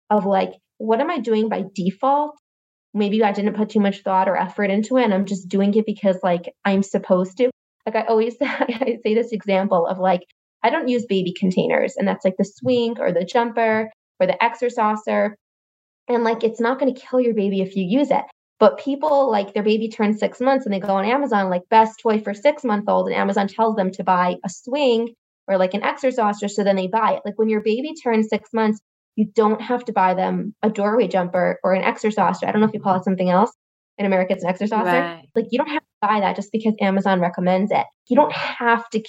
of 0.09 0.25
like, 0.25 0.53
what 0.77 1.01
am 1.01 1.11
I 1.11 1.19
doing 1.19 1.49
by 1.49 1.65
default? 1.75 2.37
Maybe 2.93 3.21
I 3.25 3.33
didn't 3.33 3.57
put 3.57 3.71
too 3.71 3.81
much 3.81 4.03
thought 4.03 4.29
or 4.29 4.37
effort 4.37 4.71
into 4.71 4.95
it 4.95 5.03
and 5.03 5.13
I'm 5.13 5.25
just 5.25 5.49
doing 5.49 5.73
it 5.75 5.85
because 5.85 6.17
like 6.23 6.53
I'm 6.63 6.81
supposed 6.81 7.37
to. 7.39 7.51
Like 7.85 7.97
I 7.97 8.07
always 8.07 8.37
I 8.41 8.99
say 9.03 9.15
this 9.15 9.33
example 9.33 9.85
of 9.85 9.99
like 9.99 10.21
I 10.63 10.69
don't 10.69 10.87
use 10.87 11.05
baby 11.05 11.33
containers, 11.33 11.95
and 11.97 12.07
that's 12.07 12.25
like 12.25 12.37
the 12.37 12.45
swing 12.45 12.97
or 12.99 13.11
the 13.11 13.25
jumper 13.25 13.91
or 14.19 14.27
the 14.27 14.41
exerciser. 14.43 15.35
And 16.07 16.23
like, 16.23 16.43
it's 16.43 16.59
not 16.59 16.79
going 16.79 16.93
to 16.93 16.99
kill 16.99 17.21
your 17.21 17.33
baby 17.33 17.61
if 17.61 17.75
you 17.75 17.83
use 17.83 18.11
it. 18.11 18.23
But 18.59 18.77
people 18.77 19.31
like 19.31 19.53
their 19.53 19.63
baby 19.63 19.89
turns 19.89 20.19
six 20.19 20.39
months 20.39 20.65
and 20.65 20.73
they 20.73 20.79
go 20.79 20.95
on 20.95 21.05
Amazon, 21.05 21.49
like 21.49 21.63
best 21.69 21.99
toy 21.99 22.19
for 22.19 22.33
six 22.33 22.63
month 22.63 22.87
old, 22.87 23.07
and 23.07 23.15
Amazon 23.15 23.47
tells 23.47 23.75
them 23.75 23.91
to 23.91 24.03
buy 24.03 24.35
a 24.45 24.49
swing 24.49 25.15
or 25.47 25.57
like 25.57 25.73
an 25.73 25.83
exerciser. 25.83 26.47
So 26.47 26.63
then 26.63 26.75
they 26.75 26.87
buy 26.87 27.13
it. 27.13 27.21
Like 27.25 27.39
when 27.39 27.49
your 27.49 27.61
baby 27.61 27.93
turns 27.95 28.29
six 28.29 28.49
months, 28.53 28.79
you 29.15 29.25
don't 29.33 29.61
have 29.61 29.83
to 29.85 29.93
buy 29.93 30.13
them 30.13 30.53
a 30.61 30.69
doorway 30.69 31.07
jumper 31.07 31.59
or 31.63 31.73
an 31.73 31.83
exerciser. 31.83 32.45
I 32.45 32.51
don't 32.51 32.61
know 32.61 32.67
if 32.67 32.73
you 32.73 32.79
call 32.79 32.97
it 32.97 33.03
something 33.03 33.31
else 33.31 33.51
in 33.97 34.05
America, 34.05 34.33
it's 34.33 34.43
an 34.43 34.49
exerciser. 34.49 34.85
Right. 34.85 35.27
Like 35.35 35.45
you 35.49 35.57
don't 35.57 35.69
have 35.69 35.83
buy 36.01 36.19
that 36.19 36.35
just 36.35 36.51
because 36.51 36.73
Amazon 36.81 37.21
recommends 37.21 37.71
it. 37.71 37.85
You 38.09 38.15
don't 38.15 38.33
have 38.33 38.89
to 38.89 39.01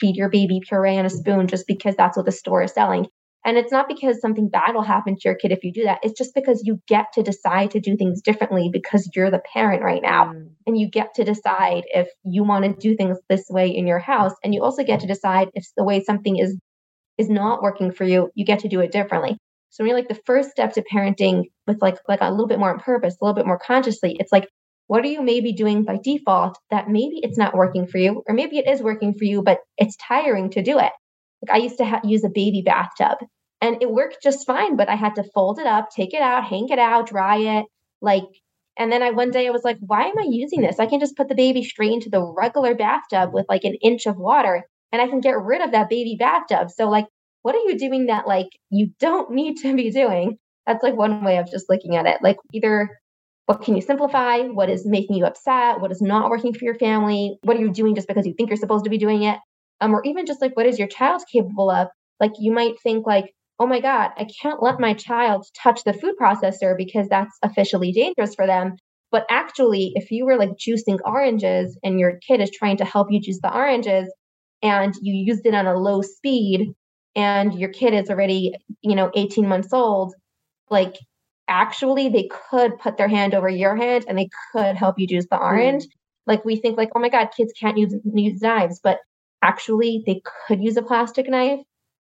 feed 0.00 0.16
your 0.16 0.30
baby 0.30 0.60
puree 0.66 0.98
on 0.98 1.06
a 1.06 1.10
spoon 1.10 1.46
just 1.46 1.66
because 1.66 1.94
that's 1.96 2.16
what 2.16 2.26
the 2.26 2.32
store 2.32 2.62
is 2.62 2.72
selling. 2.72 3.06
And 3.44 3.56
it's 3.56 3.72
not 3.72 3.88
because 3.88 4.20
something 4.20 4.48
bad 4.48 4.74
will 4.74 4.82
happen 4.82 5.14
to 5.14 5.20
your 5.24 5.34
kid 5.34 5.52
if 5.52 5.62
you 5.62 5.72
do 5.72 5.84
that. 5.84 6.00
It's 6.02 6.18
just 6.18 6.34
because 6.34 6.62
you 6.64 6.80
get 6.88 7.06
to 7.14 7.22
decide 7.22 7.70
to 7.70 7.80
do 7.80 7.96
things 7.96 8.20
differently 8.20 8.68
because 8.72 9.08
you're 9.14 9.30
the 9.30 9.40
parent 9.54 9.82
right 9.82 10.02
now. 10.02 10.32
Mm. 10.32 10.50
And 10.66 10.78
you 10.78 10.90
get 10.90 11.14
to 11.14 11.24
decide 11.24 11.84
if 11.86 12.08
you 12.24 12.42
want 12.42 12.64
to 12.64 12.74
do 12.74 12.96
things 12.96 13.18
this 13.28 13.44
way 13.48 13.68
in 13.68 13.86
your 13.86 14.00
house. 14.00 14.32
And 14.42 14.54
you 14.54 14.62
also 14.62 14.82
get 14.82 15.00
to 15.00 15.06
decide 15.06 15.48
if 15.54 15.66
the 15.76 15.84
way 15.84 16.02
something 16.02 16.36
is 16.38 16.58
is 17.16 17.28
not 17.28 17.62
working 17.62 17.90
for 17.90 18.04
you, 18.04 18.30
you 18.34 18.44
get 18.44 18.60
to 18.60 18.68
do 18.68 18.80
it 18.80 18.92
differently. 18.92 19.36
So 19.70 19.82
when 19.82 19.88
you're 19.88 19.98
like 19.98 20.08
the 20.08 20.20
first 20.26 20.50
step 20.50 20.72
to 20.74 20.84
parenting 20.92 21.44
with 21.66 21.80
like 21.80 21.98
like 22.08 22.20
a 22.20 22.30
little 22.30 22.46
bit 22.48 22.58
more 22.58 22.72
on 22.72 22.80
purpose, 22.80 23.16
a 23.20 23.24
little 23.24 23.34
bit 23.34 23.46
more 23.46 23.58
consciously, 23.58 24.16
it's 24.18 24.32
like 24.32 24.48
what 24.88 25.04
are 25.04 25.08
you 25.08 25.22
maybe 25.22 25.52
doing 25.52 25.84
by 25.84 25.98
default 26.02 26.58
that 26.70 26.88
maybe 26.88 27.20
it's 27.22 27.38
not 27.38 27.54
working 27.54 27.86
for 27.86 27.98
you 27.98 28.22
or 28.26 28.34
maybe 28.34 28.58
it 28.58 28.66
is 28.66 28.82
working 28.82 29.14
for 29.14 29.24
you 29.24 29.42
but 29.42 29.60
it's 29.76 29.96
tiring 29.96 30.50
to 30.50 30.62
do 30.62 30.78
it. 30.78 30.92
Like 31.42 31.56
I 31.56 31.58
used 31.58 31.78
to 31.78 31.84
ha- 31.84 32.00
use 32.02 32.24
a 32.24 32.30
baby 32.30 32.62
bathtub 32.62 33.18
and 33.60 33.80
it 33.80 33.90
worked 33.90 34.18
just 34.22 34.46
fine, 34.46 34.76
but 34.76 34.88
I 34.88 34.94
had 34.94 35.14
to 35.16 35.24
fold 35.34 35.58
it 35.58 35.66
up, 35.66 35.90
take 35.90 36.14
it 36.14 36.22
out, 36.22 36.44
hang 36.44 36.68
it 36.70 36.78
out, 36.78 37.08
dry 37.08 37.36
it, 37.36 37.66
like 38.00 38.24
and 38.78 38.90
then 38.90 39.02
I 39.02 39.10
one 39.10 39.30
day 39.30 39.46
I 39.46 39.50
was 39.50 39.64
like, 39.64 39.78
why 39.80 40.04
am 40.04 40.18
I 40.18 40.26
using 40.28 40.62
this? 40.62 40.78
I 40.80 40.86
can 40.86 41.00
just 41.00 41.16
put 41.16 41.28
the 41.28 41.34
baby 41.34 41.62
straight 41.62 41.92
into 41.92 42.10
the 42.10 42.22
regular 42.22 42.74
bathtub 42.74 43.32
with 43.32 43.46
like 43.48 43.64
an 43.64 43.74
inch 43.82 44.06
of 44.06 44.16
water 44.16 44.64
and 44.90 45.02
I 45.02 45.08
can 45.08 45.20
get 45.20 45.38
rid 45.38 45.60
of 45.60 45.72
that 45.72 45.90
baby 45.90 46.16
bathtub. 46.18 46.70
So 46.70 46.88
like 46.88 47.06
what 47.42 47.54
are 47.54 47.70
you 47.70 47.78
doing 47.78 48.06
that 48.06 48.26
like 48.26 48.48
you 48.70 48.90
don't 48.98 49.32
need 49.32 49.58
to 49.58 49.74
be 49.76 49.90
doing? 49.90 50.38
That's 50.66 50.82
like 50.82 50.96
one 50.96 51.24
way 51.24 51.38
of 51.38 51.50
just 51.50 51.68
looking 51.68 51.96
at 51.96 52.06
it. 52.06 52.18
Like 52.22 52.36
either 52.52 52.90
what 53.48 53.62
can 53.62 53.74
you 53.74 53.80
simplify? 53.80 54.40
What 54.42 54.68
is 54.68 54.84
making 54.84 55.16
you 55.16 55.24
upset? 55.24 55.80
What 55.80 55.90
is 55.90 56.02
not 56.02 56.28
working 56.28 56.52
for 56.52 56.66
your 56.66 56.74
family? 56.74 57.38
What 57.44 57.56
are 57.56 57.60
you 57.60 57.72
doing 57.72 57.94
just 57.94 58.06
because 58.06 58.26
you 58.26 58.34
think 58.36 58.50
you're 58.50 58.58
supposed 58.58 58.84
to 58.84 58.90
be 58.90 58.98
doing 58.98 59.22
it? 59.22 59.38
Um, 59.80 59.94
or 59.94 60.02
even 60.04 60.26
just 60.26 60.42
like 60.42 60.54
what 60.54 60.66
is 60.66 60.78
your 60.78 60.86
child 60.86 61.22
capable 61.32 61.70
of? 61.70 61.88
Like 62.20 62.32
you 62.38 62.52
might 62.52 62.78
think 62.82 63.06
like, 63.06 63.32
oh 63.58 63.66
my 63.66 63.80
God, 63.80 64.10
I 64.18 64.26
can't 64.42 64.62
let 64.62 64.78
my 64.78 64.92
child 64.92 65.46
touch 65.62 65.82
the 65.84 65.94
food 65.94 66.16
processor 66.20 66.76
because 66.76 67.08
that's 67.08 67.38
officially 67.42 67.90
dangerous 67.90 68.34
for 68.34 68.46
them. 68.46 68.76
But 69.10 69.24
actually, 69.30 69.92
if 69.94 70.10
you 70.10 70.26
were 70.26 70.36
like 70.36 70.50
juicing 70.58 70.98
oranges 71.06 71.78
and 71.82 71.98
your 71.98 72.18
kid 72.28 72.42
is 72.42 72.50
trying 72.50 72.76
to 72.76 72.84
help 72.84 73.06
you 73.10 73.18
juice 73.18 73.40
the 73.42 73.54
oranges 73.54 74.12
and 74.62 74.92
you 75.00 75.14
used 75.24 75.46
it 75.46 75.54
on 75.54 75.66
a 75.66 75.74
low 75.74 76.02
speed 76.02 76.74
and 77.16 77.58
your 77.58 77.70
kid 77.70 77.94
is 77.94 78.10
already, 78.10 78.52
you 78.82 78.94
know, 78.94 79.10
18 79.14 79.48
months 79.48 79.72
old, 79.72 80.12
like 80.68 80.96
actually 81.48 82.08
they 82.08 82.28
could 82.50 82.78
put 82.78 82.96
their 82.96 83.08
hand 83.08 83.34
over 83.34 83.48
your 83.48 83.76
hand 83.76 84.04
and 84.08 84.18
they 84.18 84.28
could 84.52 84.76
help 84.76 84.98
you 84.98 85.06
juice 85.06 85.26
the 85.30 85.38
orange. 85.38 85.84
Mm. 85.84 85.90
Like 86.26 86.44
we 86.44 86.56
think 86.56 86.76
like, 86.76 86.90
oh 86.94 87.00
my 87.00 87.08
God, 87.08 87.28
kids 87.36 87.52
can't 87.58 87.78
use 87.78 87.94
use 88.04 88.42
knives, 88.42 88.80
but 88.82 88.98
actually 89.42 90.02
they 90.06 90.20
could 90.46 90.62
use 90.62 90.76
a 90.76 90.82
plastic 90.82 91.28
knife 91.28 91.60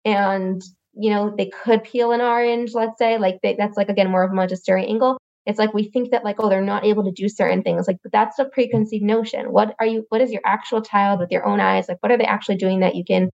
and 0.04 0.62
you 0.94 1.10
know 1.10 1.32
they 1.36 1.46
could 1.46 1.84
peel 1.84 2.12
an 2.12 2.20
orange 2.20 2.74
let's 2.74 2.98
say 2.98 3.18
like 3.18 3.38
they, 3.42 3.54
that's 3.54 3.76
like 3.76 3.88
again 3.88 4.10
more 4.10 4.24
of 4.24 4.32
a 4.32 4.34
montessori 4.34 4.86
angle 4.86 5.16
it's 5.46 5.58
like 5.58 5.72
we 5.72 5.88
think 5.90 6.10
that 6.10 6.24
like 6.24 6.36
oh 6.38 6.48
they're 6.48 6.60
not 6.60 6.84
able 6.84 7.04
to 7.04 7.12
do 7.12 7.28
certain 7.28 7.62
things 7.62 7.86
like 7.86 7.96
but 8.02 8.12
that's 8.12 8.38
a 8.38 8.44
preconceived 8.46 9.04
notion 9.04 9.52
what 9.52 9.74
are 9.78 9.86
you 9.86 10.04
what 10.08 10.20
is 10.20 10.32
your 10.32 10.42
actual 10.44 10.82
child 10.82 11.20
with 11.20 11.30
your 11.30 11.46
own 11.46 11.60
eyes 11.60 11.88
like 11.88 11.98
what 12.00 12.10
are 12.10 12.18
they 12.18 12.24
actually 12.24 12.56
doing 12.56 12.80
that 12.80 12.96
you 12.96 13.04
can 13.04 13.30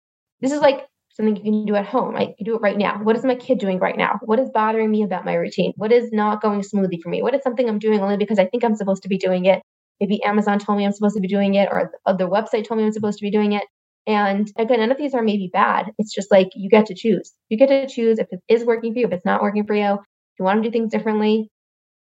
this 0.41 0.53
is 0.53 0.61
like 0.61 0.87
something 1.14 1.37
you 1.37 1.42
can 1.42 1.66
do 1.66 1.75
at 1.75 1.87
home. 1.87 2.16
I 2.16 2.27
can 2.27 2.44
do 2.44 2.55
it 2.55 2.62
right 2.62 2.79
now. 2.79 3.01
What 3.03 3.16
is 3.16 3.25
my 3.25 3.35
kid 3.35 3.59
doing 3.59 3.79
right 3.79 3.96
now? 3.96 4.18
What 4.23 4.38
is 4.38 4.49
bothering 4.53 4.90
me 4.90 5.03
about 5.03 5.25
my 5.25 5.35
routine? 5.35 5.73
What 5.77 5.92
is 5.92 6.12
not 6.12 6.40
going 6.40 6.62
smoothly 6.62 7.01
for 7.03 7.09
me? 7.09 7.23
What 7.23 7.35
is 7.35 7.42
something 7.42 7.68
I'm 7.68 7.79
doing 7.79 8.01
only 8.01 8.16
because 8.16 8.38
I 8.38 8.46
think 8.46 8.64
I'm 8.64 8.77
supposed 8.77 9.03
to 9.03 9.09
be 9.09 9.18
doing 9.18 9.44
it? 9.46 9.62
Maybe 10.01 10.23
Amazon 10.23 10.59
told 10.59 10.79
me 10.79 10.87
I'm 10.87 10.92
supposed 10.92 11.16
to 11.16 11.20
be 11.20 11.29
doing 11.29 11.55
it, 11.55 11.68
or 11.70 11.92
the 12.07 12.29
website 12.29 12.66
told 12.66 12.79
me 12.79 12.87
I'm 12.87 12.92
supposed 12.92 13.18
to 13.18 13.25
be 13.25 13.31
doing 13.31 13.53
it. 13.53 13.64
And 14.07 14.51
again, 14.57 14.81
none 14.81 14.90
of 14.90 14.96
these 14.96 15.14
are 15.14 15.23
maybe 15.23 15.51
bad. 15.53 15.92
It's 15.99 16.14
just 16.14 16.31
like 16.31 16.49
you 16.55 16.70
get 16.70 16.87
to 16.87 16.94
choose. 16.94 17.33
You 17.51 17.59
get 17.59 17.68
to 17.68 17.87
choose 17.87 18.18
if 18.18 18.29
it 18.31 18.40
is 18.49 18.64
working 18.64 18.94
for 18.94 19.01
you, 19.01 19.07
if 19.07 19.12
it's 19.12 19.27
not 19.27 19.42
working 19.42 19.66
for 19.66 19.75
you, 19.75 19.92
if 19.94 20.38
you 20.38 20.44
want 20.44 20.62
to 20.62 20.68
do 20.68 20.73
things 20.73 20.90
differently, 20.90 21.51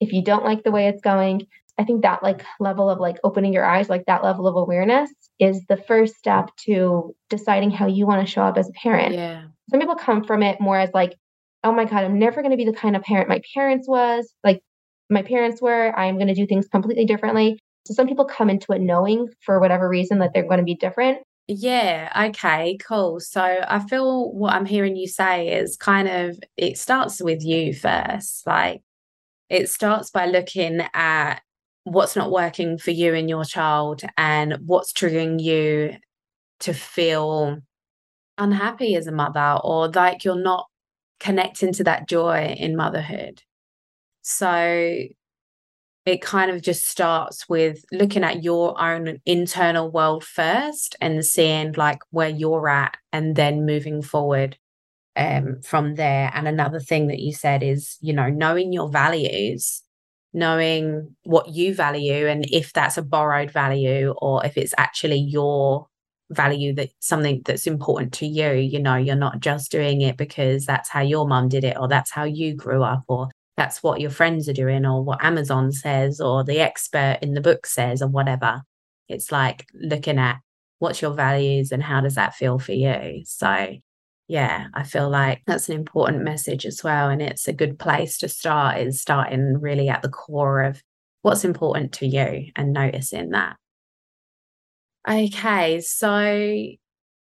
if 0.01 0.13
you 0.13 0.23
don't 0.23 0.45
like 0.45 0.63
the 0.63 0.71
way 0.71 0.89
it's 0.89 1.01
going, 1.01 1.47
I 1.79 1.85
think 1.85 2.03
that 2.03 2.23
like 2.23 2.45
level 2.59 2.89
of 2.89 2.99
like 2.99 3.17
opening 3.23 3.53
your 3.53 3.65
eyes, 3.65 3.89
like 3.89 4.07
that 4.07 4.25
level 4.25 4.47
of 4.47 4.57
awareness 4.57 5.11
is 5.39 5.63
the 5.69 5.77
first 5.77 6.17
step 6.17 6.49
to 6.65 7.15
deciding 7.29 7.71
how 7.71 7.87
you 7.87 8.07
want 8.07 8.27
to 8.27 8.33
show 8.33 8.43
up 8.43 8.57
as 8.57 8.69
a 8.69 8.73
parent. 8.73 9.15
Yeah. 9.15 9.45
Some 9.71 9.81
people 9.81 9.95
come 9.95 10.25
from 10.25 10.43
it 10.43 10.61
more 10.61 10.79
as 10.79 10.91
like, 10.95 11.15
oh 11.65 11.73
my 11.73 11.85
God, 11.85 12.05
I'm 12.05 12.19
never 12.19 12.41
going 12.41 12.53
to 12.53 12.57
be 12.57 12.65
the 12.65 12.73
kind 12.73 12.97
of 12.97 13.03
parent 13.03 13.29
my 13.29 13.41
parents 13.55 13.89
was, 13.89 14.33
like 14.43 14.61
my 15.11 15.23
parents 15.23 15.61
were. 15.61 15.97
I'm 15.99 16.17
going 16.17 16.29
to 16.29 16.35
do 16.35 16.47
things 16.47 16.67
completely 16.69 17.05
differently. 17.05 17.59
So 17.87 17.95
some 17.95 18.09
people 18.09 18.25
come 18.25 18.51
into 18.51 18.73
it 18.73 18.81
knowing 18.81 19.29
for 19.45 19.61
whatever 19.61 19.89
reason 19.89 20.19
that 20.21 20.33
they're 20.33 20.49
going 20.49 20.59
to 20.59 20.65
be 20.65 20.75
different. 20.75 21.19
Yeah, 21.49 22.11
okay, 22.31 22.77
cool. 22.79 23.21
So 23.21 23.41
I 23.41 23.79
feel 23.81 24.33
what 24.33 24.53
I'm 24.53 24.67
hearing 24.67 24.97
you 24.97 25.07
say 25.07 25.49
is 25.49 25.77
kind 25.77 26.09
of 26.09 26.39
it 26.57 26.79
starts 26.79 27.23
with 27.23 27.45
you 27.45 27.73
first. 27.73 28.45
Like 28.47 28.83
it 29.49 29.71
starts 29.71 30.11
by 30.11 30.27
looking 30.27 30.81
at 30.93 31.41
what's 31.87 32.17
not 32.17 32.33
working 32.33 32.79
for 32.79 32.91
you 32.91 33.15
and 33.15 33.29
your 33.31 33.45
child 33.45 34.03
and 34.19 34.59
what's 34.67 34.93
triggering 34.93 35.41
you 35.41 35.95
to 36.59 36.75
feel 36.75 37.59
unhappy 38.37 38.97
as 38.97 39.07
a 39.07 39.13
mother 39.13 39.61
or 39.63 39.89
like 39.91 40.25
you're 40.25 40.35
not 40.35 40.67
connecting 41.21 41.73
to 41.73 41.85
that 41.85 42.09
joy 42.09 42.57
in 42.59 42.75
motherhood. 42.75 43.41
So 44.23 45.05
it 46.07 46.23
kind 46.23 46.51
of 46.51 46.61
just 46.61 46.89
starts 46.89 47.49
with 47.49 47.85
looking 47.93 48.25
at 48.25 48.43
your 48.43 48.81
own 48.83 49.21
internal 49.25 49.89
world 49.89 50.25
first 50.25 50.97
and 51.01 51.25
seeing 51.25 51.73
like 51.75 52.01
where 52.11 52.29
you're 52.29 52.69
at 52.69 52.97
and 53.13 53.37
then 53.37 53.65
moving 53.65 54.03
forward 54.03 54.59
um, 55.15 55.61
from 55.63 55.95
there. 55.95 56.33
And 56.35 56.49
another 56.49 56.81
thing 56.81 57.07
that 57.07 57.21
you 57.21 57.33
said 57.33 57.63
is, 57.63 57.97
you 58.01 58.13
know, 58.13 58.29
knowing 58.29 58.73
your 58.73 58.89
values 58.89 59.85
knowing 60.37 61.17
what 61.25 61.49
you 61.49 61.75
value 61.75 62.27
and 62.29 62.45
if 62.53 62.73
that's 62.73 62.99
a 62.99 63.03
borrowed 63.03 63.51
value 63.51 64.15
or 64.19 64.45
if 64.45 64.57
it's 64.57 64.75
actually 64.77 65.19
your 65.19 65.87
value 66.31 66.75
that 66.75 66.91
something 67.01 67.41
that's 67.45 67.67
important 67.67 68.13
to 68.13 68.27
you 68.27 68.51
you 68.53 68.79
know 68.79 68.97
you're 68.97 69.17
not 69.17 69.41
just 69.41 69.71
doing 69.71 70.03
it 70.03 70.17
because 70.17 70.67
that's 70.67 70.89
how 70.89 71.01
your 71.01 71.27
mum 71.27 71.49
did 71.49 71.65
it 71.65 71.77
or 71.79 71.89
that's 71.89 72.11
how 72.11 72.25
you 72.25 72.55
grew 72.55 72.83
up 72.83 73.03
or 73.09 73.29
that's 73.57 73.83
what 73.83 74.01
your 74.01 74.11
friends 74.11 74.49
are 74.49 74.53
doing 74.53 74.85
or 74.85 75.03
what 75.03 75.25
amazon 75.25 75.73
says 75.73 76.21
or 76.21 76.45
the 76.45 76.61
expert 76.61 77.19
in 77.23 77.33
the 77.35 77.41
book 77.41 77.67
says 77.67 78.03
or 78.03 78.09
whatever. 78.09 78.63
It's 79.09 79.33
like 79.33 79.67
looking 79.75 80.19
at 80.19 80.41
what's 80.79 81.01
your 81.01 81.15
values 81.15 81.73
and 81.73 81.83
how 81.83 82.01
does 82.01 82.17
that 82.17 82.35
feel 82.35 82.59
for 82.59 82.73
you. 82.73 83.23
So 83.25 83.77
yeah, 84.29 84.67
I 84.75 84.83
feel 84.83 85.09
like 85.09 85.43
that's 85.47 85.69
an 85.69 85.77
important 85.77 86.25
message 86.25 86.67
as 86.67 86.83
well. 86.83 87.09
And 87.09 87.23
it's 87.23 87.47
a 87.47 87.53
good 87.53 87.79
place 87.79 88.19
to 88.19 88.29
start 88.29 88.79
is 88.79 89.01
starting 89.01 89.61
really 89.61 89.89
at 89.89 90.03
the 90.03 90.09
core 90.09 90.63
of 90.63 90.83
what's 91.23 91.45
important 91.45 91.93
to 91.93 92.07
you 92.07 92.51
and 92.57 92.73
noticing 92.73 93.31
that. 93.31 93.57
Okay, 95.09 95.81
so 95.81 96.69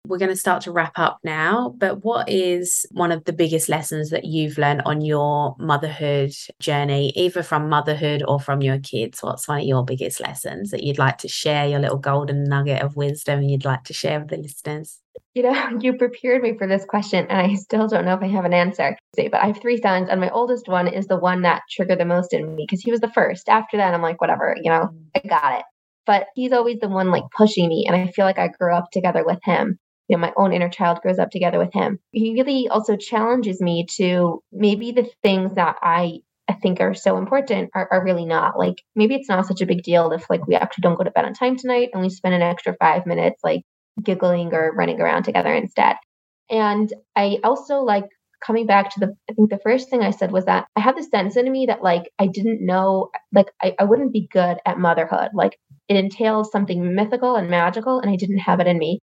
we're 0.06 0.18
going 0.18 0.30
to 0.30 0.36
start 0.36 0.62
to 0.62 0.72
wrap 0.72 0.92
up 0.96 1.18
now, 1.24 1.74
but 1.78 2.04
what 2.04 2.28
is 2.28 2.84
one 2.90 3.10
of 3.10 3.24
the 3.24 3.32
biggest 3.32 3.70
lessons 3.70 4.10
that 4.10 4.24
you've 4.24 4.58
learned 4.58 4.82
on 4.84 5.00
your 5.00 5.56
motherhood 5.58 6.32
journey, 6.60 7.10
either 7.16 7.42
from 7.42 7.70
motherhood 7.70 8.22
or 8.28 8.38
from 8.38 8.60
your 8.60 8.78
kids? 8.78 9.22
What's 9.22 9.48
one 9.48 9.60
of 9.60 9.66
your 9.66 9.84
biggest 9.84 10.20
lessons 10.20 10.70
that 10.72 10.82
you'd 10.82 10.98
like 10.98 11.18
to 11.18 11.28
share, 11.28 11.66
your 11.66 11.80
little 11.80 11.96
golden 11.96 12.44
nugget 12.44 12.82
of 12.82 12.96
wisdom 12.96 13.42
you'd 13.42 13.64
like 13.64 13.84
to 13.84 13.94
share 13.94 14.20
with 14.20 14.28
the 14.28 14.36
listeners? 14.36 15.00
You 15.32 15.44
know, 15.44 15.78
you 15.80 15.94
prepared 15.94 16.42
me 16.42 16.56
for 16.58 16.66
this 16.66 16.84
question, 16.84 17.26
and 17.30 17.40
I 17.40 17.54
still 17.54 17.88
don't 17.88 18.04
know 18.04 18.14
if 18.14 18.22
I 18.22 18.28
have 18.28 18.44
an 18.44 18.54
answer. 18.54 18.98
But 19.16 19.34
I 19.34 19.46
have 19.46 19.60
three 19.62 19.80
sons, 19.80 20.08
and 20.10 20.20
my 20.20 20.28
oldest 20.30 20.68
one 20.68 20.86
is 20.86 21.06
the 21.06 21.16
one 21.16 21.42
that 21.42 21.62
triggered 21.70 21.98
the 21.98 22.04
most 22.04 22.34
in 22.34 22.54
me 22.54 22.66
because 22.68 22.82
he 22.82 22.90
was 22.90 23.00
the 23.00 23.10
first. 23.10 23.48
After 23.48 23.78
that, 23.78 23.94
I'm 23.94 24.02
like, 24.02 24.20
whatever, 24.20 24.54
you 24.60 24.70
know, 24.70 24.90
I 25.14 25.26
got 25.26 25.60
it. 25.60 25.64
But 26.04 26.26
he's 26.34 26.52
always 26.52 26.80
the 26.80 26.88
one 26.88 27.10
like 27.10 27.24
pushing 27.34 27.70
me, 27.70 27.86
and 27.86 27.96
I 27.96 28.08
feel 28.08 28.26
like 28.26 28.38
I 28.38 28.48
grew 28.48 28.74
up 28.74 28.90
together 28.92 29.24
with 29.24 29.38
him 29.42 29.78
you 30.08 30.16
know, 30.16 30.20
my 30.20 30.32
own 30.36 30.52
inner 30.52 30.68
child 30.68 31.00
grows 31.00 31.18
up 31.18 31.30
together 31.30 31.58
with 31.58 31.72
him. 31.72 31.98
He 32.12 32.32
really 32.34 32.68
also 32.68 32.96
challenges 32.96 33.60
me 33.60 33.86
to 33.96 34.42
maybe 34.52 34.92
the 34.92 35.08
things 35.22 35.54
that 35.54 35.76
I 35.82 36.20
I 36.46 36.52
think 36.52 36.80
are 36.80 36.92
so 36.94 37.16
important 37.16 37.70
are, 37.74 37.88
are 37.90 38.04
really 38.04 38.26
not. 38.26 38.58
Like 38.58 38.82
maybe 38.94 39.14
it's 39.14 39.28
not 39.28 39.46
such 39.46 39.62
a 39.62 39.66
big 39.66 39.82
deal 39.82 40.12
if 40.12 40.28
like 40.28 40.46
we 40.46 40.54
actually 40.54 40.82
don't 40.82 40.96
go 40.96 41.04
to 41.04 41.10
bed 41.10 41.24
on 41.24 41.32
time 41.32 41.56
tonight 41.56 41.88
and 41.92 42.02
we 42.02 42.10
spend 42.10 42.34
an 42.34 42.42
extra 42.42 42.76
five 42.78 43.06
minutes 43.06 43.40
like 43.42 43.62
giggling 44.02 44.52
or 44.52 44.72
running 44.76 45.00
around 45.00 45.22
together 45.22 45.54
instead. 45.54 45.96
And 46.50 46.92
I 47.16 47.38
also 47.44 47.80
like 47.80 48.04
coming 48.44 48.66
back 48.66 48.90
to 48.90 49.00
the 49.00 49.14
I 49.30 49.32
think 49.32 49.50
the 49.50 49.58
first 49.62 49.88
thing 49.88 50.02
I 50.02 50.10
said 50.10 50.32
was 50.32 50.44
that 50.44 50.66
I 50.76 50.80
had 50.80 50.96
this 50.96 51.08
sense 51.08 51.36
in 51.36 51.50
me 51.50 51.66
that 51.66 51.82
like 51.82 52.10
I 52.18 52.26
didn't 52.26 52.64
know 52.64 53.10
like 53.32 53.46
I, 53.62 53.74
I 53.78 53.84
wouldn't 53.84 54.12
be 54.12 54.28
good 54.30 54.58
at 54.66 54.78
motherhood. 54.78 55.30
Like 55.34 55.58
it 55.88 55.96
entails 55.96 56.50
something 56.50 56.94
mythical 56.94 57.36
and 57.36 57.48
magical 57.50 58.00
and 58.00 58.10
I 58.10 58.16
didn't 58.16 58.38
have 58.38 58.60
it 58.60 58.66
in 58.66 58.78
me. 58.78 59.00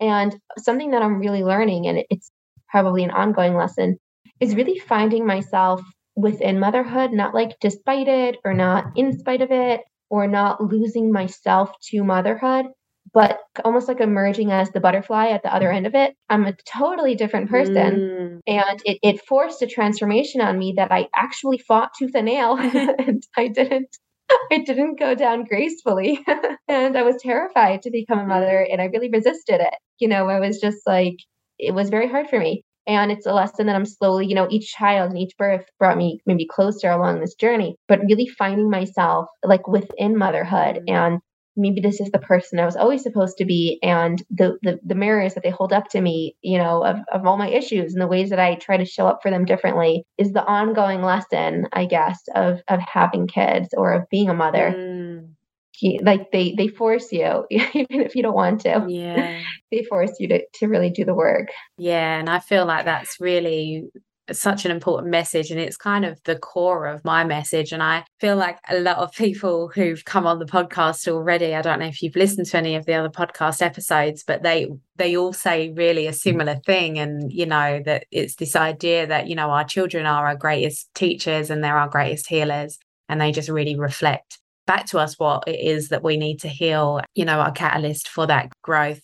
And 0.00 0.36
something 0.58 0.90
that 0.90 1.02
I'm 1.02 1.18
really 1.18 1.44
learning, 1.44 1.86
and 1.86 2.04
it's 2.10 2.30
probably 2.68 3.04
an 3.04 3.10
ongoing 3.10 3.54
lesson, 3.54 3.98
is 4.40 4.56
really 4.56 4.78
finding 4.78 5.26
myself 5.26 5.80
within 6.16 6.58
motherhood, 6.58 7.12
not 7.12 7.34
like 7.34 7.56
despite 7.60 8.08
it 8.08 8.36
or 8.44 8.54
not 8.54 8.86
in 8.96 9.18
spite 9.18 9.42
of 9.42 9.50
it 9.50 9.80
or 10.10 10.26
not 10.26 10.62
losing 10.62 11.12
myself 11.12 11.72
to 11.90 12.04
motherhood, 12.04 12.66
but 13.12 13.38
almost 13.64 13.88
like 13.88 14.00
emerging 14.00 14.50
as 14.52 14.70
the 14.70 14.80
butterfly 14.80 15.28
at 15.28 15.42
the 15.42 15.54
other 15.54 15.70
end 15.70 15.86
of 15.86 15.94
it. 15.94 16.14
I'm 16.28 16.46
a 16.46 16.56
totally 16.66 17.14
different 17.14 17.50
person. 17.50 17.74
Mm. 17.76 18.40
And 18.46 18.82
it, 18.84 18.98
it 19.02 19.26
forced 19.26 19.62
a 19.62 19.66
transformation 19.66 20.40
on 20.40 20.58
me 20.58 20.74
that 20.76 20.92
I 20.92 21.08
actually 21.14 21.58
fought 21.58 21.92
tooth 21.98 22.14
and 22.14 22.26
nail 22.26 22.56
and 22.58 23.22
I 23.36 23.48
didn't 23.48 23.96
I 24.52 24.58
didn't 24.58 24.98
go 24.98 25.14
down 25.14 25.44
gracefully. 25.44 26.24
and 26.68 26.96
I 26.96 27.02
was 27.02 27.20
terrified 27.22 27.82
to 27.82 27.90
become 27.90 28.18
a 28.18 28.26
mother 28.26 28.66
and 28.70 28.80
I 28.80 28.86
really 28.86 29.10
resisted 29.10 29.60
it. 29.60 29.74
You 29.98 30.08
know, 30.08 30.28
I 30.28 30.40
was 30.40 30.60
just 30.60 30.78
like, 30.86 31.16
it 31.58 31.74
was 31.74 31.90
very 31.90 32.08
hard 32.08 32.28
for 32.28 32.38
me. 32.38 32.62
And 32.86 33.10
it's 33.10 33.26
a 33.26 33.32
lesson 33.32 33.66
that 33.66 33.76
I'm 33.76 33.86
slowly, 33.86 34.26
you 34.26 34.34
know, 34.34 34.46
each 34.50 34.72
child 34.72 35.10
and 35.10 35.18
each 35.18 35.36
birth 35.38 35.64
brought 35.78 35.96
me 35.96 36.20
maybe 36.26 36.46
closer 36.46 36.90
along 36.90 37.20
this 37.20 37.34
journey, 37.34 37.76
but 37.88 38.00
really 38.00 38.26
finding 38.26 38.68
myself 38.68 39.26
like 39.42 39.66
within 39.66 40.18
motherhood 40.18 40.80
mm. 40.86 40.92
and 40.92 41.20
maybe 41.56 41.80
this 41.80 42.00
is 42.00 42.10
the 42.10 42.18
person 42.18 42.58
I 42.58 42.64
was 42.64 42.76
always 42.76 43.02
supposed 43.02 43.38
to 43.38 43.44
be. 43.44 43.78
And 43.82 44.22
the, 44.30 44.58
the, 44.62 44.80
the 44.84 44.94
mirrors 44.94 45.34
that 45.34 45.42
they 45.42 45.50
hold 45.50 45.72
up 45.72 45.88
to 45.90 46.00
me, 46.00 46.36
you 46.42 46.58
know, 46.58 46.84
of, 46.84 46.96
of 47.12 47.26
all 47.26 47.36
my 47.36 47.48
issues 47.48 47.92
and 47.92 48.02
the 48.02 48.06
ways 48.06 48.30
that 48.30 48.40
I 48.40 48.56
try 48.56 48.76
to 48.76 48.84
show 48.84 49.06
up 49.06 49.20
for 49.22 49.30
them 49.30 49.44
differently 49.44 50.04
is 50.18 50.32
the 50.32 50.44
ongoing 50.44 51.02
lesson, 51.02 51.68
I 51.72 51.86
guess, 51.86 52.20
of, 52.34 52.60
of 52.68 52.80
having 52.80 53.26
kids 53.26 53.68
or 53.76 53.92
of 53.92 54.08
being 54.10 54.28
a 54.28 54.34
mother. 54.34 54.74
Mm. 54.76 55.28
Like 56.02 56.30
they 56.30 56.54
they 56.56 56.68
force 56.68 57.10
you, 57.10 57.44
even 57.50 58.00
if 58.00 58.14
you 58.14 58.22
don't 58.22 58.34
want 58.34 58.60
to. 58.60 58.86
Yeah, 58.88 59.42
they 59.72 59.82
force 59.82 60.12
you 60.20 60.28
to 60.28 60.40
to 60.54 60.68
really 60.68 60.88
do 60.88 61.04
the 61.04 61.14
work. 61.14 61.48
Yeah, 61.76 62.20
and 62.20 62.30
I 62.30 62.38
feel 62.38 62.64
like 62.64 62.84
that's 62.84 63.20
really 63.20 63.90
such 64.32 64.64
an 64.64 64.70
important 64.70 65.10
message 65.10 65.50
and 65.50 65.60
it's 65.60 65.76
kind 65.76 66.04
of 66.04 66.18
the 66.24 66.36
core 66.36 66.86
of 66.86 67.04
my 67.04 67.24
message 67.24 67.72
and 67.72 67.82
i 67.82 68.02
feel 68.20 68.36
like 68.36 68.58
a 68.70 68.80
lot 68.80 68.96
of 68.96 69.12
people 69.12 69.68
who've 69.68 70.04
come 70.04 70.26
on 70.26 70.38
the 70.38 70.46
podcast 70.46 71.06
already 71.06 71.54
i 71.54 71.60
don't 71.60 71.78
know 71.78 71.86
if 71.86 72.02
you've 72.02 72.16
listened 72.16 72.46
to 72.46 72.56
any 72.56 72.74
of 72.74 72.86
the 72.86 72.94
other 72.94 73.10
podcast 73.10 73.60
episodes 73.60 74.24
but 74.26 74.42
they 74.42 74.66
they 74.96 75.16
all 75.16 75.32
say 75.32 75.72
really 75.76 76.06
a 76.06 76.10
mm. 76.10 76.14
similar 76.14 76.56
thing 76.66 76.98
and 76.98 77.32
you 77.32 77.44
know 77.44 77.82
that 77.84 78.06
it's 78.10 78.36
this 78.36 78.56
idea 78.56 79.06
that 79.06 79.28
you 79.28 79.34
know 79.34 79.50
our 79.50 79.64
children 79.64 80.06
are 80.06 80.26
our 80.26 80.36
greatest 80.36 80.88
teachers 80.94 81.50
and 81.50 81.62
they're 81.62 81.78
our 81.78 81.88
greatest 81.88 82.26
healers 82.26 82.78
and 83.08 83.20
they 83.20 83.30
just 83.30 83.50
really 83.50 83.76
reflect 83.76 84.38
back 84.66 84.86
to 84.86 84.98
us 84.98 85.18
what 85.18 85.46
it 85.46 85.60
is 85.60 85.88
that 85.90 86.02
we 86.02 86.16
need 86.16 86.40
to 86.40 86.48
heal 86.48 87.00
you 87.14 87.24
know 87.24 87.40
our 87.40 87.52
catalyst 87.52 88.08
for 88.08 88.26
that 88.26 88.48
growth 88.62 89.00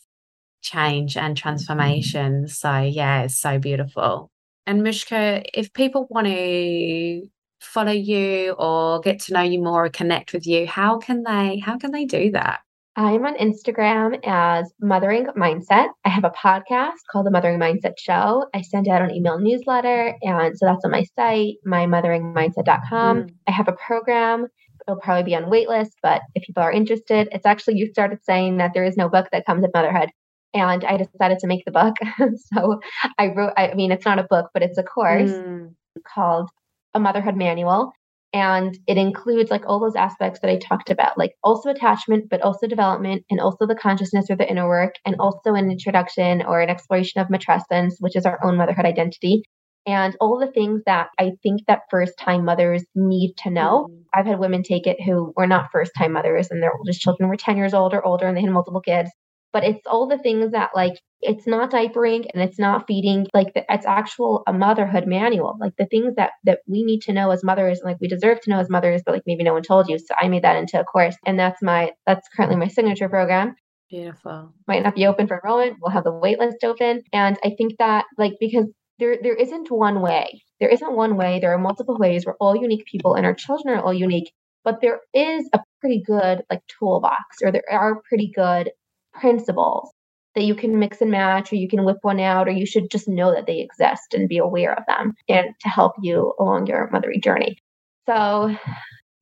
change 0.63 1.17
and 1.17 1.37
mm-hmm. 1.37 1.43
transformation. 1.43 2.49
So 2.49 2.81
yeah 2.81 3.23
it's 3.23 3.39
so 3.39 3.59
beautiful 3.59 4.30
and 4.71 4.83
Mushka, 4.83 5.45
if 5.53 5.73
people 5.73 6.07
want 6.11 6.29
to 6.29 7.29
follow 7.61 7.91
you 7.91 8.53
or 8.53 9.01
get 9.01 9.19
to 9.19 9.35
know 9.35 9.43
you 9.43 9.61
more 9.61 9.87
or 9.87 9.89
connect 9.91 10.33
with 10.33 10.47
you, 10.47 10.65
how 10.65 10.97
can 10.99 11.25
they 11.25 11.59
how 11.59 11.77
can 11.77 11.91
they 11.91 12.05
do 12.05 12.31
that? 12.31 12.61
I'm 12.95 13.27
on 13.27 13.37
Instagram 13.37 14.21
as 14.25 14.73
Mothering 14.81 15.27
Mindset. 15.37 15.89
I 16.05 16.09
have 16.09 16.23
a 16.23 16.31
podcast 16.31 17.01
called 17.11 17.27
The 17.27 17.33
Mothering 17.33 17.59
Mindset 17.59 17.95
Show. 17.99 18.47
I 18.55 18.63
send 18.63 18.87
out 18.87 19.03
an 19.03 19.11
email 19.11 19.41
newsletter, 19.41 20.15
and 20.23 20.57
so 20.57 20.67
that's 20.67 20.85
on 20.85 20.93
my 20.93 21.05
site, 21.17 21.55
mymotheringmindset.com. 21.67 23.23
Mm. 23.25 23.35
I 23.49 23.51
have 23.51 23.67
a 23.67 23.73
program. 23.73 24.47
It'll 24.87 25.01
probably 25.01 25.25
be 25.25 25.35
on 25.35 25.45
waitlist, 25.45 25.95
but 26.01 26.23
if 26.37 26.45
people 26.45 26.63
are 26.63 26.73
interested, 26.73 27.29
it's 27.33 27.47
actually 27.47 27.77
you 27.77 27.91
started 27.91 28.21
saying 28.23 28.59
that 28.59 28.71
there 28.73 28.85
is 28.85 28.97
no 28.97 29.09
book 29.09 29.27
that 29.33 29.47
comes 29.47 29.63
with 29.63 29.75
motherhood 29.75 30.11
and 30.55 30.85
I 30.85 30.97
decided 30.97 31.39
to 31.41 31.47
make 31.47 31.65
the 31.65 31.71
book. 31.71 31.97
so 32.55 32.81
I 33.19 33.29
wrote, 33.29 33.53
I 33.57 33.75
mean, 33.75 33.93
it's 33.93 34.05
not 34.05 34.19
a 34.19 34.27
book, 34.29 34.51
but 34.53 34.63
it's 34.63 34.79
a 34.79 34.83
course 34.83 35.31
mm. 35.31 35.73
called 36.15 36.51
A 36.95 37.01
Motherhood 37.01 37.37
Manual. 37.37 37.93
And 38.33 38.79
it 38.87 38.97
includes 38.97 39.51
like 39.51 39.65
all 39.67 39.81
those 39.81 39.97
aspects 39.97 40.41
that 40.41 40.51
I 40.51 40.57
talked 40.57 40.91
about, 40.91 41.19
like 41.19 41.33
also 41.43 41.71
attachment, 41.71 42.31
but 42.31 42.43
also 42.43 42.69
development, 42.69 43.25
and 43.29 43.41
also 43.41 43.67
the 43.67 43.75
consciousness 43.75 44.31
or 44.31 44.37
the 44.37 44.49
inner 44.49 44.69
work, 44.69 44.95
and 45.05 45.17
also 45.19 45.55
an 45.55 45.69
introduction 45.69 46.43
or 46.43 46.61
an 46.61 46.71
exploration 46.71 47.21
of 47.21 47.27
matrescence, 47.27 47.95
which 47.99 48.15
is 48.15 48.27
our 48.27 48.39
own 48.45 48.57
motherhood 48.57 48.85
identity, 48.85 49.43
and 49.85 50.17
all 50.21 50.39
the 50.39 50.53
things 50.53 50.83
that 50.87 51.09
I 51.19 51.33
think 51.43 51.63
that 51.67 51.83
first 51.91 52.13
time 52.21 52.45
mothers 52.45 52.85
need 52.95 53.35
to 53.39 53.51
know. 53.51 53.89
Mm. 53.91 54.05
I've 54.15 54.27
had 54.27 54.39
women 54.39 54.63
take 54.63 54.87
it 54.87 55.03
who 55.05 55.33
were 55.37 55.49
not 55.49 55.73
first 55.73 55.91
time 55.99 56.13
mothers 56.13 56.53
and 56.53 56.63
their 56.63 56.77
oldest 56.77 57.01
children 57.01 57.29
were 57.29 57.37
10 57.37 57.57
years 57.57 57.75
old 57.75 57.95
or 57.95 58.05
older 58.05 58.29
and 58.29 58.37
they 58.37 58.43
had 58.43 58.51
multiple 58.51 58.81
kids 58.81 59.11
but 59.53 59.65
it's 59.65 59.87
all 59.87 60.07
the 60.07 60.19
things 60.19 60.53
that 60.53 60.71
like 60.75 60.95
it's 61.23 61.47
not 61.47 61.71
diapering 61.71 62.27
and 62.33 62.43
it's 62.43 62.59
not 62.59 62.87
feeding 62.87 63.27
like 63.35 63.53
the, 63.55 63.65
it's 63.69 63.87
actual 63.87 64.43
a 64.47 64.53
motherhood 64.53 65.07
manual 65.07 65.57
like 65.61 65.75
the 65.77 65.87
things 65.87 66.15
that 66.17 66.33
that 66.45 66.61
we 66.67 66.83
need 66.83 67.01
to 67.01 67.13
know 67.13 67.31
as 67.31 67.45
mothers 67.45 67.81
and 67.81 67.91
like 67.91 68.01
we 68.01 68.09
deserve 68.09 68.41
to 68.41 68.51
know 68.51 68.59
as 68.59 68.71
mothers 68.71 69.03
but 69.05 69.13
like 69.13 69.23
maybe 69.27 69.45
no 69.45 69.53
one 69.53 69.63
told 69.63 69.89
you 69.89 69.99
so 69.99 70.15
i 70.21 70.29
made 70.29 70.43
that 70.43 70.57
into 70.57 70.81
a 70.81 70.85
course 70.85 71.17
and 71.27 71.39
that's 71.39 71.63
my 71.63 71.93
that's 72.07 72.29
currently 72.37 72.57
my 72.57 72.69
signature 72.69 73.09
program. 73.09 73.55
Beautiful. 73.91 74.55
Might 74.69 74.85
not 74.85 74.95
be 74.95 75.07
open 75.07 75.27
for 75.27 75.41
enrollment 75.43 75.77
we'll 75.81 75.93
have 75.93 76.05
the 76.05 76.13
waitlist 76.13 76.65
open 76.65 77.03
and 77.13 77.39
i 77.45 77.51
think 77.57 77.77
that 77.79 78.05
like 78.17 78.35
because 78.41 78.67
there 78.99 79.17
there 79.23 79.35
isn't 79.35 79.71
one 79.71 80.01
way 80.01 80.43
there 80.61 80.69
isn't 80.69 80.95
one 80.95 81.17
way 81.17 81.41
there 81.41 81.53
are 81.53 81.59
multiple 81.59 81.97
ways 81.99 82.25
we're 82.25 82.37
all 82.41 82.55
unique 82.57 82.85
people 82.87 83.15
and 83.15 83.27
our 83.27 83.35
children 83.35 83.77
are 83.77 83.83
all 83.83 83.95
unique 83.95 84.33
but 84.63 84.81
there 84.81 85.01
is 85.15 85.49
a 85.53 85.61
pretty 85.81 86.03
good 86.07 86.43
like 86.51 86.61
toolbox 86.79 87.39
or 87.43 87.51
there 87.51 87.65
are 87.71 88.03
pretty 88.09 88.31
good 88.35 88.71
principles 89.13 89.91
that 90.35 90.45
you 90.45 90.55
can 90.55 90.79
mix 90.79 91.01
and 91.01 91.11
match 91.11 91.53
or 91.53 91.57
you 91.57 91.69
can 91.69 91.85
whip 91.85 91.99
one 92.03 92.21
out 92.21 92.49
or 92.49 92.53
you 92.53 92.67
should 92.67 92.91
just 92.91 93.09
know 93.09 93.33
that 93.33 93.47
they 93.47 93.61
exist 93.61 94.15
and 94.15 94.29
be 94.29 94.39
aware 94.39 94.73
of 94.73 94.85
them 94.87 95.13
and 95.29 95.49
to 95.61 95.69
help 95.69 95.95
you 96.01 96.35
along 96.39 96.67
your 96.67 96.89
mothering 96.93 97.21
journey. 97.21 97.59
So 98.07 98.57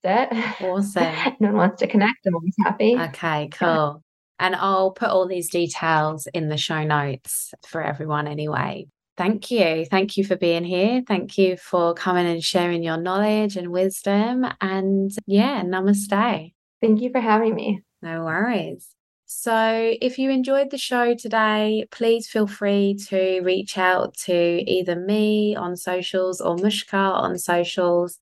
that's 0.03 0.32
it. 0.32 0.64
Awesome. 0.64 1.14
no 1.41 1.49
one 1.49 1.57
wants 1.57 1.80
to 1.80 1.86
connect. 1.86 2.26
I'm 2.26 2.34
always 2.34 2.55
happy. 2.62 2.97
Okay, 2.99 3.49
cool. 3.53 4.03
And 4.39 4.55
I'll 4.55 4.93
put 4.93 5.09
all 5.09 5.26
these 5.26 5.51
details 5.51 6.28
in 6.32 6.49
the 6.49 6.57
show 6.57 6.84
notes 6.84 7.53
for 7.66 7.82
everyone 7.82 8.28
anyway. 8.28 8.86
Thank 9.16 9.51
you. 9.51 9.84
Thank 9.84 10.16
you 10.16 10.24
for 10.24 10.36
being 10.36 10.62
here. 10.62 11.03
Thank 11.07 11.36
you 11.36 11.57
for 11.57 11.93
coming 11.93 12.26
and 12.26 12.45
sharing 12.45 12.84
your 12.84 12.97
knowledge 12.97 13.57
and 13.57 13.72
wisdom. 13.72 14.47
And 14.61 15.11
yeah, 15.26 15.62
namaste. 15.62 16.53
Thank 16.80 17.01
you 17.01 17.11
for 17.11 17.20
having 17.20 17.57
me. 17.57 17.82
No 18.01 18.24
worries. 18.24 18.95
So, 19.31 19.95
if 20.01 20.18
you 20.18 20.31
enjoyed 20.31 20.70
the 20.70 20.79
show 20.79 21.14
today, 21.14 21.87
please 21.91 22.26
feel 22.26 22.47
free 22.47 22.97
to 23.09 23.41
reach 23.43 23.76
out 23.76 24.14
to 24.24 24.33
either 24.33 24.97
me 24.97 25.55
on 25.55 25.76
socials 25.76 26.41
or 26.41 26.57
Mushka 26.57 26.95
on 26.95 27.37
socials 27.37 28.18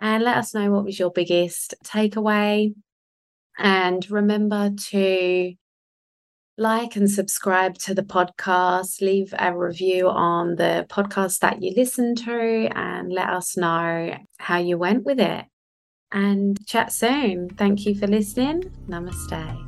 and 0.00 0.24
let 0.24 0.36
us 0.36 0.54
know 0.54 0.72
what 0.72 0.84
was 0.84 0.98
your 0.98 1.12
biggest 1.12 1.76
takeaway. 1.84 2.74
And 3.56 4.10
remember 4.10 4.72
to 4.90 5.54
like 6.56 6.96
and 6.96 7.08
subscribe 7.08 7.78
to 7.78 7.94
the 7.94 8.02
podcast, 8.02 9.00
leave 9.00 9.32
a 9.38 9.56
review 9.56 10.08
on 10.08 10.56
the 10.56 10.86
podcast 10.90 11.38
that 11.38 11.62
you 11.62 11.72
listen 11.76 12.16
to, 12.16 12.68
and 12.74 13.12
let 13.12 13.28
us 13.28 13.56
know 13.56 14.18
how 14.38 14.58
you 14.58 14.76
went 14.76 15.04
with 15.04 15.20
it. 15.20 15.44
And 16.10 16.58
chat 16.66 16.92
soon. 16.92 17.48
Thank 17.50 17.86
you 17.86 17.94
for 17.94 18.08
listening. 18.08 18.62
Namaste. 18.88 19.67